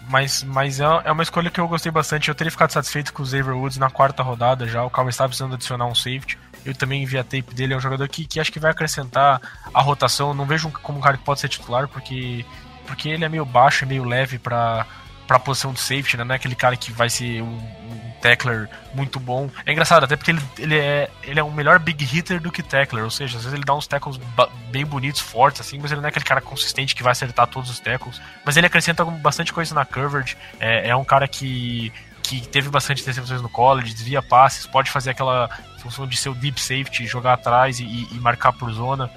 Mas, 0.10 0.42
mas 0.42 0.80
é, 0.80 0.86
é 1.06 1.12
uma 1.12 1.22
escolha 1.22 1.52
que 1.52 1.60
eu 1.60 1.68
gostei 1.68 1.92
bastante. 1.92 2.30
Eu 2.30 2.34
teria 2.34 2.50
ficado 2.50 2.72
satisfeito 2.72 3.14
com 3.14 3.22
o 3.22 3.26
Xavier 3.26 3.56
Woods 3.56 3.78
na 3.78 3.92
quarta 3.92 4.24
rodada 4.24 4.68
já. 4.68 4.84
O 4.84 4.90
Cowboy 4.90 5.12
estava 5.12 5.30
precisando 5.30 5.54
adicionar 5.54 5.86
um 5.86 5.94
safety. 5.94 6.36
Eu 6.66 6.74
também 6.74 7.06
vi 7.06 7.20
a 7.20 7.24
tape 7.24 7.54
dele. 7.54 7.76
É 7.76 7.78
um 7.78 7.82
jogador 7.82 8.10
que, 8.10 8.26
que 8.26 8.40
acho 8.40 8.52
que 8.52 8.60
vai 8.60 8.72
acrescentar 8.72 9.40
a 9.72 9.82
rotação. 9.84 10.34
Não 10.34 10.48
vejo 10.48 10.72
como 10.82 10.98
um 10.98 11.02
cara 11.02 11.18
que 11.18 11.24
pode 11.24 11.40
ser 11.40 11.48
titular, 11.48 11.88
porque, 11.88 12.44
porque 12.88 13.08
ele 13.08 13.24
é 13.24 13.30
meio 13.30 13.46
baixo, 13.46 13.86
meio 13.86 14.04
leve 14.04 14.40
para 14.40 14.88
para 15.32 15.38
a 15.38 15.40
posição 15.40 15.72
de 15.72 15.80
safety, 15.80 16.18
né? 16.18 16.26
Não 16.26 16.34
é 16.34 16.36
aquele 16.36 16.56
cara 16.56 16.76
que 16.76 16.92
vai 16.92 17.10
ser 17.10 17.42
um, 17.42 17.56
um 17.56 18.12
tackler 18.22 18.68
muito 18.94 19.18
bom. 19.18 19.50
É 19.66 19.72
engraçado, 19.72 20.04
até 20.04 20.18
porque 20.18 20.32
ele, 20.32 20.42
ele, 20.60 20.78
é, 20.78 21.10
ele 21.24 21.40
é 21.40 21.44
um 21.44 21.52
melhor 21.52 21.80
big 21.80 22.04
hitter 22.04 22.42
do 22.42 22.52
que 22.52 22.62
tackler, 22.62 23.06
ou 23.06 23.10
seja, 23.10 23.38
às 23.38 23.44
vezes 23.46 23.56
ele 23.56 23.64
dá 23.64 23.74
uns 23.74 23.88
tackles 23.88 24.20
bem 24.70 24.86
bonitos, 24.86 25.22
fortes, 25.22 25.62
assim, 25.62 25.80
mas 25.80 25.90
ele 25.90 26.02
não 26.02 26.08
é 26.08 26.10
aquele 26.10 26.26
cara 26.26 26.42
consistente 26.42 26.94
que 26.94 27.02
vai 27.02 27.14
acertar 27.14 27.48
todos 27.48 27.70
os 27.70 27.80
tackles. 27.80 28.22
Mas 28.44 28.58
ele 28.58 28.68
acrescenta 28.68 29.06
bastante 29.06 29.54
coisa 29.54 29.74
na 29.74 29.86
coverage. 29.86 30.36
É, 30.60 30.90
é 30.90 30.96
um 30.98 31.06
cara 31.06 31.30
que 31.30 31.94
que 32.24 32.42
teve 32.48 32.70
bastante 32.70 33.02
interceptações 33.02 33.42
no 33.42 33.50
college, 33.50 33.94
desvia 33.94 34.22
passes, 34.22 34.68
pode 34.68 34.92
fazer 34.92 35.12
aquela 35.12 35.50
função 35.80 36.06
de 36.06 36.16
ser 36.16 36.30
o 36.30 36.36
deep 36.36 36.62
safety, 36.62 37.08
jogar 37.08 37.34
atrás 37.34 37.80
e, 37.80 37.84
e 37.84 38.20
marcar 38.20 38.54
por 38.54 38.72
zona. 38.72 39.10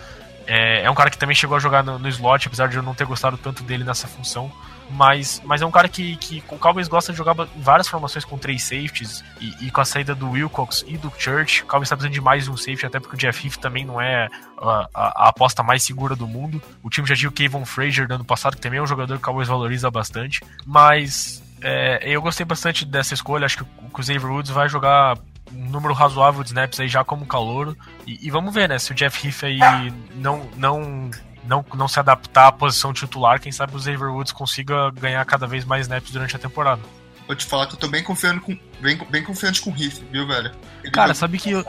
É, 0.46 0.83
é, 0.83 0.90
um 0.90 0.94
cara 0.94 1.11
que 1.11 1.18
também 1.18 1.35
chegou 1.35 1.57
a 1.57 1.61
jogar 1.61 1.83
no, 1.83 1.98
no, 1.98 2.09
slot, 2.09 2.46
apesar 2.46 2.68
de 2.68 2.77
eu 2.77 2.83
não 2.83 2.94
ter 2.94 3.05
gostado 3.05 3.37
tanto 3.37 3.62
dele 3.62 3.85
nessa 3.85 4.07
função. 4.07 4.50
Mas, 4.94 5.42
mas 5.44 5.61
é 5.61 5.66
um 5.66 5.72
cara 5.72 5.88
que, 5.88 6.14
que 6.16 6.42
o 6.48 6.57
Cowboys 6.57 6.87
gosta 6.87 7.11
de 7.11 7.18
jogar 7.18 7.35
várias 7.57 7.88
formações 7.88 8.24
com 8.24 8.38
três 8.38 8.62
safeties 8.62 9.24
e, 9.40 9.66
e 9.66 9.70
com 9.70 9.80
a 9.80 9.85
saída 9.85 10.14
do 10.14 10.30
Wilcox 10.30 10.85
e 10.87 10.96
do 10.96 11.12
Church, 11.18 11.64
o 11.64 11.66
Cowboys 11.66 11.87
está 11.87 11.96
precisando 11.96 12.14
de 12.14 12.20
mais 12.20 12.46
um 12.46 12.57
safety, 12.57 12.87
até 12.87 13.00
porque 13.00 13.16
o 13.16 13.18
Jeff 13.18 13.44
Heath 13.44 13.57
também 13.57 13.85
não 13.85 14.00
é 14.00 14.28
a, 14.57 14.88
a, 14.94 15.24
a, 15.24 15.28
aposta 15.30 15.64
mais 15.64 15.83
segura 15.83 16.14
do 16.14 16.28
mundo. 16.28 16.62
O 16.80 16.88
time 16.88 17.09
já 17.09 17.16
tinha 17.16 17.28
o 17.28 17.33
Kevin 17.33 17.64
Frazier 17.64 18.07
no 18.09 18.14
ano 18.14 18.24
passado, 18.24 18.54
que 18.54 18.62
também 18.62 18.78
é 18.78 18.83
um 18.83 18.87
jogador 18.87 19.14
que 19.14 19.22
o 19.22 19.24
Cowboys 19.24 19.48
valoriza 19.48 19.90
bastante. 19.90 20.40
Mas 20.64 21.42
é, 21.61 22.09
eu 22.09 22.22
gostei 22.22 22.46
bastante 22.46 22.85
dessa 22.85 23.14
escolha. 23.14 23.46
Acho 23.46 23.59
que 23.59 23.64
o 23.64 24.02
Xavier 24.02 24.30
Woods 24.30 24.52
vai 24.52 24.68
jogar 24.68 25.18
um 25.52 25.70
número 25.70 25.92
razoável 25.92 26.42
de 26.42 26.50
snaps 26.50 26.78
aí 26.78 26.88
já 26.88 27.02
como 27.02 27.26
calouro. 27.26 27.76
E, 28.07 28.26
e 28.26 28.30
vamos 28.30 28.54
ver, 28.54 28.68
né? 28.68 28.78
Se 28.78 28.92
o 28.92 28.94
Jeff 28.94 29.26
Heath 29.26 29.42
aí 29.42 29.92
não, 30.14 30.48
não, 30.57 31.11
não, 31.46 31.64
não 31.74 31.88
se 31.88 31.98
adaptar 31.98 32.48
à 32.48 32.52
posição 32.52 32.92
titular, 32.92 33.40
quem 33.40 33.52
sabe 33.52 33.74
o 33.76 33.78
Xavier 33.78 34.11
Woods 34.11 34.33
consiga 34.33 34.90
ganhar 34.90 35.24
cada 35.24 35.46
vez 35.46 35.64
mais 35.64 35.83
snaps 35.83 36.11
durante 36.11 36.37
a 36.37 36.38
temporada. 36.38 36.83
Vou 37.26 37.35
te 37.35 37.46
falar 37.46 37.66
que 37.66 37.74
eu 37.74 37.78
tô 37.78 37.88
bem 37.88 38.02
confiando 38.02 38.40
com, 38.40 38.59
bem, 38.80 38.98
bem 39.11 39.22
confiante 39.22 39.61
com 39.61 39.70
o 39.70 39.72
Heath, 39.72 40.02
viu, 40.11 40.26
velho? 40.26 40.52
Ele 40.83 40.92
Cara, 40.92 41.14
sabe 41.14 41.38
que 41.38 41.50
eu, 41.50 41.64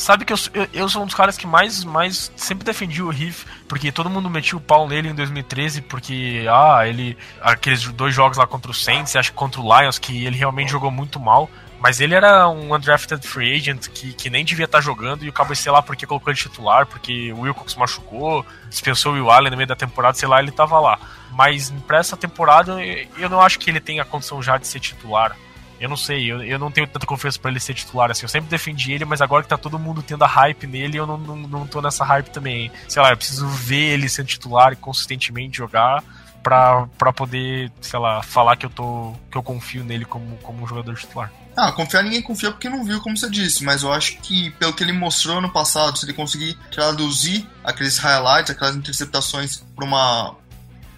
Sabe 0.00 0.24
que 0.24 0.32
eu, 0.32 0.38
eu, 0.54 0.68
eu, 0.72 0.88
sou 0.88 1.02
um 1.02 1.04
dos 1.04 1.14
caras 1.14 1.36
que 1.36 1.46
mais, 1.46 1.84
mais 1.84 2.32
sempre 2.34 2.64
defendi 2.64 3.02
o 3.02 3.10
Riff, 3.10 3.44
porque 3.68 3.92
todo 3.92 4.08
mundo 4.08 4.30
metia 4.30 4.56
o 4.56 4.60
pau 4.60 4.88
nele 4.88 5.10
em 5.10 5.14
2013, 5.14 5.82
porque, 5.82 6.46
ah, 6.50 6.88
ele. 6.88 7.18
Aqueles 7.42 7.84
dois 7.92 8.14
jogos 8.14 8.38
lá 8.38 8.46
contra 8.46 8.70
o 8.70 8.74
Saints, 8.74 9.14
acho 9.14 9.30
que 9.30 9.36
contra 9.36 9.60
o 9.60 9.78
Lions, 9.78 9.98
que 9.98 10.24
ele 10.24 10.38
realmente 10.38 10.70
jogou 10.70 10.90
muito 10.90 11.20
mal. 11.20 11.50
Mas 11.80 11.98
ele 11.98 12.14
era 12.14 12.46
um 12.46 12.74
undrafted 12.74 13.26
free 13.26 13.56
agent 13.56 13.88
que, 13.88 14.12
que 14.12 14.28
nem 14.28 14.44
devia 14.44 14.66
estar 14.66 14.82
jogando 14.82 15.24
e 15.24 15.30
o 15.30 15.32
Cowboys, 15.32 15.58
sei 15.58 15.72
lá, 15.72 15.80
porque 15.80 16.06
colocou 16.06 16.30
ele 16.30 16.38
titular, 16.38 16.86
porque 16.86 17.32
o 17.32 17.40
Wilcox 17.40 17.74
machucou, 17.74 18.44
dispensou 18.68 19.12
o 19.12 19.14
Will 19.14 19.30
Allen 19.30 19.50
no 19.50 19.56
meio 19.56 19.66
da 19.66 19.74
temporada, 19.74 20.16
sei 20.16 20.28
lá, 20.28 20.40
ele 20.40 20.52
tava 20.52 20.78
lá. 20.78 20.98
Mas 21.32 21.72
pra 21.86 21.98
essa 21.98 22.18
temporada 22.18 22.76
eu 22.84 23.30
não 23.30 23.40
acho 23.40 23.58
que 23.58 23.70
ele 23.70 23.80
tenha 23.80 24.02
a 24.02 24.04
condição 24.04 24.42
já 24.42 24.58
de 24.58 24.66
ser 24.66 24.78
titular. 24.78 25.34
Eu 25.80 25.88
não 25.88 25.96
sei, 25.96 26.30
eu, 26.30 26.44
eu 26.44 26.58
não 26.58 26.70
tenho 26.70 26.86
tanta 26.86 27.06
confiança 27.06 27.38
para 27.38 27.50
ele 27.50 27.58
ser 27.58 27.72
titular 27.72 28.10
assim. 28.10 28.24
Eu 28.24 28.28
sempre 28.28 28.50
defendi 28.50 28.92
ele, 28.92 29.06
mas 29.06 29.22
agora 29.22 29.42
que 29.42 29.48
tá 29.48 29.56
todo 29.56 29.78
mundo 29.78 30.02
tendo 30.02 30.22
a 30.22 30.26
hype 30.26 30.66
nele, 30.66 30.98
eu 30.98 31.06
não, 31.06 31.16
não, 31.16 31.36
não 31.36 31.66
tô 31.66 31.80
nessa 31.80 32.04
hype 32.04 32.28
também. 32.28 32.70
Sei 32.86 33.00
lá, 33.00 33.08
eu 33.08 33.16
preciso 33.16 33.48
ver 33.48 33.94
ele 33.94 34.06
sendo 34.06 34.26
titular 34.26 34.74
e 34.74 34.76
consistentemente 34.76 35.56
jogar 35.56 36.04
pra, 36.42 36.86
pra 36.98 37.12
poder, 37.12 37.72
sei 37.80 37.98
lá, 37.98 38.22
falar 38.22 38.56
que 38.56 38.66
eu 38.66 38.70
tô. 38.70 39.14
que 39.30 39.36
eu 39.36 39.42
confio 39.42 39.84
nele 39.84 40.04
como, 40.04 40.36
como 40.38 40.62
um 40.62 40.66
jogador 40.66 40.94
titular. 40.96 41.32
Ah, 41.56 41.72
confiar 41.72 42.02
ninguém 42.02 42.22
confia 42.22 42.50
porque 42.50 42.68
não 42.68 42.84
viu, 42.84 43.00
como 43.00 43.16
você 43.16 43.28
disse, 43.28 43.64
mas 43.64 43.82
eu 43.82 43.92
acho 43.92 44.18
que 44.18 44.50
pelo 44.52 44.72
que 44.72 44.82
ele 44.82 44.92
mostrou 44.92 45.40
no 45.40 45.50
passado, 45.50 45.98
se 45.98 46.06
ele 46.06 46.12
conseguir 46.12 46.56
traduzir 46.70 47.46
aqueles 47.64 47.98
highlights, 47.98 48.50
aquelas 48.50 48.76
interceptações 48.76 49.62
para 49.74 49.84
uma 49.84 50.36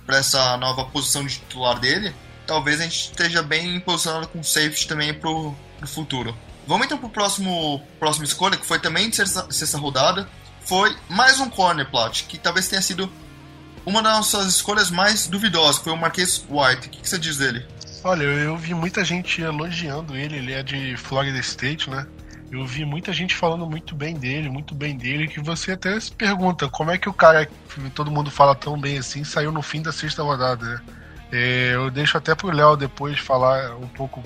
para 0.07 0.19
essa 0.19 0.57
nova 0.57 0.85
posição 0.85 1.25
de 1.25 1.35
titular 1.35 1.79
dele, 1.79 2.15
talvez 2.47 2.81
a 2.81 2.85
gente 2.85 3.11
esteja 3.11 3.43
bem 3.43 3.81
posicionado 3.81 4.29
com 4.29 4.43
safety 4.43 4.87
também 4.87 5.15
pro, 5.15 5.55
pro 5.79 5.89
futuro. 5.89 6.37
Vamos 6.67 6.87
então 6.87 6.99
pro 6.99 7.09
próximo 7.09 7.83
próxima 7.99 8.25
escolha, 8.25 8.57
que 8.57 8.67
foi 8.67 8.79
também 8.79 9.09
de 9.11 9.17
sexta, 9.17 9.47
sexta 9.51 9.79
rodada. 9.79 10.29
Foi 10.65 10.97
mais 11.09 11.41
um 11.41 11.51
corner 11.51 11.91
plot, 11.91 12.25
que 12.25 12.39
talvez 12.39 12.69
tenha 12.69 12.83
sido 12.83 13.11
uma 13.85 14.03
das 14.03 14.17
nossas 14.17 14.47
escolhas 14.47 14.91
mais 14.91 15.27
duvidosas, 15.27 15.79
foi 15.79 15.93
o 15.93 15.97
Marquês 15.97 16.45
White. 16.49 16.89
O 16.89 16.91
que, 16.91 17.09
você 17.09 17.19
diz 17.19 17.39
dele? 17.39 17.67
Olha, 18.05 18.25
eu 18.25 18.57
vi 18.57 18.75
muita 18.75 19.05
gente 19.05 19.41
elogiando 19.41 20.17
ele, 20.17 20.37
ele 20.37 20.53
é 20.53 20.63
de 20.63 20.97
Florida 20.97 21.39
State, 21.39 21.89
né? 21.89 22.07
Eu 22.51 22.67
vi 22.67 22.85
muita 22.85 23.13
gente 23.13 23.35
falando 23.35 23.65
muito 23.65 23.95
bem 23.95 24.15
dele, 24.15 24.51
muito 24.51 24.75
bem 24.75 24.97
dele, 24.97 25.27
que 25.27 25.41
você 25.41 25.73
até 25.73 25.99
se 25.99 26.13
pergunta 26.13 26.69
como 26.69 26.91
é 26.91 26.99
que 26.99 27.09
o 27.09 27.13
cara 27.13 27.47
que 27.47 27.91
todo 27.91 28.11
mundo 28.11 28.31
fala 28.31 28.55
tão 28.55 28.79
bem 28.79 28.99
assim 28.99 29.25
saiu 29.25 29.51
no 29.51 29.63
fim 29.63 29.81
da 29.81 29.91
sexta 29.91 30.23
rodada, 30.23 30.67
né? 30.67 30.81
É, 31.33 31.71
eu 31.75 31.91
deixo 31.91 32.19
até 32.19 32.35
pro 32.35 32.55
Léo 32.55 32.77
depois 32.77 33.19
falar 33.19 33.75
um 33.77 33.89
pouco 33.89 34.23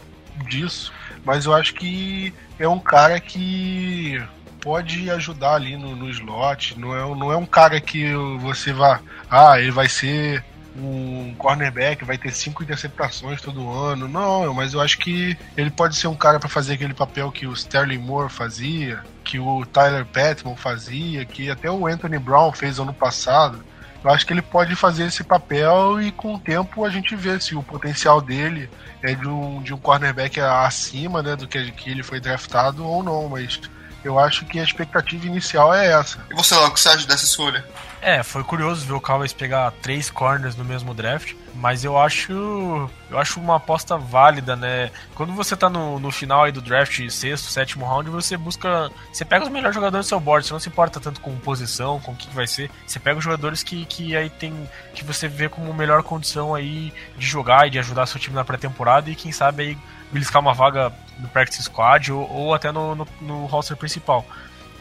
disso, 0.49 0.93
mas 1.25 1.47
eu 1.47 1.55
acho 1.55 1.75
que 1.75 2.35
é 2.59 2.67
um 2.67 2.81
cara 2.81 3.21
que 3.21 4.21
pode 4.67 5.09
ajudar 5.13 5.55
ali 5.55 5.77
no, 5.77 5.95
no 5.95 6.11
slot. 6.11 6.77
Não 6.77 6.93
é, 6.93 7.15
não 7.15 7.31
é 7.31 7.37
um 7.37 7.47
cara 7.47 7.81
que 7.81 8.13
você 8.41 8.73
vá. 8.73 9.01
Ah, 9.31 9.61
ele 9.61 9.71
vai 9.71 9.89
ser 9.89 10.45
um 10.77 11.33
cornerback, 11.39 12.05
vai 12.05 12.19
ter 12.19 12.33
cinco 12.33 12.65
interceptações 12.65 13.41
todo 13.41 13.71
ano. 13.71 14.09
Não, 14.09 14.53
mas 14.53 14.75
eu 14.75 14.81
acho 14.81 14.99
que 14.99 15.39
ele 15.57 15.71
pode 15.71 15.95
ser 15.95 16.09
um 16.09 16.17
cara 16.17 16.41
para 16.41 16.49
fazer 16.49 16.75
aquele 16.75 16.95
papel 16.95 17.31
que 17.31 17.47
o 17.47 17.53
Sterling 17.53 17.99
Moore 17.99 18.29
fazia, 18.29 19.05
que 19.23 19.39
o 19.39 19.65
Tyler 19.67 20.05
Patman 20.05 20.57
fazia, 20.57 21.25
que 21.25 21.49
até 21.49 21.71
o 21.71 21.87
Anthony 21.87 22.19
Brown 22.19 22.51
fez 22.51 22.81
ano 22.81 22.93
passado. 22.93 23.65
Eu 24.03 24.11
acho 24.11 24.27
que 24.27 24.33
ele 24.33 24.43
pode 24.43 24.75
fazer 24.75 25.05
esse 25.05 25.23
papel 25.23 26.03
e 26.03 26.11
com 26.11 26.35
o 26.35 26.41
tempo 26.41 26.85
a 26.85 26.91
gente 26.91 27.15
vê 27.15 27.39
se 27.39 27.55
o 27.55 27.63
potencial 27.63 28.21
dele 28.21 28.69
é 29.01 29.15
de 29.15 29.29
um, 29.29 29.63
de 29.63 29.73
um 29.73 29.79
cornerback 29.79 30.41
acima 30.41 31.23
né, 31.23 31.37
do 31.37 31.47
que, 31.47 31.71
que 31.71 31.89
ele 31.89 32.03
foi 32.03 32.19
draftado 32.19 32.85
ou 32.85 33.05
não, 33.05 33.29
mas 33.29 33.61
eu 34.07 34.19
acho 34.19 34.45
que 34.47 34.59
a 34.59 34.63
expectativa 34.63 35.27
inicial 35.27 35.75
é 35.75 35.93
essa. 35.93 36.19
E 36.31 36.35
você, 36.35 36.55
Léo, 36.55 36.69
o 36.69 36.71
que 36.71 36.81
você 36.81 36.89
acha 36.89 37.07
dessa 37.07 37.25
escolha? 37.25 37.65
É, 38.07 38.23
foi 38.23 38.45
curioso 38.45 38.87
ver 38.87 38.93
o 38.93 39.01
Cowboys 39.01 39.33
pegar 39.33 39.73
três 39.83 40.09
corners 40.09 40.55
no 40.55 40.65
mesmo 40.65 40.95
draft, 40.95 41.35
mas 41.57 41.83
eu 41.83 41.99
acho 41.99 42.89
eu 43.11 43.19
acho 43.19 43.41
uma 43.41 43.57
aposta 43.57 43.99
válida, 43.99 44.55
né? 44.55 44.93
Quando 45.17 45.33
você 45.33 45.57
tá 45.57 45.69
no, 45.69 45.99
no 45.99 46.13
final 46.13 46.45
aí 46.45 46.53
do 46.53 46.63
draft, 46.63 47.01
sexto, 47.11 47.51
sétimo 47.51 47.85
round, 47.85 48.09
você 48.09 48.37
busca. 48.37 48.93
Você 49.13 49.25
pega 49.25 49.45
os 49.45 49.51
melhores 49.51 49.75
jogadores 49.75 50.07
do 50.07 50.09
seu 50.09 50.21
board, 50.21 50.47
você 50.47 50.53
não 50.53 50.61
se 50.61 50.69
importa 50.69 51.01
tanto 51.01 51.21
com 51.21 51.37
posição, 51.39 51.99
com 51.99 52.13
o 52.13 52.15
que 52.15 52.33
vai 52.33 52.47
ser. 52.47 52.71
Você 52.87 53.01
pega 53.01 53.19
os 53.19 53.25
jogadores 53.25 53.65
que, 53.65 53.85
que 53.87 54.17
aí 54.17 54.31
tem. 54.31 54.55
que 54.95 55.03
você 55.03 55.27
vê 55.27 55.49
como 55.49 55.75
melhor 55.75 56.05
condição 56.05 56.55
aí 56.55 56.93
de 57.19 57.27
jogar 57.27 57.67
e 57.67 57.71
de 57.71 57.81
ajudar 57.81 58.07
seu 58.07 58.21
time 58.21 58.37
na 58.37 58.45
pré-temporada 58.45 59.11
e 59.11 59.17
quem 59.17 59.33
sabe 59.33 59.65
aí 59.65 59.79
beliscar 60.13 60.41
uma 60.41 60.55
vaga 60.55 60.93
no 61.19 61.27
practice 61.27 61.65
squad 61.65 62.13
ou, 62.13 62.31
ou 62.31 62.55
até 62.55 62.71
no, 62.71 62.95
no, 62.95 63.09
no 63.21 63.47
roster 63.47 63.77
principal 63.77 64.25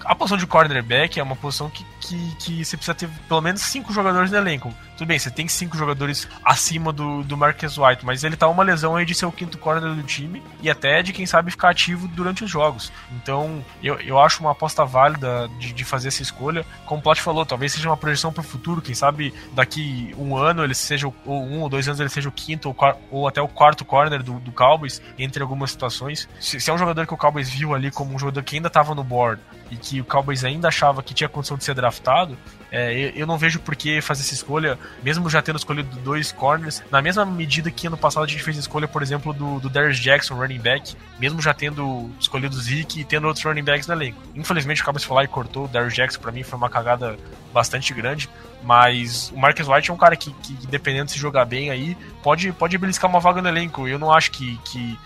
a 0.05 0.15
posição 0.15 0.37
de 0.37 0.45
cornerback 0.45 1.19
é 1.19 1.23
uma 1.23 1.35
posição 1.35 1.69
que, 1.69 1.85
que, 1.99 2.35
que 2.35 2.65
você 2.65 2.77
precisa 2.77 2.95
ter 2.95 3.09
pelo 3.27 3.41
menos 3.41 3.61
cinco 3.61 3.91
jogadores 3.91 4.31
no 4.31 4.37
elenco. 4.37 4.73
Tudo 4.95 5.07
bem, 5.07 5.19
você 5.19 5.29
tem 5.29 5.47
cinco 5.47 5.75
jogadores 5.77 6.27
acima 6.43 6.93
do, 6.93 7.21
do 7.23 7.35
Marcus 7.35 7.77
White, 7.77 8.05
mas 8.05 8.23
ele 8.23 8.37
tá 8.37 8.47
uma 8.47 8.63
lesão 8.63 8.95
aí 8.95 9.05
de 9.05 9.13
ser 9.13 9.25
o 9.25 9.31
quinto 9.31 9.57
corner 9.57 9.93
do 9.93 10.03
time 10.03 10.41
e 10.61 10.69
até 10.69 11.03
de 11.03 11.11
quem 11.11 11.25
sabe 11.25 11.51
ficar 11.51 11.69
ativo 11.69 12.07
durante 12.07 12.43
os 12.43 12.49
jogos. 12.49 12.91
Então 13.11 13.63
eu, 13.83 13.99
eu 13.99 14.19
acho 14.19 14.39
uma 14.39 14.51
aposta 14.51 14.85
válida 14.85 15.49
de, 15.59 15.73
de 15.73 15.83
fazer 15.83 16.07
essa 16.07 16.21
escolha. 16.21 16.65
Como 16.85 16.99
o 16.99 17.03
Plot 17.03 17.21
falou, 17.21 17.45
talvez 17.45 17.73
seja 17.73 17.89
uma 17.89 17.97
projeção 17.97 18.31
para 18.31 18.41
o 18.41 18.43
futuro, 18.43 18.81
quem 18.81 18.95
sabe 18.95 19.33
daqui 19.53 20.13
um 20.17 20.37
ano 20.37 20.63
ele 20.63 20.75
seja, 20.75 21.07
ou 21.07 21.43
um 21.43 21.61
ou 21.61 21.69
dois 21.69 21.87
anos 21.87 21.99
ele 21.99 22.09
seja 22.09 22.29
o 22.29 22.31
quinto 22.31 22.69
ou, 22.69 22.75
ou 23.11 23.27
até 23.27 23.41
o 23.41 23.47
quarto 23.47 23.83
corner 23.83 24.23
do, 24.23 24.39
do 24.39 24.51
Cowboys, 24.51 25.01
entre 25.17 25.41
algumas 25.41 25.71
situações. 25.71 26.29
Se, 26.39 26.59
se 26.59 26.69
é 26.69 26.73
um 26.73 26.77
jogador 26.77 27.05
que 27.05 27.13
o 27.13 27.17
Cowboys 27.17 27.49
viu 27.49 27.73
ali 27.73 27.91
como 27.91 28.13
um 28.13 28.19
jogador 28.19 28.43
que 28.43 28.55
ainda 28.55 28.67
estava 28.67 28.95
no 28.95 29.03
board 29.03 29.41
e 29.71 29.75
que 29.75 30.01
o 30.01 30.05
Cowboys 30.05 30.43
ainda 30.43 30.67
achava 30.67 31.01
que 31.01 31.13
tinha 31.13 31.27
condição 31.27 31.57
de 31.57 31.63
ser 31.63 31.73
draftado, 31.73 32.37
é, 32.71 33.13
eu 33.15 33.25
não 33.25 33.37
vejo 33.37 33.59
por 33.59 33.75
que 33.75 34.01
fazer 34.01 34.21
essa 34.21 34.33
escolha, 34.33 34.77
mesmo 35.01 35.29
já 35.29 35.41
tendo 35.41 35.57
escolhido 35.57 35.95
dois 35.99 36.31
corners, 36.31 36.83
na 36.91 37.01
mesma 37.01 37.25
medida 37.25 37.71
que 37.71 37.87
ano 37.87 37.97
passado 37.97 38.23
a 38.23 38.27
gente 38.27 38.43
fez 38.43 38.57
a 38.57 38.59
escolha, 38.59 38.87
por 38.87 39.01
exemplo, 39.01 39.33
do, 39.33 39.59
do 39.59 39.69
Darius 39.69 39.99
Jackson, 39.99 40.35
running 40.35 40.59
back, 40.59 40.95
mesmo 41.19 41.41
já 41.41 41.53
tendo 41.53 42.09
escolhido 42.19 42.55
o 42.55 42.59
Zeke 42.59 43.01
e 43.01 43.05
tendo 43.05 43.27
outros 43.27 43.45
running 43.45 43.63
backs 43.63 43.87
no 43.87 43.93
elenco. 43.93 44.21
Infelizmente 44.35 44.81
o 44.81 44.85
Cowboys 44.85 45.03
foi 45.03 45.15
lá 45.15 45.23
e 45.23 45.27
cortou 45.27 45.65
o 45.65 45.67
Darius 45.67 45.93
Jackson, 45.93 46.19
para 46.19 46.31
mim 46.31 46.43
foi 46.43 46.57
uma 46.57 46.69
cagada 46.69 47.17
bastante 47.53 47.93
grande, 47.93 48.29
mas 48.61 49.31
o 49.31 49.37
Marcus 49.37 49.67
White 49.67 49.89
é 49.89 49.93
um 49.93 49.97
cara 49.97 50.15
que, 50.15 50.33
que 50.33 50.67
dependendo 50.67 51.05
de 51.05 51.11
se 51.13 51.19
jogar 51.19 51.45
bem 51.45 51.69
aí, 51.69 51.95
pode, 52.21 52.51
pode 52.51 52.77
beliscar 52.77 53.09
uma 53.09 53.19
vaga 53.19 53.41
no 53.41 53.47
elenco. 53.47 53.87
Eu 53.87 53.97
não 53.97 54.11
acho 54.11 54.31
que, 54.31 54.57
que, 54.65 54.99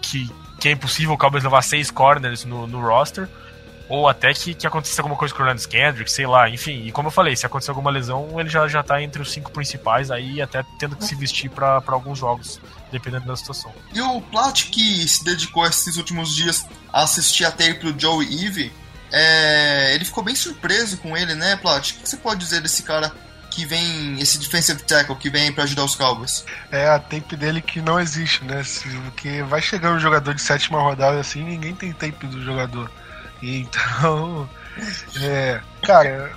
que, 0.00 0.30
que 0.60 0.68
é 0.68 0.72
impossível 0.72 1.14
o 1.14 1.18
Cowboys 1.18 1.42
levar 1.42 1.62
seis 1.62 1.90
corners 1.90 2.44
no, 2.44 2.66
no 2.66 2.80
roster, 2.80 3.28
ou 3.88 4.06
até 4.08 4.32
que, 4.34 4.54
que 4.54 4.66
acontecesse 4.66 5.00
alguma 5.00 5.16
coisa 5.16 5.34
com 5.34 5.40
o 5.40 5.46
Orlando 5.46 5.66
Kendrick, 5.66 6.10
sei 6.10 6.26
lá, 6.26 6.48
enfim. 6.48 6.84
E 6.84 6.92
como 6.92 7.08
eu 7.08 7.12
falei, 7.12 7.34
se 7.34 7.46
acontecer 7.46 7.70
alguma 7.70 7.90
lesão, 7.90 8.38
ele 8.38 8.48
já, 8.48 8.68
já 8.68 8.82
tá 8.82 9.02
entre 9.02 9.22
os 9.22 9.32
cinco 9.32 9.50
principais, 9.50 10.10
aí 10.10 10.42
até 10.42 10.62
tendo 10.78 10.94
que 10.94 11.04
se 11.04 11.14
vestir 11.14 11.50
para 11.50 11.82
alguns 11.86 12.18
jogos, 12.18 12.60
dependendo 12.92 13.26
da 13.26 13.36
situação. 13.36 13.72
E 13.92 14.00
o 14.00 14.20
Plat 14.20 14.64
que 14.70 15.08
se 15.08 15.24
dedicou 15.24 15.66
esses 15.66 15.96
últimos 15.96 16.36
dias 16.36 16.66
a 16.92 17.02
assistir 17.02 17.44
a 17.46 17.50
tape 17.50 17.90
do 17.90 17.98
Joey 17.98 18.44
Eve, 18.44 18.72
é... 19.10 19.94
ele 19.94 20.04
ficou 20.04 20.22
bem 20.22 20.34
surpreso 20.34 20.98
com 20.98 21.16
ele, 21.16 21.34
né, 21.34 21.56
Plat? 21.56 21.90
O 21.90 21.94
que 21.94 22.08
você 22.08 22.16
pode 22.18 22.40
dizer 22.40 22.60
desse 22.60 22.82
cara 22.82 23.10
que 23.50 23.64
vem, 23.64 24.20
esse 24.20 24.38
defensive 24.38 24.82
tackle 24.82 25.16
que 25.16 25.30
vem 25.30 25.50
para 25.50 25.64
ajudar 25.64 25.84
os 25.84 25.96
Cowboys? 25.96 26.44
É 26.70 26.88
a 26.88 26.98
tape 26.98 27.34
dele 27.36 27.62
que 27.62 27.80
não 27.80 27.98
existe, 27.98 28.44
né? 28.44 28.62
Porque 29.04 29.42
vai 29.44 29.62
chegando 29.62 29.96
um 29.96 30.00
jogador 30.00 30.34
de 30.34 30.42
sétima 30.42 30.80
rodada 30.80 31.18
assim, 31.18 31.42
ninguém 31.42 31.74
tem 31.74 31.90
tape 31.92 32.26
do 32.26 32.44
jogador. 32.44 32.90
Então, 33.42 34.48
é, 35.20 35.60
cara, 35.82 36.32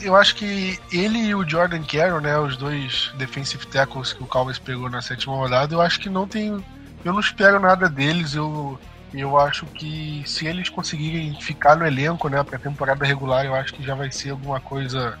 eu 0.00 0.16
acho 0.16 0.34
que 0.34 0.78
ele 0.92 1.18
e 1.18 1.34
o 1.34 1.48
Jordan 1.48 1.82
Carroll, 1.82 2.20
né, 2.20 2.38
os 2.38 2.56
dois 2.56 3.12
defensive 3.16 3.66
tackles 3.66 4.12
que 4.12 4.22
o 4.22 4.26
Cowboys 4.26 4.58
pegou 4.58 4.88
na 4.90 5.00
sétima 5.02 5.36
rodada, 5.36 5.74
eu 5.74 5.80
acho 5.80 6.00
que 6.00 6.08
não 6.08 6.26
tem, 6.26 6.64
eu 7.04 7.12
não 7.12 7.20
espero 7.20 7.60
nada 7.60 7.88
deles. 7.88 8.34
Eu 8.34 8.78
eu 9.12 9.38
acho 9.38 9.64
que 9.66 10.24
se 10.26 10.44
eles 10.44 10.68
conseguirem 10.68 11.40
ficar 11.40 11.76
no 11.76 11.86
elenco, 11.86 12.28
né, 12.28 12.42
para 12.42 12.58
temporada 12.58 13.04
regular, 13.04 13.44
eu 13.44 13.54
acho 13.54 13.72
que 13.72 13.82
já 13.82 13.94
vai 13.94 14.10
ser 14.10 14.30
alguma 14.30 14.58
coisa 14.58 15.16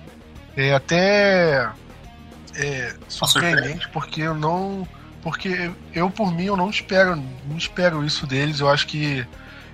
é, 0.56 0.74
até 0.74 1.70
é, 2.56 2.94
surpreendente, 3.08 3.88
porque 3.90 4.22
eu 4.22 4.34
não, 4.34 4.86
porque 5.22 5.70
eu 5.92 6.10
por 6.10 6.32
mim 6.32 6.46
eu 6.46 6.56
não 6.56 6.70
espero, 6.70 7.14
não 7.46 7.56
espero 7.56 8.04
isso 8.04 8.26
deles. 8.26 8.58
Eu 8.58 8.68
acho 8.68 8.86
que 8.86 9.24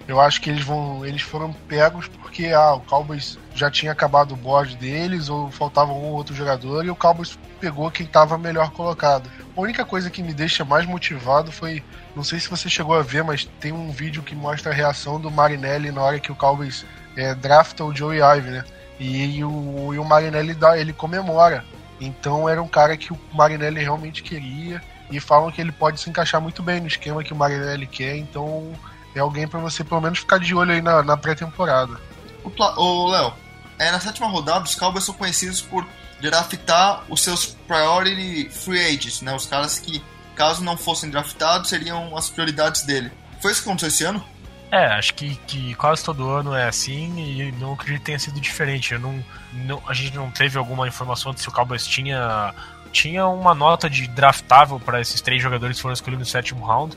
eu 0.09 0.21
acho 0.21 0.41
que 0.41 0.51
eles 0.51 0.65
vão, 0.65 1.05
eles 1.05 1.23
foram 1.23 1.53
pegos 1.53 2.09
porque 2.09 2.49
ah, 2.49 2.75
o 2.75 2.81
Cowboys 2.81 3.39
já 3.55 3.71
tinha 3.71 3.93
acabado 3.93 4.33
o 4.33 4.37
board 4.37 4.77
deles 4.77 5.29
ou 5.29 5.51
faltava 5.51 5.93
um 5.93 6.05
ou 6.05 6.13
outro 6.15 6.35
jogador 6.35 6.85
e 6.85 6.91
o 6.91 6.97
Cowboys 6.97 7.39
pegou 7.61 7.91
quem 7.91 8.07
estava 8.07 8.39
melhor 8.39 8.71
colocado. 8.71 9.31
A 9.57 9.61
única 9.61 9.85
coisa 9.85 10.11
que 10.11 10.23
me 10.23 10.33
deixa 10.33 10.65
mais 10.65 10.87
motivado 10.87 11.53
foi, 11.53 11.83
não 12.17 12.25
sei 12.25 12.41
se 12.41 12.49
você 12.49 12.69
chegou 12.69 12.99
a 12.99 13.03
ver, 13.03 13.23
mas 13.23 13.45
tem 13.61 13.73
um 13.73 13.91
vídeo 13.91 14.23
que 14.23 14.35
mostra 14.35 14.73
a 14.73 14.75
reação 14.75 15.21
do 15.21 15.31
Marinelli 15.31 15.93
na 15.93 16.03
hora 16.03 16.21
que 16.21 16.33
o 16.33 16.37
Cowboys 16.37 16.85
é, 17.17 17.35
drafta 17.35 17.85
o 17.85 17.95
Joey 17.95 18.21
Ive, 18.21 18.51
né? 18.51 18.65
E, 18.99 19.39
e, 19.39 19.45
o, 19.45 19.95
e 19.95 19.99
o 19.99 20.05
Marinelli 20.05 20.55
dá, 20.55 20.79
ele 20.79 20.93
comemora. 20.93 21.65
Então 22.01 22.49
era 22.49 22.63
um 22.63 22.69
cara 22.69 22.97
que 22.97 23.13
o 23.13 23.19
Marinelli 23.33 23.81
realmente 23.81 24.23
queria 24.23 24.83
e 25.11 25.21
falam 25.21 25.51
que 25.51 25.61
ele 25.61 25.73
pode 25.73 26.01
se 26.01 26.09
encaixar 26.09 26.41
muito 26.41 26.63
bem 26.63 26.81
no 26.81 26.87
esquema 26.87 27.23
que 27.23 27.33
o 27.33 27.37
Marinelli 27.37 27.87
quer. 27.87 28.17
Então 28.17 28.73
é 29.15 29.21
alguém 29.21 29.47
para 29.47 29.59
você 29.59 29.83
pelo 29.83 30.01
menos 30.01 30.19
ficar 30.21 30.39
de 30.39 30.55
olho 30.55 30.73
aí 30.73 30.83
na, 30.83 31.03
na 31.03 31.17
pré-temporada. 31.17 32.01
O 32.45 33.09
Léo, 33.09 33.35
é, 33.79 33.91
na 33.91 34.01
sétima 34.01 34.29
rodada 34.29 34.65
os 34.65 34.75
Cowboys 34.75 35.05
são 35.05 35.15
conhecidos 35.15 35.61
por 35.61 35.87
draftar 36.21 37.03
os 37.09 37.23
seus 37.23 37.57
priority 37.67 38.49
free 38.51 38.81
agents, 38.81 39.23
né? 39.23 39.35
Os 39.35 39.47
caras 39.47 39.79
que, 39.79 40.03
caso 40.35 40.63
não 40.63 40.77
fossem 40.77 41.11
draftados, 41.11 41.69
seriam 41.69 42.17
as 42.17 42.29
prioridades 42.29 42.83
dele. 42.83 43.11
Foi 43.41 43.53
isso 43.53 43.63
que 43.63 43.69
aconteceu 43.69 43.89
esse 43.89 44.05
ano? 44.05 44.25
É, 44.71 44.87
acho 44.87 45.15
que, 45.15 45.35
que 45.47 45.75
quase 45.75 46.05
todo 46.05 46.29
ano 46.29 46.55
é 46.55 46.69
assim 46.69 47.19
e 47.19 47.53
não 47.53 47.73
acredito 47.73 48.01
que 48.01 48.07
tenha 48.07 48.19
sido 48.19 48.41
diferente. 48.41 48.95
Eu 48.95 49.01
não, 49.01 49.25
não, 49.53 49.83
a 49.87 49.93
gente 49.93 50.15
não 50.15 50.31
teve 50.31 50.59
alguma 50.59 50.87
informação 50.87 51.35
de 51.35 51.41
se 51.41 51.49
o 51.49 51.53
Cowboys 51.53 51.87
tinha, 51.87 52.55
tinha 52.93 53.27
uma 53.27 53.55
nota 53.55 53.91
de 53.91 54.07
draftável 54.07 54.79
para 54.79 55.01
esses 55.01 55.21
três 55.21 55.43
jogadores 55.43 55.77
que 55.77 55.83
foram 55.83 55.95
escolhidos 55.95 56.29
no 56.29 56.31
sétimo 56.31 56.65
round 56.65 56.97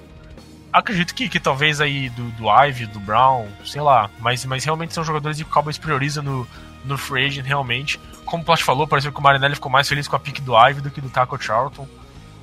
acredito 0.74 1.14
que, 1.14 1.30
que 1.30 1.40
talvez 1.40 1.80
aí 1.80 2.10
do, 2.10 2.24
do 2.32 2.50
Ive, 2.50 2.88
do 2.88 3.00
Brown, 3.00 3.48
sei 3.64 3.82
lá, 3.82 4.10
mas, 4.20 4.44
mas 4.46 4.66
realmente 4.66 4.94
são 4.94 5.04
jogadores 5.04 5.38
que 5.38 5.44
o 5.44 5.48
Cowboys 5.48 5.78
prioriza 5.78 6.22
no, 6.22 6.48
no 6.84 6.98
free 6.98 7.26
agent 7.26 7.46
realmente. 7.46 8.00
Como 8.26 8.42
o 8.42 8.46
Plot 8.46 8.64
falou, 8.64 8.88
parece 8.88 9.12
que 9.12 9.20
o 9.20 9.22
Marinelli 9.22 9.56
ficou 9.56 9.72
mais 9.72 9.88
feliz 9.88 10.08
com 10.08 10.16
a 10.16 10.20
pick 10.20 10.42
do 10.42 10.54
Ive 10.58 10.82
do 10.82 10.90
que 10.90 11.00
do 11.00 11.10
Taco 11.10 11.42
Charlton. 11.42 11.88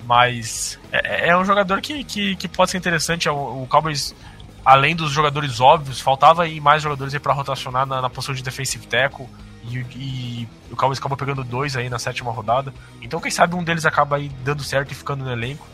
Mas 0.07 0.79
é, 0.93 1.29
é 1.29 1.37
um 1.37 1.45
jogador 1.45 1.81
que, 1.81 2.05
que, 2.05 2.37
que, 2.37 2.49
pode 2.49 2.71
ser 2.71 2.79
interessante. 2.79 3.29
É 3.29 3.33
o, 3.33 3.63
o, 3.63 3.67
Cowboys, 3.69 4.15
além 4.65 4.95
dos 4.95 5.11
jogadores 5.11 5.61
óbvios, 5.61 6.01
faltava 6.01 6.45
aí 6.45 6.61
mais 6.61 6.83
jogadores 6.83 7.17
para 7.19 7.33
rotacionar 7.33 7.85
na, 7.87 8.01
na, 8.01 8.09
posição 8.09 8.35
de 8.35 8.43
defensive 8.43 8.87
tackle. 8.87 9.27
E, 9.65 9.79
e, 9.95 10.49
o 10.71 10.77
Cowboys 10.77 10.99
acabou 10.99 11.19
pegando 11.19 11.45
dois 11.45 11.77
aí 11.77 11.91
na 11.91 11.99
sétima 11.99 12.33
rodada. 12.33 12.73
Então, 13.03 13.21
quem 13.21 13.31
sabe 13.31 13.55
um 13.55 13.63
deles 13.63 13.85
acaba 13.85 14.17
aí 14.17 14.31
dando 14.43 14.63
certo 14.63 14.93
e 14.93 14.95
ficando 14.95 15.25
no 15.25 15.31
elenco. 15.31 15.67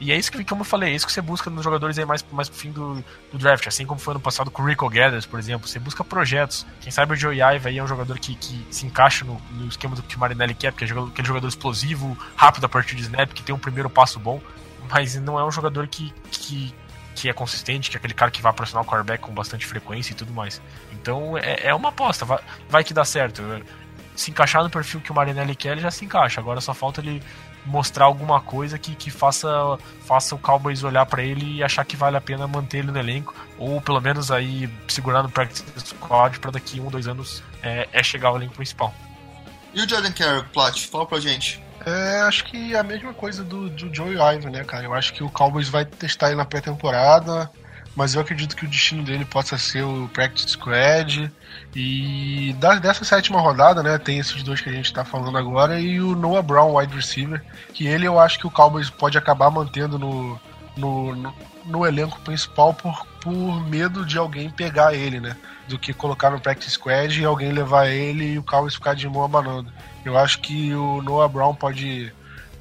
E 0.00 0.10
é 0.10 0.16
isso 0.16 0.32
que, 0.32 0.44
como 0.44 0.62
eu 0.62 0.64
falei, 0.64 0.92
é 0.92 0.96
isso 0.96 1.06
que 1.06 1.12
você 1.12 1.20
busca 1.20 1.48
nos 1.48 1.62
jogadores 1.62 1.98
aí 1.98 2.04
mais, 2.04 2.24
mais 2.32 2.48
pro 2.48 2.58
fim 2.58 2.72
do, 2.72 3.04
do 3.30 3.38
draft, 3.38 3.66
assim 3.66 3.86
como 3.86 4.00
foi 4.00 4.14
no 4.14 4.20
passado 4.20 4.50
com 4.50 4.62
o 4.62 4.66
Rico 4.66 4.88
Gathers, 4.88 5.26
por 5.26 5.38
exemplo. 5.38 5.68
Você 5.68 5.78
busca 5.78 6.02
projetos. 6.02 6.66
Quem 6.80 6.90
sabe 6.90 7.14
o 7.14 7.16
Joey 7.16 7.40
Ive 7.40 7.68
aí 7.68 7.78
é 7.78 7.84
um 7.84 7.86
jogador 7.86 8.18
que, 8.18 8.34
que 8.34 8.66
se 8.70 8.84
encaixa 8.86 9.24
no, 9.24 9.40
no 9.52 9.68
esquema 9.68 9.94
do 9.94 10.02
que 10.02 10.16
o 10.16 10.18
Marinelli 10.18 10.54
quer, 10.54 10.72
porque 10.72 10.84
é 10.84 10.88
jogador, 10.88 11.08
aquele 11.08 11.28
jogador 11.28 11.48
explosivo, 11.48 12.18
rápido 12.34 12.64
a 12.64 12.68
partir 12.68 12.96
de 12.96 13.02
snap, 13.02 13.32
que 13.32 13.42
tem 13.42 13.54
um 13.54 13.58
primeiro 13.58 13.88
passo 13.88 14.18
bom, 14.18 14.40
mas 14.90 15.14
não 15.16 15.38
é 15.38 15.44
um 15.44 15.50
jogador 15.50 15.86
que, 15.86 16.12
que, 16.30 16.74
que 17.14 17.28
é 17.28 17.32
consistente, 17.32 17.88
que 17.90 17.96
é 17.96 17.98
aquele 17.98 18.14
cara 18.14 18.30
que 18.30 18.42
vai 18.42 18.52
pressionar 18.52 18.84
o 18.84 18.86
quarterback 18.86 19.22
com 19.22 19.32
bastante 19.32 19.66
frequência 19.66 20.12
e 20.12 20.16
tudo 20.16 20.32
mais. 20.32 20.60
Então 20.92 21.38
é, 21.38 21.68
é 21.68 21.74
uma 21.74 21.90
aposta, 21.90 22.24
vai, 22.24 22.38
vai 22.68 22.84
que 22.84 22.92
dá 22.92 23.04
certo. 23.04 23.42
Se 24.14 24.30
encaixar 24.30 24.62
no 24.62 24.68
perfil 24.68 25.00
que 25.00 25.10
o 25.10 25.14
Marinelli 25.14 25.54
quer, 25.54 25.72
ele 25.72 25.80
já 25.80 25.90
se 25.90 26.04
encaixa. 26.04 26.40
Agora 26.40 26.60
só 26.60 26.74
falta 26.74 27.00
ele 27.00 27.22
mostrar 27.64 28.06
alguma 28.06 28.40
coisa 28.40 28.78
que, 28.78 28.94
que 28.94 29.10
faça, 29.10 29.78
faça 30.04 30.34
o 30.34 30.38
Cowboys 30.38 30.82
olhar 30.82 31.06
para 31.06 31.22
ele 31.22 31.56
e 31.56 31.62
achar 31.62 31.84
que 31.84 31.96
vale 31.96 32.16
a 32.16 32.20
pena 32.20 32.46
manter 32.46 32.78
ele 32.78 32.90
no 32.90 32.98
elenco, 32.98 33.34
ou 33.58 33.80
pelo 33.80 34.00
menos 34.00 34.30
aí 34.30 34.68
segurar 34.88 35.22
no 35.22 35.30
practice 35.30 35.64
squad 35.78 36.38
para 36.40 36.52
daqui 36.52 36.80
um, 36.80 36.88
dois 36.88 37.06
anos 37.06 37.42
é, 37.62 37.88
é, 37.92 38.02
chegar 38.02 38.28
ao 38.28 38.36
elenco 38.36 38.54
principal. 38.54 38.92
E 39.72 39.80
o 39.80 39.88
Jordan 39.88 40.12
Carroll, 40.12 40.44
Plat, 40.52 40.78
fala 40.86 41.06
pra 41.06 41.20
gente. 41.20 41.62
É, 41.84 42.20
acho 42.20 42.44
que 42.44 42.74
é 42.74 42.78
a 42.78 42.82
mesma 42.82 43.12
coisa 43.12 43.42
do, 43.42 43.68
do 43.68 43.92
Joey 43.92 44.14
Ivan, 44.14 44.50
né, 44.50 44.64
cara? 44.64 44.84
Eu 44.84 44.94
acho 44.94 45.12
que 45.12 45.24
o 45.24 45.30
Cowboys 45.30 45.68
vai 45.68 45.84
testar 45.84 46.28
ele 46.28 46.36
na 46.36 46.44
pré-temporada, 46.44 47.50
mas 47.94 48.14
eu 48.14 48.20
acredito 48.20 48.56
que 48.56 48.64
o 48.64 48.68
destino 48.68 49.02
dele 49.02 49.24
possa 49.24 49.58
ser 49.58 49.82
o 49.82 50.08
Practice 50.12 50.48
Squad. 50.50 51.30
E 51.74 52.54
da, 52.58 52.76
dessa 52.76 53.04
sétima 53.04 53.40
rodada, 53.40 53.82
né, 53.82 53.98
tem 53.98 54.18
esses 54.18 54.42
dois 54.42 54.60
que 54.60 54.68
a 54.68 54.72
gente 54.72 54.86
está 54.86 55.04
falando 55.04 55.36
agora 55.36 55.78
e 55.78 56.00
o 56.00 56.14
Noah 56.14 56.42
Brown, 56.42 56.76
wide 56.76 56.94
receiver, 56.94 57.42
que 57.72 57.86
ele 57.86 58.06
eu 58.06 58.18
acho 58.18 58.38
que 58.38 58.46
o 58.46 58.50
Cowboys 58.50 58.88
pode 58.88 59.18
acabar 59.18 59.50
mantendo 59.50 59.98
no, 59.98 60.40
no, 60.76 61.14
no, 61.14 61.34
no 61.66 61.86
elenco 61.86 62.18
principal 62.20 62.72
por, 62.72 63.06
por 63.20 63.68
medo 63.68 64.04
de 64.04 64.16
alguém 64.16 64.50
pegar 64.50 64.94
ele, 64.94 65.20
né? 65.20 65.36
Do 65.68 65.78
que 65.78 65.92
colocar 65.92 66.30
no 66.30 66.40
practice 66.40 66.72
squad 66.72 67.20
e 67.20 67.24
alguém 67.24 67.52
levar 67.52 67.88
ele 67.88 68.32
e 68.32 68.38
o 68.38 68.42
Cowboys 68.42 68.74
ficar 68.74 68.94
de 68.94 69.08
mão 69.08 69.24
abanando. 69.24 69.72
Eu 70.04 70.16
acho 70.18 70.40
que 70.40 70.74
o 70.74 71.02
Noah 71.02 71.28
Brown 71.28 71.54
pode 71.54 72.12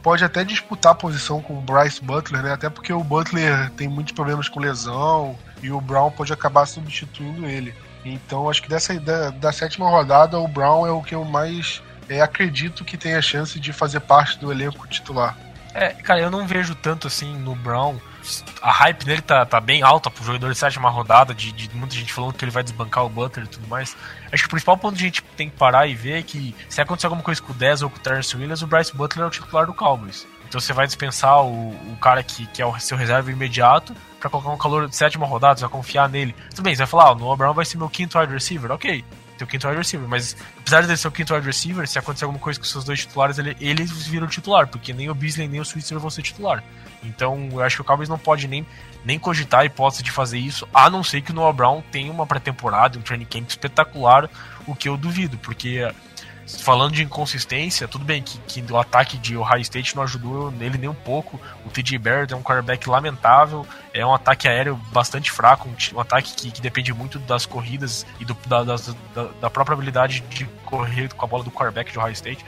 pode 0.01 0.23
até 0.23 0.43
disputar 0.43 0.93
a 0.93 0.95
posição 0.95 1.41
com 1.41 1.57
o 1.57 1.61
Bryce 1.61 2.03
Butler, 2.03 2.43
né? 2.43 2.53
Até 2.53 2.69
porque 2.69 2.91
o 2.91 3.03
Butler 3.03 3.69
tem 3.71 3.87
muitos 3.87 4.13
problemas 4.13 4.49
com 4.49 4.59
lesão 4.59 5.37
e 5.61 5.71
o 5.71 5.79
Brown 5.79 6.11
pode 6.11 6.33
acabar 6.33 6.65
substituindo 6.65 7.45
ele. 7.45 7.73
Então 8.03 8.49
acho 8.49 8.61
que 8.61 8.69
dessa 8.69 8.99
da, 8.99 9.29
da 9.29 9.51
sétima 9.51 9.89
rodada 9.89 10.39
o 10.39 10.47
Brown 10.47 10.87
é 10.87 10.91
o 10.91 11.01
que 11.01 11.13
eu 11.13 11.23
mais 11.23 11.81
é, 12.09 12.19
acredito 12.19 12.83
que 12.83 12.97
tem 12.97 13.15
a 13.15 13.21
chance 13.21 13.59
de 13.59 13.71
fazer 13.71 13.99
parte 13.99 14.39
do 14.39 14.51
elenco 14.51 14.87
titular. 14.87 15.37
É, 15.73 15.89
cara, 15.89 16.19
eu 16.19 16.31
não 16.31 16.45
vejo 16.45 16.75
tanto 16.75 17.07
assim 17.07 17.37
no 17.37 17.55
Brown. 17.55 17.97
A 18.61 18.71
hype 18.71 19.05
dele 19.05 19.21
tá, 19.21 19.45
tá 19.45 19.59
bem 19.59 19.81
alta 19.81 20.09
pro 20.09 20.23
jogador 20.23 20.51
de 20.51 20.57
sétima 20.57 20.89
rodada, 20.89 21.33
de, 21.33 21.51
de 21.51 21.69
muita 21.75 21.95
gente 21.95 22.13
falando 22.13 22.33
que 22.33 22.43
ele 22.45 22.51
vai 22.51 22.63
desbancar 22.63 23.05
o 23.05 23.09
Butler 23.09 23.45
e 23.45 23.49
tudo 23.49 23.67
mais. 23.67 23.95
Acho 24.31 24.43
que 24.43 24.47
o 24.47 24.51
principal 24.51 24.77
ponto 24.77 24.95
que 24.95 25.01
a 25.01 25.05
gente 25.05 25.21
tem 25.35 25.49
que 25.49 25.57
parar 25.57 25.87
e 25.87 25.95
ver 25.95 26.19
é 26.19 26.21
que 26.21 26.55
se 26.69 26.81
acontecer 26.81 27.07
alguma 27.07 27.23
coisa 27.23 27.41
com 27.41 27.51
o 27.51 27.55
10 27.55 27.83
ou 27.83 27.89
com 27.89 27.97
o 27.97 27.99
Terrence 27.99 28.35
Williams, 28.35 28.61
o 28.61 28.67
Bryce 28.67 28.95
Butler 28.95 29.25
é 29.25 29.27
o 29.27 29.31
titular 29.31 29.65
do 29.65 29.73
Cowboys. 29.73 30.27
Então 30.47 30.59
você 30.59 30.73
vai 30.73 30.85
dispensar 30.85 31.41
o, 31.43 31.69
o 31.69 31.97
cara 32.01 32.21
que, 32.21 32.45
que 32.47 32.61
é 32.61 32.65
o 32.65 32.77
seu 32.77 32.97
reserva 32.97 33.31
imediato 33.31 33.95
para 34.19 34.29
colocar 34.29 34.49
um 34.49 34.57
calor 34.57 34.87
de 34.87 34.95
sétima 34.95 35.25
rodada, 35.25 35.55
você 35.55 35.61
vai 35.61 35.71
confiar 35.71 36.09
nele. 36.09 36.35
Tudo 36.49 36.63
bem, 36.63 36.75
você 36.75 36.79
vai 36.79 36.87
falar, 36.87 37.05
ah, 37.05 37.11
o 37.13 37.15
Noah 37.15 37.37
Brown 37.37 37.53
vai 37.53 37.65
ser 37.65 37.77
meu 37.77 37.89
quinto 37.89 38.19
wide 38.19 38.33
receiver, 38.33 38.71
ok. 38.71 39.03
Tem 39.41 39.45
o 39.47 39.49
quinto 39.49 39.67
wide 39.67 39.79
receiver, 39.79 40.07
mas 40.07 40.37
apesar 40.59 40.85
de 40.85 40.95
ser 40.95 41.07
o 41.07 41.11
quinto 41.11 41.33
wide 41.33 41.47
receiver, 41.47 41.87
se 41.87 41.97
acontecer 41.97 42.25
alguma 42.25 42.39
coisa 42.39 42.59
com 42.59 42.65
seus 42.65 42.83
dois 42.83 42.99
titulares, 42.99 43.39
ele, 43.39 43.57
eles 43.59 44.05
viram 44.05 44.27
titular, 44.27 44.67
porque 44.67 44.93
nem 44.93 45.09
o 45.09 45.15
Beasley 45.15 45.47
nem 45.47 45.59
o 45.59 45.65
Switzer 45.65 45.97
vão 45.97 46.11
ser 46.11 46.21
titular. 46.21 46.63
Então 47.03 47.49
eu 47.51 47.61
acho 47.63 47.77
que 47.77 47.81
o 47.81 47.85
Cowboys 47.85 48.07
não 48.07 48.19
pode 48.19 48.47
nem, 48.47 48.63
nem 49.03 49.17
cogitar 49.17 49.61
a 49.61 49.65
hipótese 49.65 50.03
de 50.03 50.11
fazer 50.11 50.37
isso, 50.37 50.67
a 50.71 50.91
não 50.91 51.03
ser 51.03 51.21
que 51.21 51.31
o 51.31 51.33
Noah 51.33 51.53
Brown 51.53 51.81
tenha 51.91 52.11
uma 52.11 52.27
pré-temporada, 52.27 52.99
um 52.99 53.01
training 53.01 53.25
camp 53.25 53.49
espetacular, 53.49 54.29
o 54.67 54.75
que 54.75 54.87
eu 54.87 54.95
duvido, 54.95 55.39
porque 55.39 55.91
falando 56.59 56.93
de 56.93 57.03
inconsistência, 57.03 57.87
tudo 57.87 58.03
bem 58.05 58.21
que, 58.21 58.37
que 58.39 58.71
o 58.71 58.77
ataque 58.77 59.17
de 59.17 59.37
Ohio 59.37 59.61
State 59.61 59.95
não 59.95 60.03
ajudou 60.03 60.51
nele 60.51 60.77
nem 60.77 60.89
um 60.89 60.93
pouco. 60.93 61.39
O 61.65 61.69
TJ 61.69 61.97
Barrett 61.97 62.33
é 62.33 62.37
um 62.37 62.43
quarterback 62.43 62.89
lamentável, 62.89 63.65
é 63.93 64.05
um 64.05 64.13
ataque 64.13 64.47
aéreo 64.47 64.75
bastante 64.91 65.31
fraco, 65.31 65.69
um, 65.69 65.97
um 65.97 65.99
ataque 65.99 66.33
que, 66.33 66.51
que, 66.51 66.61
depende 66.61 66.93
muito 66.93 67.19
das 67.19 67.45
corridas 67.45 68.05
e 68.19 68.25
do, 68.25 68.35
da, 68.45 68.63
da, 68.63 68.77
da, 69.41 69.49
própria 69.49 69.73
habilidade 69.73 70.21
de 70.29 70.45
correr 70.65 71.13
com 71.13 71.25
a 71.25 71.27
bola 71.27 71.43
do 71.43 71.51
quarterback 71.51 71.91
de 71.91 71.99
Ohio 71.99 72.13
State. 72.13 72.45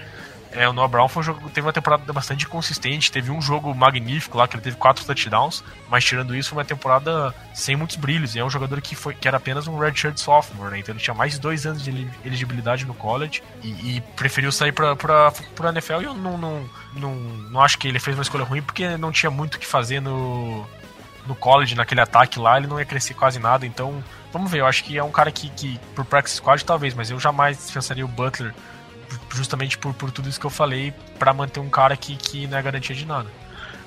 É, 0.56 0.70
o 0.70 0.74
Noah 0.74 0.88
Brown 0.88 1.08
foi 1.08 1.22
um 1.22 1.24
jogo, 1.24 1.49
teve 1.49 1.66
uma 1.66 1.74
temporada 1.74 2.14
bastante 2.14 2.47
consistente, 2.47 3.12
teve 3.12 3.32
um 3.32 3.41
jogo 3.41 3.74
magnífico 3.74 4.38
lá, 4.38 4.47
que 4.47 4.56
ele 4.56 4.64
teve 4.64 4.78
quatro 4.78 5.04
touchdowns, 5.04 5.64
mas 5.89 6.04
tirando 6.04 6.36
isso, 6.36 6.49
foi 6.49 6.60
uma 6.60 6.66
temporada 6.66 7.34
sem 7.54 7.76
muitos 7.76 7.95
brilhos. 7.95 8.36
E 8.36 8.39
é 8.39 8.45
um 8.45 8.49
jogador 8.49 8.80
que, 8.80 8.95
foi, 8.95 9.16
que 9.16 9.28
era 9.28 9.38
apenas 9.38 9.68
um 9.68 9.78
redshirt 9.78 10.18
sophomore, 10.18 10.72
né? 10.72 10.80
Então 10.80 10.93
ele 10.93 11.04
tinha 11.04 11.14
mais 11.14 11.34
de 11.34 11.39
dois 11.39 11.66
anos 11.66 11.84
de 11.84 12.08
elegibilidade 12.24 12.86
no 12.86 12.93
college 12.93 13.41
e, 13.64 13.97
e 13.97 14.01
preferiu 14.16 14.51
sair 14.51 14.72
pra, 14.72 14.95
pra, 14.95 15.32
pra 15.56 15.70
NFL. 15.70 16.01
E 16.01 16.04
eu 16.06 16.14
não, 16.14 16.38
não, 16.38 16.70
não, 16.95 17.16
não 17.16 17.62
acho 17.62 17.78
que 17.80 17.88
ele 17.88 17.99
fez 17.99 18.16
uma 18.16 18.24
escolha 18.24 18.43
ruim, 18.43 18.62
porque 18.62 18.95
não 18.97 19.12
tinha 19.12 19.32
muito 19.32 19.56
o 19.56 19.60
que 19.60 19.66
fazer 19.66 19.99
no, 19.99 20.68
no 21.26 21.36
college, 21.36 21.76
naquele 21.76 22.01
ataque 22.01 22.39
lá, 22.39 22.58
ele 22.58 22.68
não 22.68 22.80
ia 22.80 22.86
crescer 22.86 23.16
quase 23.16 23.39
nada. 23.39 23.66
Então, 23.66 24.04
vamos 24.32 24.51
ver. 24.51 24.60
Eu 24.60 24.68
acho 24.68 24.84
que 24.84 24.97
é 24.97 25.04
um 25.04 25.12
cara 25.12 25.32
que, 25.32 25.49
que 25.49 25.80
por 25.95 26.06
practice 26.06 26.36
squad, 26.36 26.64
talvez, 26.64 26.93
mas 26.93 27.10
eu 27.10 27.20
jamais 27.20 27.58
dispensaria 27.58 28.06
o 28.06 28.08
Butler 28.08 28.54
justamente 29.34 29.78
por, 29.78 29.93
por 29.93 30.11
tudo 30.11 30.30
isso 30.30 30.39
que 30.39 30.45
eu 30.45 30.49
falei, 30.49 30.93
para 31.18 31.34
manter 31.34 31.59
um 31.59 31.70
cara 31.70 31.95
que, 31.95 32.16
que 32.16 32.47
não 32.47 32.57
é 32.57 32.61
garantia 32.61 32.95
de 32.95 33.05
nada. 33.05 33.30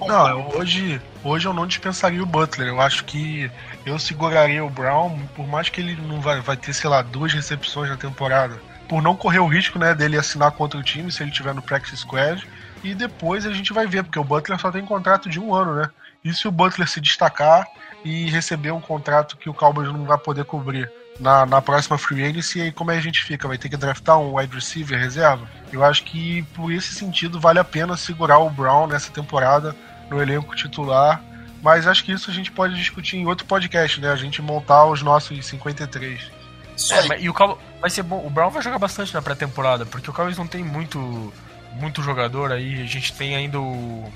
Não, 0.01 0.49
hoje, 0.51 1.01
hoje 1.25 1.49
eu 1.49 1.55
não 1.55 1.67
dispensaria 1.67 2.23
o 2.23 2.27
Butler. 2.27 2.69
Eu 2.69 2.81
acho 2.81 3.05
que 3.05 3.51
eu 3.85 3.99
seguraria 3.99 4.65
o 4.65 4.69
Brown, 4.69 5.19
por 5.35 5.47
mais 5.47 5.69
que 5.69 5.81
ele 5.81 5.97
não 5.97 6.21
vai, 6.21 6.41
vai 6.41 6.57
ter, 6.57 6.75
sei 6.75 6.91
lá, 6.91 7.01
duas 7.01 7.33
recepções 7.33 7.89
na 7.89 7.97
temporada. 7.97 8.61
Por 8.89 9.03
não 9.03 9.17
correr 9.17 9.39
o 9.39 9.47
risco, 9.47 9.79
né, 9.79 9.95
dele 9.95 10.19
assinar 10.19 10.53
contra 10.53 10.79
o 10.79 10.83
time 10.83 11.11
se 11.11 11.23
ele 11.23 11.31
tiver 11.31 11.55
no 11.55 11.63
practice 11.63 11.97
squad. 11.97 12.47
E 12.85 12.95
depois 12.95 13.47
a 13.47 13.53
gente 13.53 13.73
vai 13.73 13.87
ver, 13.87 14.05
porque 14.05 14.19
o 14.19 14.25
Butler 14.25 14.59
só 14.59 14.71
tem 14.71 14.85
contrato 14.85 15.29
de 15.29 15.41
um 15.41 15.55
ano, 15.55 15.75
né? 15.75 15.91
E 16.23 16.33
se 16.35 16.47
o 16.47 16.53
Butler 16.53 16.89
se 16.89 17.01
destacar 17.01 17.67
e 18.05 18.31
receber 18.31 18.71
um 18.73 18.81
contrato 18.81 19.37
que 19.37 19.49
o 19.49 19.55
Cowboys 19.55 19.89
não 19.89 20.05
vai 20.05 20.19
poder 20.19 20.45
cobrir 20.45 20.91
na, 21.19 21.47
na 21.47 21.63
próxima 21.63 21.99
free 21.99 22.25
agency, 22.25 22.61
aí 22.61 22.73
como 22.73 22.91
é 22.91 22.95
que 22.95 23.01
a 23.01 23.03
gente 23.03 23.23
fica? 23.23 23.49
Vai 23.49 23.59
ter 23.59 23.69
que 23.69 23.77
draftar 23.77 24.19
um 24.19 24.37
wide 24.37 24.55
receiver 24.55 24.99
reserva? 24.99 25.49
Eu 25.73 25.85
acho 25.85 26.05
que 26.05 26.43
por 26.55 26.73
esse 26.73 26.95
sentido 26.95 27.41
vale 27.41 27.59
a 27.59 27.65
pena 27.65 27.97
segurar 27.97 28.39
o 28.39 28.51
Brown 28.51 28.87
nessa 28.87 29.11
temporada 29.11 29.75
no 30.11 30.21
elenco 30.21 30.55
titular. 30.55 31.23
Mas 31.63 31.87
acho 31.87 32.05
que 32.05 32.13
isso 32.13 32.31
a 32.31 32.35
gente 32.35 32.53
pode 32.53 32.77
discutir 32.77 33.17
em 33.17 33.27
outro 33.27 33.47
podcast, 33.47 34.01
né? 34.01 34.11
A 34.11 34.17
gente 34.17 34.41
montar 34.41 34.85
os 34.87 35.03
nossos 35.03 35.45
53. 35.45 36.31
É, 36.93 37.21
e 37.21 37.29
o 37.29 37.35
Cowboys 37.35 37.59
vai 37.81 37.91
ser 37.91 38.03
bom. 38.03 38.25
O 38.25 38.31
Brown 38.31 38.51
vai 38.51 38.63
jogar 38.63 38.79
bastante 38.79 39.13
na 39.15 39.23
pré-temporada, 39.23 39.87
porque 39.87 40.09
o 40.09 40.13
Cowboys 40.13 40.37
não 40.37 40.47
tem 40.47 40.63
muito, 40.63 41.33
muito 41.73 42.03
jogador 42.03 42.53
aí. 42.53 42.83
A 42.83 42.87
gente 42.87 43.13
tem 43.15 43.35
ainda 43.35 43.59
o 43.59 44.13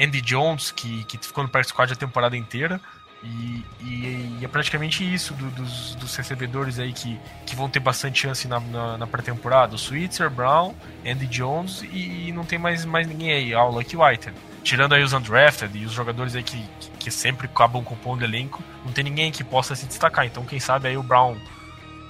Andy 0.00 0.20
Jones, 0.22 0.70
que, 0.70 1.04
que 1.04 1.18
ficou 1.18 1.44
no 1.44 1.50
practice 1.50 1.74
squad 1.74 1.92
a 1.92 1.96
temporada 1.96 2.36
inteira. 2.36 2.80
E, 3.22 3.64
e, 3.82 4.38
e, 4.40 4.44
é 4.44 4.48
praticamente 4.48 5.04
isso 5.04 5.34
do, 5.34 5.50
dos, 5.50 5.94
dos, 5.94 6.16
recebedores 6.16 6.78
aí 6.78 6.90
que, 6.90 7.20
que 7.44 7.54
vão 7.54 7.68
ter 7.68 7.78
bastante 7.78 8.22
chance 8.22 8.48
na, 8.48 8.58
na, 8.60 8.98
na 8.98 9.06
pré-temporada. 9.06 9.74
O 9.74 9.78
Switzer, 9.78 10.30
Brown, 10.30 10.74
Andy 11.04 11.26
Jones 11.26 11.82
e, 11.82 12.28
e, 12.28 12.32
não 12.32 12.44
tem 12.44 12.58
mais, 12.58 12.84
mais 12.86 13.06
ninguém 13.06 13.32
aí. 13.32 13.54
Ah, 13.54 13.64
o 13.64 13.70
Lucky 13.70 13.96
White. 13.96 14.32
Tirando 14.62 14.94
aí 14.94 15.02
os 15.02 15.12
undrafted 15.12 15.76
e 15.76 15.84
os 15.84 15.92
jogadores 15.92 16.34
aí 16.34 16.42
que, 16.42 16.62
que, 16.80 16.90
que 16.98 17.10
sempre 17.10 17.46
acabam 17.46 17.82
compondo 17.84 18.24
elenco, 18.24 18.62
não 18.84 18.92
tem 18.92 19.04
ninguém 19.04 19.30
que 19.30 19.44
possa 19.44 19.74
se 19.74 19.86
destacar. 19.86 20.24
Então, 20.24 20.44
quem 20.44 20.60
sabe 20.60 20.88
aí 20.88 20.96
o 20.96 21.02
Brown 21.02 21.36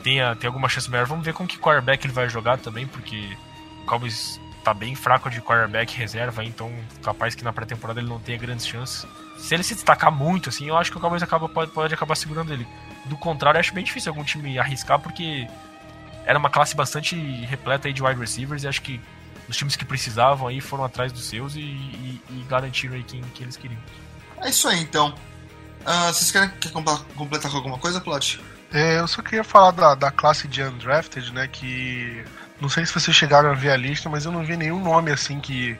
tenha, 0.04 0.36
tenha 0.36 0.48
alguma 0.48 0.68
chance 0.68 0.88
melhor. 0.88 1.06
Vamos 1.06 1.24
ver 1.24 1.32
com 1.32 1.46
que 1.46 1.58
quarterback 1.58 2.06
ele 2.06 2.12
vai 2.12 2.28
jogar 2.28 2.58
também, 2.58 2.86
porque 2.86 3.36
o 3.82 3.86
Cowboys 3.86 4.40
tá 4.62 4.74
bem 4.74 4.94
fraco 4.94 5.30
de 5.30 5.40
quarterback 5.40 5.96
reserva, 5.96 6.44
então 6.44 6.72
capaz 7.02 7.34
que 7.34 7.42
na 7.44 7.52
pré-temporada 7.52 8.00
ele 8.00 8.08
não 8.08 8.20
tenha 8.20 8.38
grandes 8.38 8.66
chances 8.66 9.06
se 9.40 9.54
ele 9.54 9.62
se 9.62 9.74
destacar 9.74 10.12
muito, 10.12 10.50
assim, 10.50 10.68
eu 10.68 10.76
acho 10.76 10.90
que 10.90 10.98
o 10.98 11.00
Cowboys 11.00 11.22
acaba, 11.22 11.48
pode, 11.48 11.70
pode 11.72 11.92
acabar 11.94 12.14
segurando 12.14 12.52
ele. 12.52 12.68
Do 13.06 13.16
contrário, 13.16 13.56
eu 13.56 13.60
acho 13.60 13.72
bem 13.72 13.82
difícil 13.82 14.10
algum 14.10 14.22
time 14.22 14.58
arriscar, 14.58 14.98
porque 14.98 15.48
era 16.26 16.38
uma 16.38 16.50
classe 16.50 16.76
bastante 16.76 17.16
repleta 17.46 17.88
aí 17.88 17.94
de 17.94 18.02
wide 18.02 18.20
receivers, 18.20 18.62
e 18.62 18.68
acho 18.68 18.82
que 18.82 19.00
os 19.48 19.56
times 19.56 19.74
que 19.76 19.84
precisavam 19.84 20.46
aí 20.46 20.60
foram 20.60 20.84
atrás 20.84 21.10
dos 21.10 21.24
seus 21.24 21.56
e, 21.56 21.60
e, 21.60 22.22
e 22.28 22.46
garantiram 22.48 22.94
aí 22.94 23.02
quem, 23.02 23.22
quem 23.34 23.44
eles 23.44 23.56
queriam. 23.56 23.80
É 24.42 24.50
isso 24.50 24.68
aí, 24.68 24.80
então. 24.80 25.14
Uh, 25.80 26.12
vocês 26.12 26.30
querem 26.30 26.50
quer 26.60 26.70
completar 26.70 27.50
com 27.50 27.56
alguma 27.56 27.78
coisa, 27.78 28.00
Plot? 28.00 28.40
É, 28.72 29.00
eu 29.00 29.08
só 29.08 29.22
queria 29.22 29.42
falar 29.42 29.70
da, 29.72 29.94
da 29.94 30.10
classe 30.10 30.46
de 30.46 30.62
undrafted, 30.62 31.32
né, 31.32 31.48
que... 31.48 32.22
Não 32.60 32.68
sei 32.68 32.84
se 32.84 32.92
vocês 32.92 33.16
chegaram 33.16 33.50
a 33.50 33.54
ver 33.54 33.70
a 33.70 33.76
lista, 33.76 34.08
mas 34.08 34.24
eu 34.24 34.32
não 34.32 34.44
vi 34.44 34.56
nenhum 34.56 34.82
nome, 34.82 35.10
assim, 35.10 35.40
que 35.40 35.78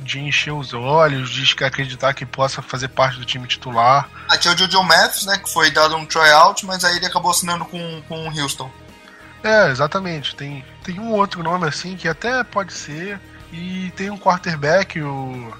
de 0.00 0.18
encher 0.18 0.52
os 0.52 0.72
olhos, 0.74 1.30
de 1.30 1.64
acreditar 1.64 2.12
que 2.14 2.26
possa 2.26 2.60
fazer 2.60 2.88
parte 2.88 3.18
do 3.18 3.24
time 3.24 3.46
titular. 3.46 4.08
Ah, 4.28 4.36
tinha 4.36 4.54
o 4.54 4.56
Jojo 4.56 4.82
Matthews, 4.82 5.26
né, 5.26 5.38
que 5.38 5.50
foi 5.50 5.70
dado 5.70 5.96
um 5.96 6.04
tryout, 6.04 6.64
mas 6.66 6.84
aí 6.84 6.96
ele 6.96 7.06
acabou 7.06 7.30
assinando 7.30 7.64
com, 7.64 8.02
com 8.08 8.28
o 8.28 8.40
Houston. 8.40 8.70
É, 9.42 9.70
exatamente. 9.70 10.34
Tem, 10.34 10.64
tem 10.82 10.98
um 11.00 11.12
outro 11.12 11.42
nome 11.42 11.66
assim 11.66 11.96
que 11.96 12.08
até 12.08 12.42
pode 12.44 12.72
ser. 12.72 13.20
E 13.52 13.92
tem 13.96 14.08
um 14.08 14.18
quarterback, 14.18 15.00
o, 15.00 15.52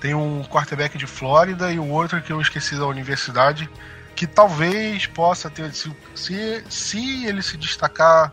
tem 0.00 0.14
um 0.14 0.44
quarterback 0.44 0.96
de 0.96 1.06
Flórida 1.06 1.72
e 1.72 1.78
o 1.78 1.88
outro 1.88 2.22
que 2.22 2.32
eu 2.32 2.40
esqueci 2.40 2.76
da 2.76 2.86
universidade, 2.86 3.68
que 4.14 4.26
talvez 4.26 5.06
possa 5.06 5.50
ter. 5.50 5.72
Se, 5.74 5.92
se, 6.14 6.64
se 6.68 7.26
ele 7.26 7.42
se 7.42 7.56
destacar 7.56 8.32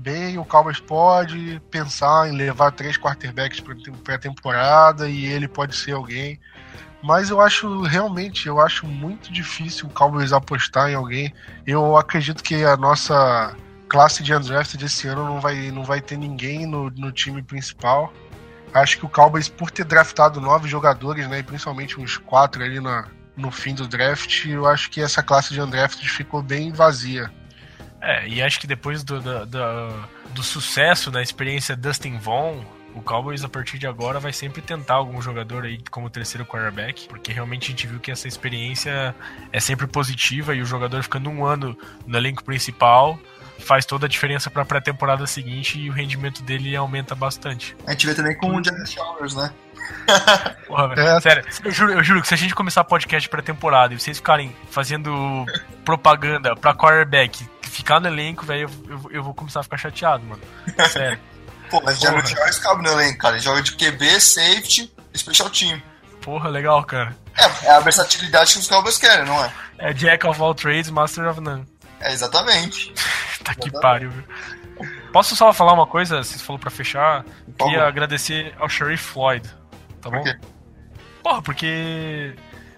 bem, 0.00 0.38
o 0.38 0.44
Cowboys 0.44 0.80
pode 0.80 1.60
pensar 1.70 2.28
em 2.28 2.32
levar 2.36 2.72
três 2.72 2.96
quarterbacks 2.96 3.60
para 4.02 4.14
a 4.14 4.18
temporada 4.18 5.08
e 5.08 5.26
ele 5.26 5.46
pode 5.46 5.76
ser 5.76 5.92
alguém. 5.92 6.40
Mas 7.02 7.30
eu 7.30 7.40
acho 7.40 7.82
realmente, 7.82 8.46
eu 8.46 8.60
acho 8.60 8.86
muito 8.86 9.32
difícil 9.32 9.86
o 9.86 9.90
Cowboys 9.90 10.32
apostar 10.32 10.90
em 10.90 10.94
alguém. 10.94 11.32
Eu 11.66 11.96
acredito 11.96 12.42
que 12.42 12.64
a 12.64 12.76
nossa 12.76 13.54
classe 13.88 14.22
de 14.22 14.34
undrafted 14.34 14.84
esse 14.84 15.06
ano 15.08 15.24
não 15.24 15.40
vai, 15.40 15.70
não 15.70 15.84
vai 15.84 16.00
ter 16.00 16.16
ninguém 16.16 16.66
no, 16.66 16.90
no 16.90 17.12
time 17.12 17.42
principal. 17.42 18.12
Acho 18.72 18.98
que 18.98 19.06
o 19.06 19.08
Cowboys, 19.08 19.48
por 19.48 19.70
ter 19.70 19.84
draftado 19.84 20.40
nove 20.40 20.68
jogadores, 20.68 21.28
né, 21.28 21.40
e 21.40 21.42
principalmente 21.42 21.98
uns 21.98 22.16
quatro 22.16 22.62
ali 22.62 22.78
na, 22.80 23.08
no 23.36 23.50
fim 23.50 23.74
do 23.74 23.88
draft, 23.88 24.46
eu 24.46 24.66
acho 24.66 24.90
que 24.90 25.00
essa 25.00 25.22
classe 25.22 25.52
de 25.52 25.60
undrafted 25.60 26.08
ficou 26.08 26.42
bem 26.42 26.70
vazia. 26.70 27.30
É, 28.00 28.26
e 28.26 28.42
acho 28.42 28.58
que 28.58 28.66
depois 28.66 29.04
do, 29.04 29.20
do, 29.20 29.46
do, 29.46 29.58
do 30.34 30.42
sucesso 30.42 31.10
da 31.10 31.20
experiência 31.20 31.76
Dustin 31.76 32.16
Vaughn, 32.18 32.62
o 32.94 33.02
Cowboys 33.02 33.44
a 33.44 33.48
partir 33.48 33.78
de 33.78 33.86
agora 33.86 34.18
vai 34.18 34.32
sempre 34.32 34.60
tentar 34.62 34.94
algum 34.94 35.20
jogador 35.20 35.64
aí 35.64 35.78
como 35.90 36.10
terceiro 36.10 36.44
quarterback, 36.44 37.06
porque 37.08 37.32
realmente 37.32 37.64
a 37.64 37.70
gente 37.70 37.86
viu 37.86 38.00
que 38.00 38.10
essa 38.10 38.26
experiência 38.26 39.14
é 39.52 39.60
sempre 39.60 39.86
positiva 39.86 40.54
e 40.54 40.62
o 40.62 40.66
jogador 40.66 41.02
ficando 41.02 41.30
um 41.30 41.44
ano 41.44 41.76
no 42.06 42.16
elenco 42.16 42.42
principal 42.42 43.18
faz 43.60 43.84
toda 43.84 44.06
a 44.06 44.08
diferença 44.08 44.50
para 44.50 44.62
a 44.62 44.64
pré-temporada 44.64 45.26
seguinte 45.26 45.78
e 45.78 45.90
o 45.90 45.92
rendimento 45.92 46.42
dele 46.42 46.74
aumenta 46.74 47.14
bastante. 47.14 47.76
A 47.86 47.92
gente 47.92 48.06
vê 48.06 48.14
também 48.14 48.36
com 48.36 48.56
o 48.56 48.60
Jack 48.60 48.90
Chalmers, 48.90 49.34
né? 49.34 49.52
Porra, 50.66 50.88
velho. 50.88 51.00
É. 51.00 51.20
Sério, 51.20 51.44
eu 51.64 51.70
juro, 51.70 51.92
eu 51.92 52.02
juro 52.02 52.22
que 52.22 52.28
se 52.28 52.34
a 52.34 52.36
gente 52.36 52.54
começar 52.54 52.82
podcast 52.84 53.28
pré-temporada 53.28 53.92
e 53.92 54.00
vocês 54.00 54.16
ficarem 54.16 54.54
fazendo 54.70 55.44
propaganda 55.84 56.56
pra 56.56 56.74
quarterback 56.74 57.46
ficar 57.70 58.00
no 58.00 58.08
elenco, 58.08 58.44
velho, 58.44 58.68
eu, 58.88 58.90
eu, 58.90 59.10
eu, 59.12 59.22
vou 59.22 59.32
começar 59.32 59.60
a 59.60 59.62
ficar 59.62 59.76
chateado, 59.76 60.24
mano. 60.24 60.42
Sério. 60.90 61.18
Pô, 61.70 61.80
mas 61.84 62.00
Jared 62.00 62.28
Charles 62.28 62.58
cabe 62.58 62.82
no 62.82 62.90
elenco, 62.90 63.18
cara. 63.18 63.36
Ele 63.36 63.44
joga 63.44 63.62
de 63.62 63.72
QB, 63.72 64.20
safety, 64.20 64.92
special 65.16 65.48
team. 65.50 65.80
Porra, 66.20 66.48
legal, 66.48 66.82
cara. 66.84 67.16
É, 67.36 67.66
é 67.66 67.70
a 67.70 67.80
versatilidade 67.80 68.52
que 68.52 68.58
os 68.58 68.68
Cowboys 68.68 68.98
querem, 68.98 69.24
não 69.24 69.42
é? 69.42 69.52
É 69.78 69.92
Jack 69.92 70.26
of 70.26 70.42
all 70.42 70.54
trades, 70.54 70.90
Master 70.90 71.28
of 71.28 71.40
none. 71.40 71.64
É, 72.00 72.12
exatamente. 72.12 72.92
tá 73.44 73.52
exatamente. 73.52 73.60
que 73.60 73.80
pariu, 73.80 74.10
viu? 74.10 74.24
Posso 75.12 75.36
só 75.36 75.52
falar 75.52 75.72
uma 75.72 75.86
coisa? 75.86 76.22
Vocês 76.22 76.42
falou 76.42 76.58
pra 76.58 76.70
fechar. 76.70 77.24
Queria 77.58 77.84
agradecer 77.84 78.54
ao 78.58 78.68
Sheriff 78.68 79.04
Floyd, 79.04 79.48
tá 80.00 80.10
bom? 80.10 80.22
Por 80.22 80.24
quê? 80.24 80.38
Porra, 81.22 81.42
porque 81.42 82.34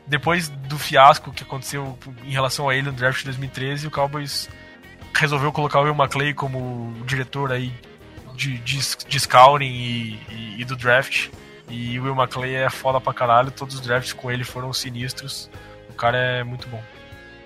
depois 0.07 0.49
do 0.49 0.78
fiasco 0.78 1.32
que 1.32 1.43
aconteceu 1.43 1.99
em 2.24 2.30
relação 2.30 2.68
a 2.68 2.74
ele 2.74 2.90
no 2.90 2.93
draft 2.93 3.20
de 3.20 3.24
2013, 3.26 3.86
o 3.86 3.90
Cowboys 3.90 4.49
resolveu 5.15 5.53
colocar 5.53 5.81
o 5.81 5.85
Will 5.85 5.95
McClay 5.95 6.35
como 6.35 6.95
diretor 7.05 7.53
aí 7.53 7.73
de, 8.35 8.59
de, 8.59 8.79
de 8.79 9.21
scouting 9.21 9.65
e, 9.65 10.21
e, 10.31 10.61
e, 10.61 10.65
do 10.65 10.77
draft. 10.77 11.29
E 11.69 11.99
o 11.99 12.05
Will 12.05 12.15
McClay 12.15 12.55
é 12.55 12.71
foda 12.71 13.01
pra 13.01 13.15
caralho, 13.15 13.51
todos 13.51 13.77
os 13.77 13.81
drafts 13.81 14.13
com 14.13 14.31
ele 14.31 14.45
foram 14.45 14.73
sinistros. 14.73 15.51
O 15.89 15.95
cara 15.95 16.17
é 16.17 16.45
muito 16.45 16.69
bom. 16.69 16.83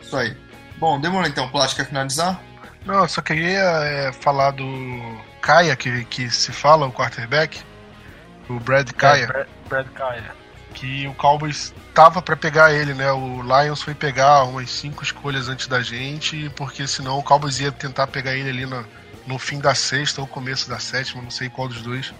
Isso 0.00 0.16
aí. 0.16 0.36
Bom, 0.78 1.00
demorou 1.00 1.28
então, 1.28 1.48
Plástico, 1.48 1.82
quer 1.82 1.88
finalizar? 1.88 2.40
Não, 2.84 3.02
eu 3.02 3.08
só 3.08 3.20
queria 3.20 3.60
é, 3.60 4.12
falar 4.12 4.52
do 4.52 4.64
Kaia, 5.40 5.74
que, 5.74 6.04
que 6.04 6.30
se 6.30 6.52
fala, 6.52 6.86
o 6.86 6.92
quarterback. 6.92 7.60
O 8.48 8.60
Brad 8.60 8.90
Kaia. 8.92 9.24
É, 9.24 9.26
Brad, 9.26 9.46
Brad 9.68 9.86
Kaia. 9.88 10.45
Que 10.76 11.08
o 11.08 11.14
Cowboys 11.14 11.74
tava 11.94 12.20
para 12.20 12.36
pegar 12.36 12.70
ele, 12.70 12.92
né? 12.92 13.10
O 13.10 13.40
Lions 13.42 13.80
foi 13.80 13.94
pegar 13.94 14.44
umas 14.44 14.70
cinco 14.70 15.02
escolhas 15.02 15.48
antes 15.48 15.66
da 15.66 15.80
gente, 15.80 16.50
porque 16.54 16.86
senão 16.86 17.18
o 17.18 17.22
Cowboys 17.22 17.58
ia 17.58 17.72
tentar 17.72 18.06
pegar 18.06 18.34
ele 18.34 18.50
ali 18.50 18.66
no, 18.66 18.86
no 19.26 19.38
fim 19.38 19.58
da 19.58 19.74
sexta 19.74 20.20
ou 20.20 20.26
começo 20.26 20.68
da 20.68 20.78
sétima, 20.78 21.22
não 21.22 21.30
sei 21.30 21.48
qual 21.48 21.66
dos 21.66 21.80
dois. 21.80 22.12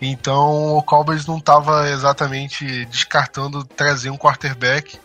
Então 0.00 0.76
o 0.76 0.82
Cowboys 0.82 1.26
não 1.26 1.38
estava 1.38 1.90
exatamente 1.90 2.84
descartando 2.86 3.64
trazer 3.64 4.10
um 4.10 4.16
quarterback. 4.16 4.96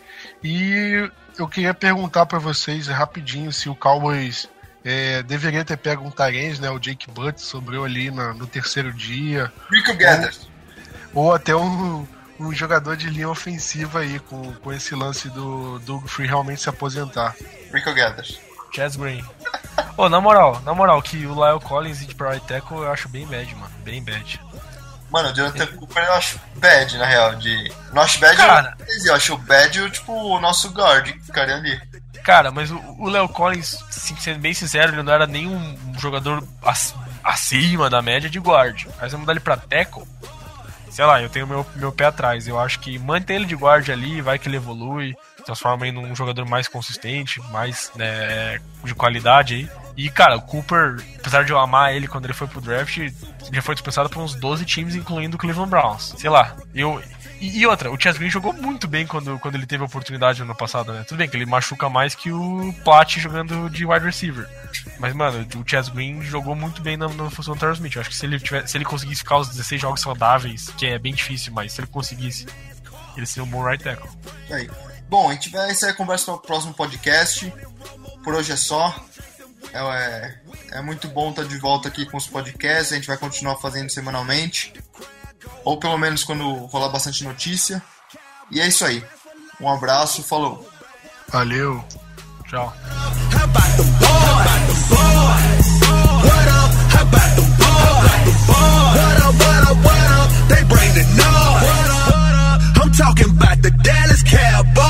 E 0.42 1.10
eu 1.36 1.48
queria 1.48 1.74
perguntar 1.74 2.26
para 2.26 2.38
vocês 2.38 2.86
rapidinho 2.86 3.52
se 3.52 3.68
o 3.68 3.74
Cowboys 3.74 4.48
é, 4.84 5.20
deveria 5.24 5.64
ter 5.64 5.76
pego 5.76 6.06
um 6.06 6.12
Tyrese, 6.12 6.60
né? 6.60 6.70
O 6.70 6.78
Jake 6.78 7.10
Butt 7.10 7.40
sobrou 7.40 7.84
ali 7.84 8.08
na, 8.12 8.32
no 8.34 8.46
terceiro 8.46 8.92
dia. 8.92 9.52
Rico 9.68 9.96
Gathers. 9.96 10.48
Ou, 11.12 11.24
ou 11.24 11.34
até 11.34 11.56
um 11.56 12.06
um 12.40 12.52
jogador 12.52 12.96
de 12.96 13.10
linha 13.10 13.28
ofensiva 13.28 14.00
aí, 14.00 14.18
com, 14.20 14.52
com 14.54 14.72
esse 14.72 14.94
lance 14.94 15.28
do 15.28 15.78
Doug 15.80 16.06
Free 16.06 16.26
realmente 16.26 16.62
se 16.62 16.68
aposentar. 16.68 17.36
Rico 17.72 17.92
Gathers. 17.92 18.40
Chaz 18.72 18.96
Green. 18.96 19.22
Ô, 19.96 20.04
oh, 20.04 20.08
na 20.08 20.20
moral, 20.20 20.60
na 20.64 20.72
moral, 20.72 21.02
que 21.02 21.26
o 21.26 21.34
Lyle 21.34 21.60
Collins 21.60 22.06
de 22.06 22.14
Pride 22.14 22.40
Tackle 22.46 22.78
eu 22.78 22.90
acho 22.90 23.08
bem 23.08 23.26
bad, 23.26 23.54
mano. 23.54 23.72
Bem 23.84 24.02
bad. 24.02 24.40
Mano, 25.10 25.30
o 25.30 25.34
Jonathan 25.34 25.66
Cooper 25.66 26.04
eu 26.04 26.12
acho 26.14 26.40
bad, 26.56 26.96
na 26.96 27.04
real. 27.04 27.34
De... 27.34 27.72
Não 27.92 28.00
acho 28.00 28.18
bad, 28.20 28.36
cara, 28.36 28.76
eu, 29.04 29.14
acho 29.14 29.36
bad 29.36 29.90
tipo, 29.90 30.12
o 30.12 30.40
nosso 30.40 30.70
guard 30.70 31.12
que 31.12 31.20
ficaria 31.20 31.56
ali. 31.56 31.80
Cara, 32.22 32.50
mas 32.50 32.70
o 32.70 33.08
Léo 33.08 33.28
Collins, 33.28 33.82
sendo 33.90 34.38
bem 34.38 34.54
sincero, 34.54 34.92
ele 34.92 35.02
não 35.02 35.12
era 35.12 35.26
nem 35.26 35.48
um 35.48 35.98
jogador 35.98 36.46
acima 37.24 37.90
da 37.90 38.00
média 38.00 38.30
de 38.30 38.38
guard. 38.38 38.86
Aí 38.98 39.10
você 39.10 39.16
mudar 39.16 39.32
ele 39.32 39.40
pra 39.40 39.56
tackle, 39.56 40.04
sei 40.90 41.04
lá, 41.04 41.22
eu 41.22 41.28
tenho 41.28 41.46
meu, 41.46 41.64
meu 41.76 41.92
pé 41.92 42.06
atrás. 42.06 42.46
Eu 42.46 42.58
acho 42.58 42.80
que 42.80 42.98
manter 42.98 43.34
ele 43.34 43.46
de 43.46 43.54
guard 43.54 43.88
ali, 43.88 44.20
vai 44.20 44.38
que 44.38 44.48
ele 44.48 44.56
evolui, 44.56 45.14
transforma 45.44 45.86
ele 45.86 46.00
num 46.00 46.14
jogador 46.14 46.46
mais 46.46 46.68
consistente, 46.68 47.40
mais 47.50 47.90
né, 47.94 48.58
de 48.84 48.94
qualidade 48.94 49.54
aí. 49.54 49.80
E, 49.96 50.08
cara, 50.08 50.36
o 50.36 50.42
Cooper, 50.42 50.96
apesar 51.18 51.44
de 51.44 51.52
eu 51.52 51.58
amar 51.58 51.94
ele 51.94 52.06
quando 52.06 52.24
ele 52.24 52.32
foi 52.32 52.46
pro 52.46 52.60
draft, 52.60 52.98
já 53.52 53.62
foi 53.62 53.74
dispensado 53.74 54.08
por 54.08 54.22
uns 54.22 54.34
12 54.34 54.64
times, 54.64 54.94
incluindo 54.94 55.36
o 55.36 55.38
Cleveland 55.38 55.70
Browns. 55.70 56.14
Sei 56.16 56.30
lá, 56.30 56.56
eu. 56.74 57.02
E, 57.40 57.60
e 57.60 57.66
outra, 57.66 57.90
o 57.90 57.98
Chess 57.98 58.18
Green 58.18 58.30
jogou 58.30 58.52
muito 58.52 58.86
bem 58.86 59.06
quando, 59.06 59.38
quando 59.38 59.54
ele 59.54 59.66
teve 59.66 59.82
a 59.82 59.86
oportunidade 59.86 60.40
no 60.40 60.44
ano 60.44 60.54
passado, 60.54 60.92
né? 60.92 61.04
Tudo 61.04 61.18
bem 61.18 61.28
que 61.28 61.36
ele 61.36 61.46
machuca 61.46 61.88
mais 61.88 62.14
que 62.14 62.30
o 62.30 62.72
Platt 62.84 63.18
jogando 63.18 63.70
de 63.70 63.86
wide 63.86 64.04
receiver. 64.04 64.46
Mas, 64.98 65.14
mano, 65.14 65.46
o 65.56 65.68
Chess 65.68 65.88
Green 65.88 66.22
jogou 66.22 66.54
muito 66.54 66.82
bem 66.82 66.96
na, 66.96 67.08
na 67.08 67.30
função 67.30 67.54
do 67.54 67.60
Terrence 67.60 67.78
Smith. 67.78 67.94
Eu 67.94 68.00
acho 68.02 68.10
que 68.10 68.16
se 68.16 68.26
ele, 68.26 68.38
tiver, 68.38 68.66
se 68.66 68.76
ele 68.76 68.84
conseguisse 68.84 69.22
ficar 69.22 69.38
os 69.38 69.48
16 69.48 69.80
jogos 69.80 70.00
saudáveis, 70.02 70.68
que 70.76 70.86
é 70.86 70.98
bem 70.98 71.14
difícil, 71.14 71.52
mas 71.52 71.72
se 71.72 71.80
ele 71.80 71.88
conseguisse, 71.88 72.46
ele 73.16 73.26
seria 73.26 73.44
um 73.44 73.50
bom 73.50 73.64
right 73.64 73.82
tackle. 73.82 74.10
Aí. 74.50 74.70
Bom, 75.08 75.28
a 75.28 75.32
gente 75.32 75.48
vai 75.48 75.70
essa 75.70 75.88
é 75.88 75.90
a 75.90 75.94
conversa 75.94 76.26
para 76.26 76.34
o 76.34 76.38
próximo 76.38 76.74
podcast. 76.74 77.52
Por 78.22 78.34
hoje 78.34 78.52
é 78.52 78.56
só. 78.56 78.94
É, 79.72 80.34
é 80.72 80.82
muito 80.82 81.08
bom 81.08 81.30
estar 81.30 81.44
de 81.44 81.58
volta 81.58 81.88
aqui 81.88 82.04
com 82.04 82.16
os 82.16 82.26
podcasts. 82.26 82.92
A 82.92 82.96
gente 82.96 83.08
vai 83.08 83.16
continuar 83.16 83.56
fazendo 83.56 83.90
semanalmente. 83.90 84.72
Ou 85.64 85.78
pelo 85.78 85.98
menos 85.98 86.24
quando 86.24 86.66
rolar 86.66 86.88
bastante 86.88 87.24
notícia. 87.24 87.82
E 88.50 88.60
é 88.60 88.68
isso 88.68 88.84
aí. 88.84 89.04
Um 89.60 89.68
abraço, 89.68 90.22
falou. 90.22 90.68
Valeu. 91.28 91.84
Tchau. 92.48 92.74
I'm 102.82 102.92
talking 102.92 103.30
about 103.30 103.62
the 103.62 103.70
Dallas 103.82 104.22
Cowboys. 104.24 104.89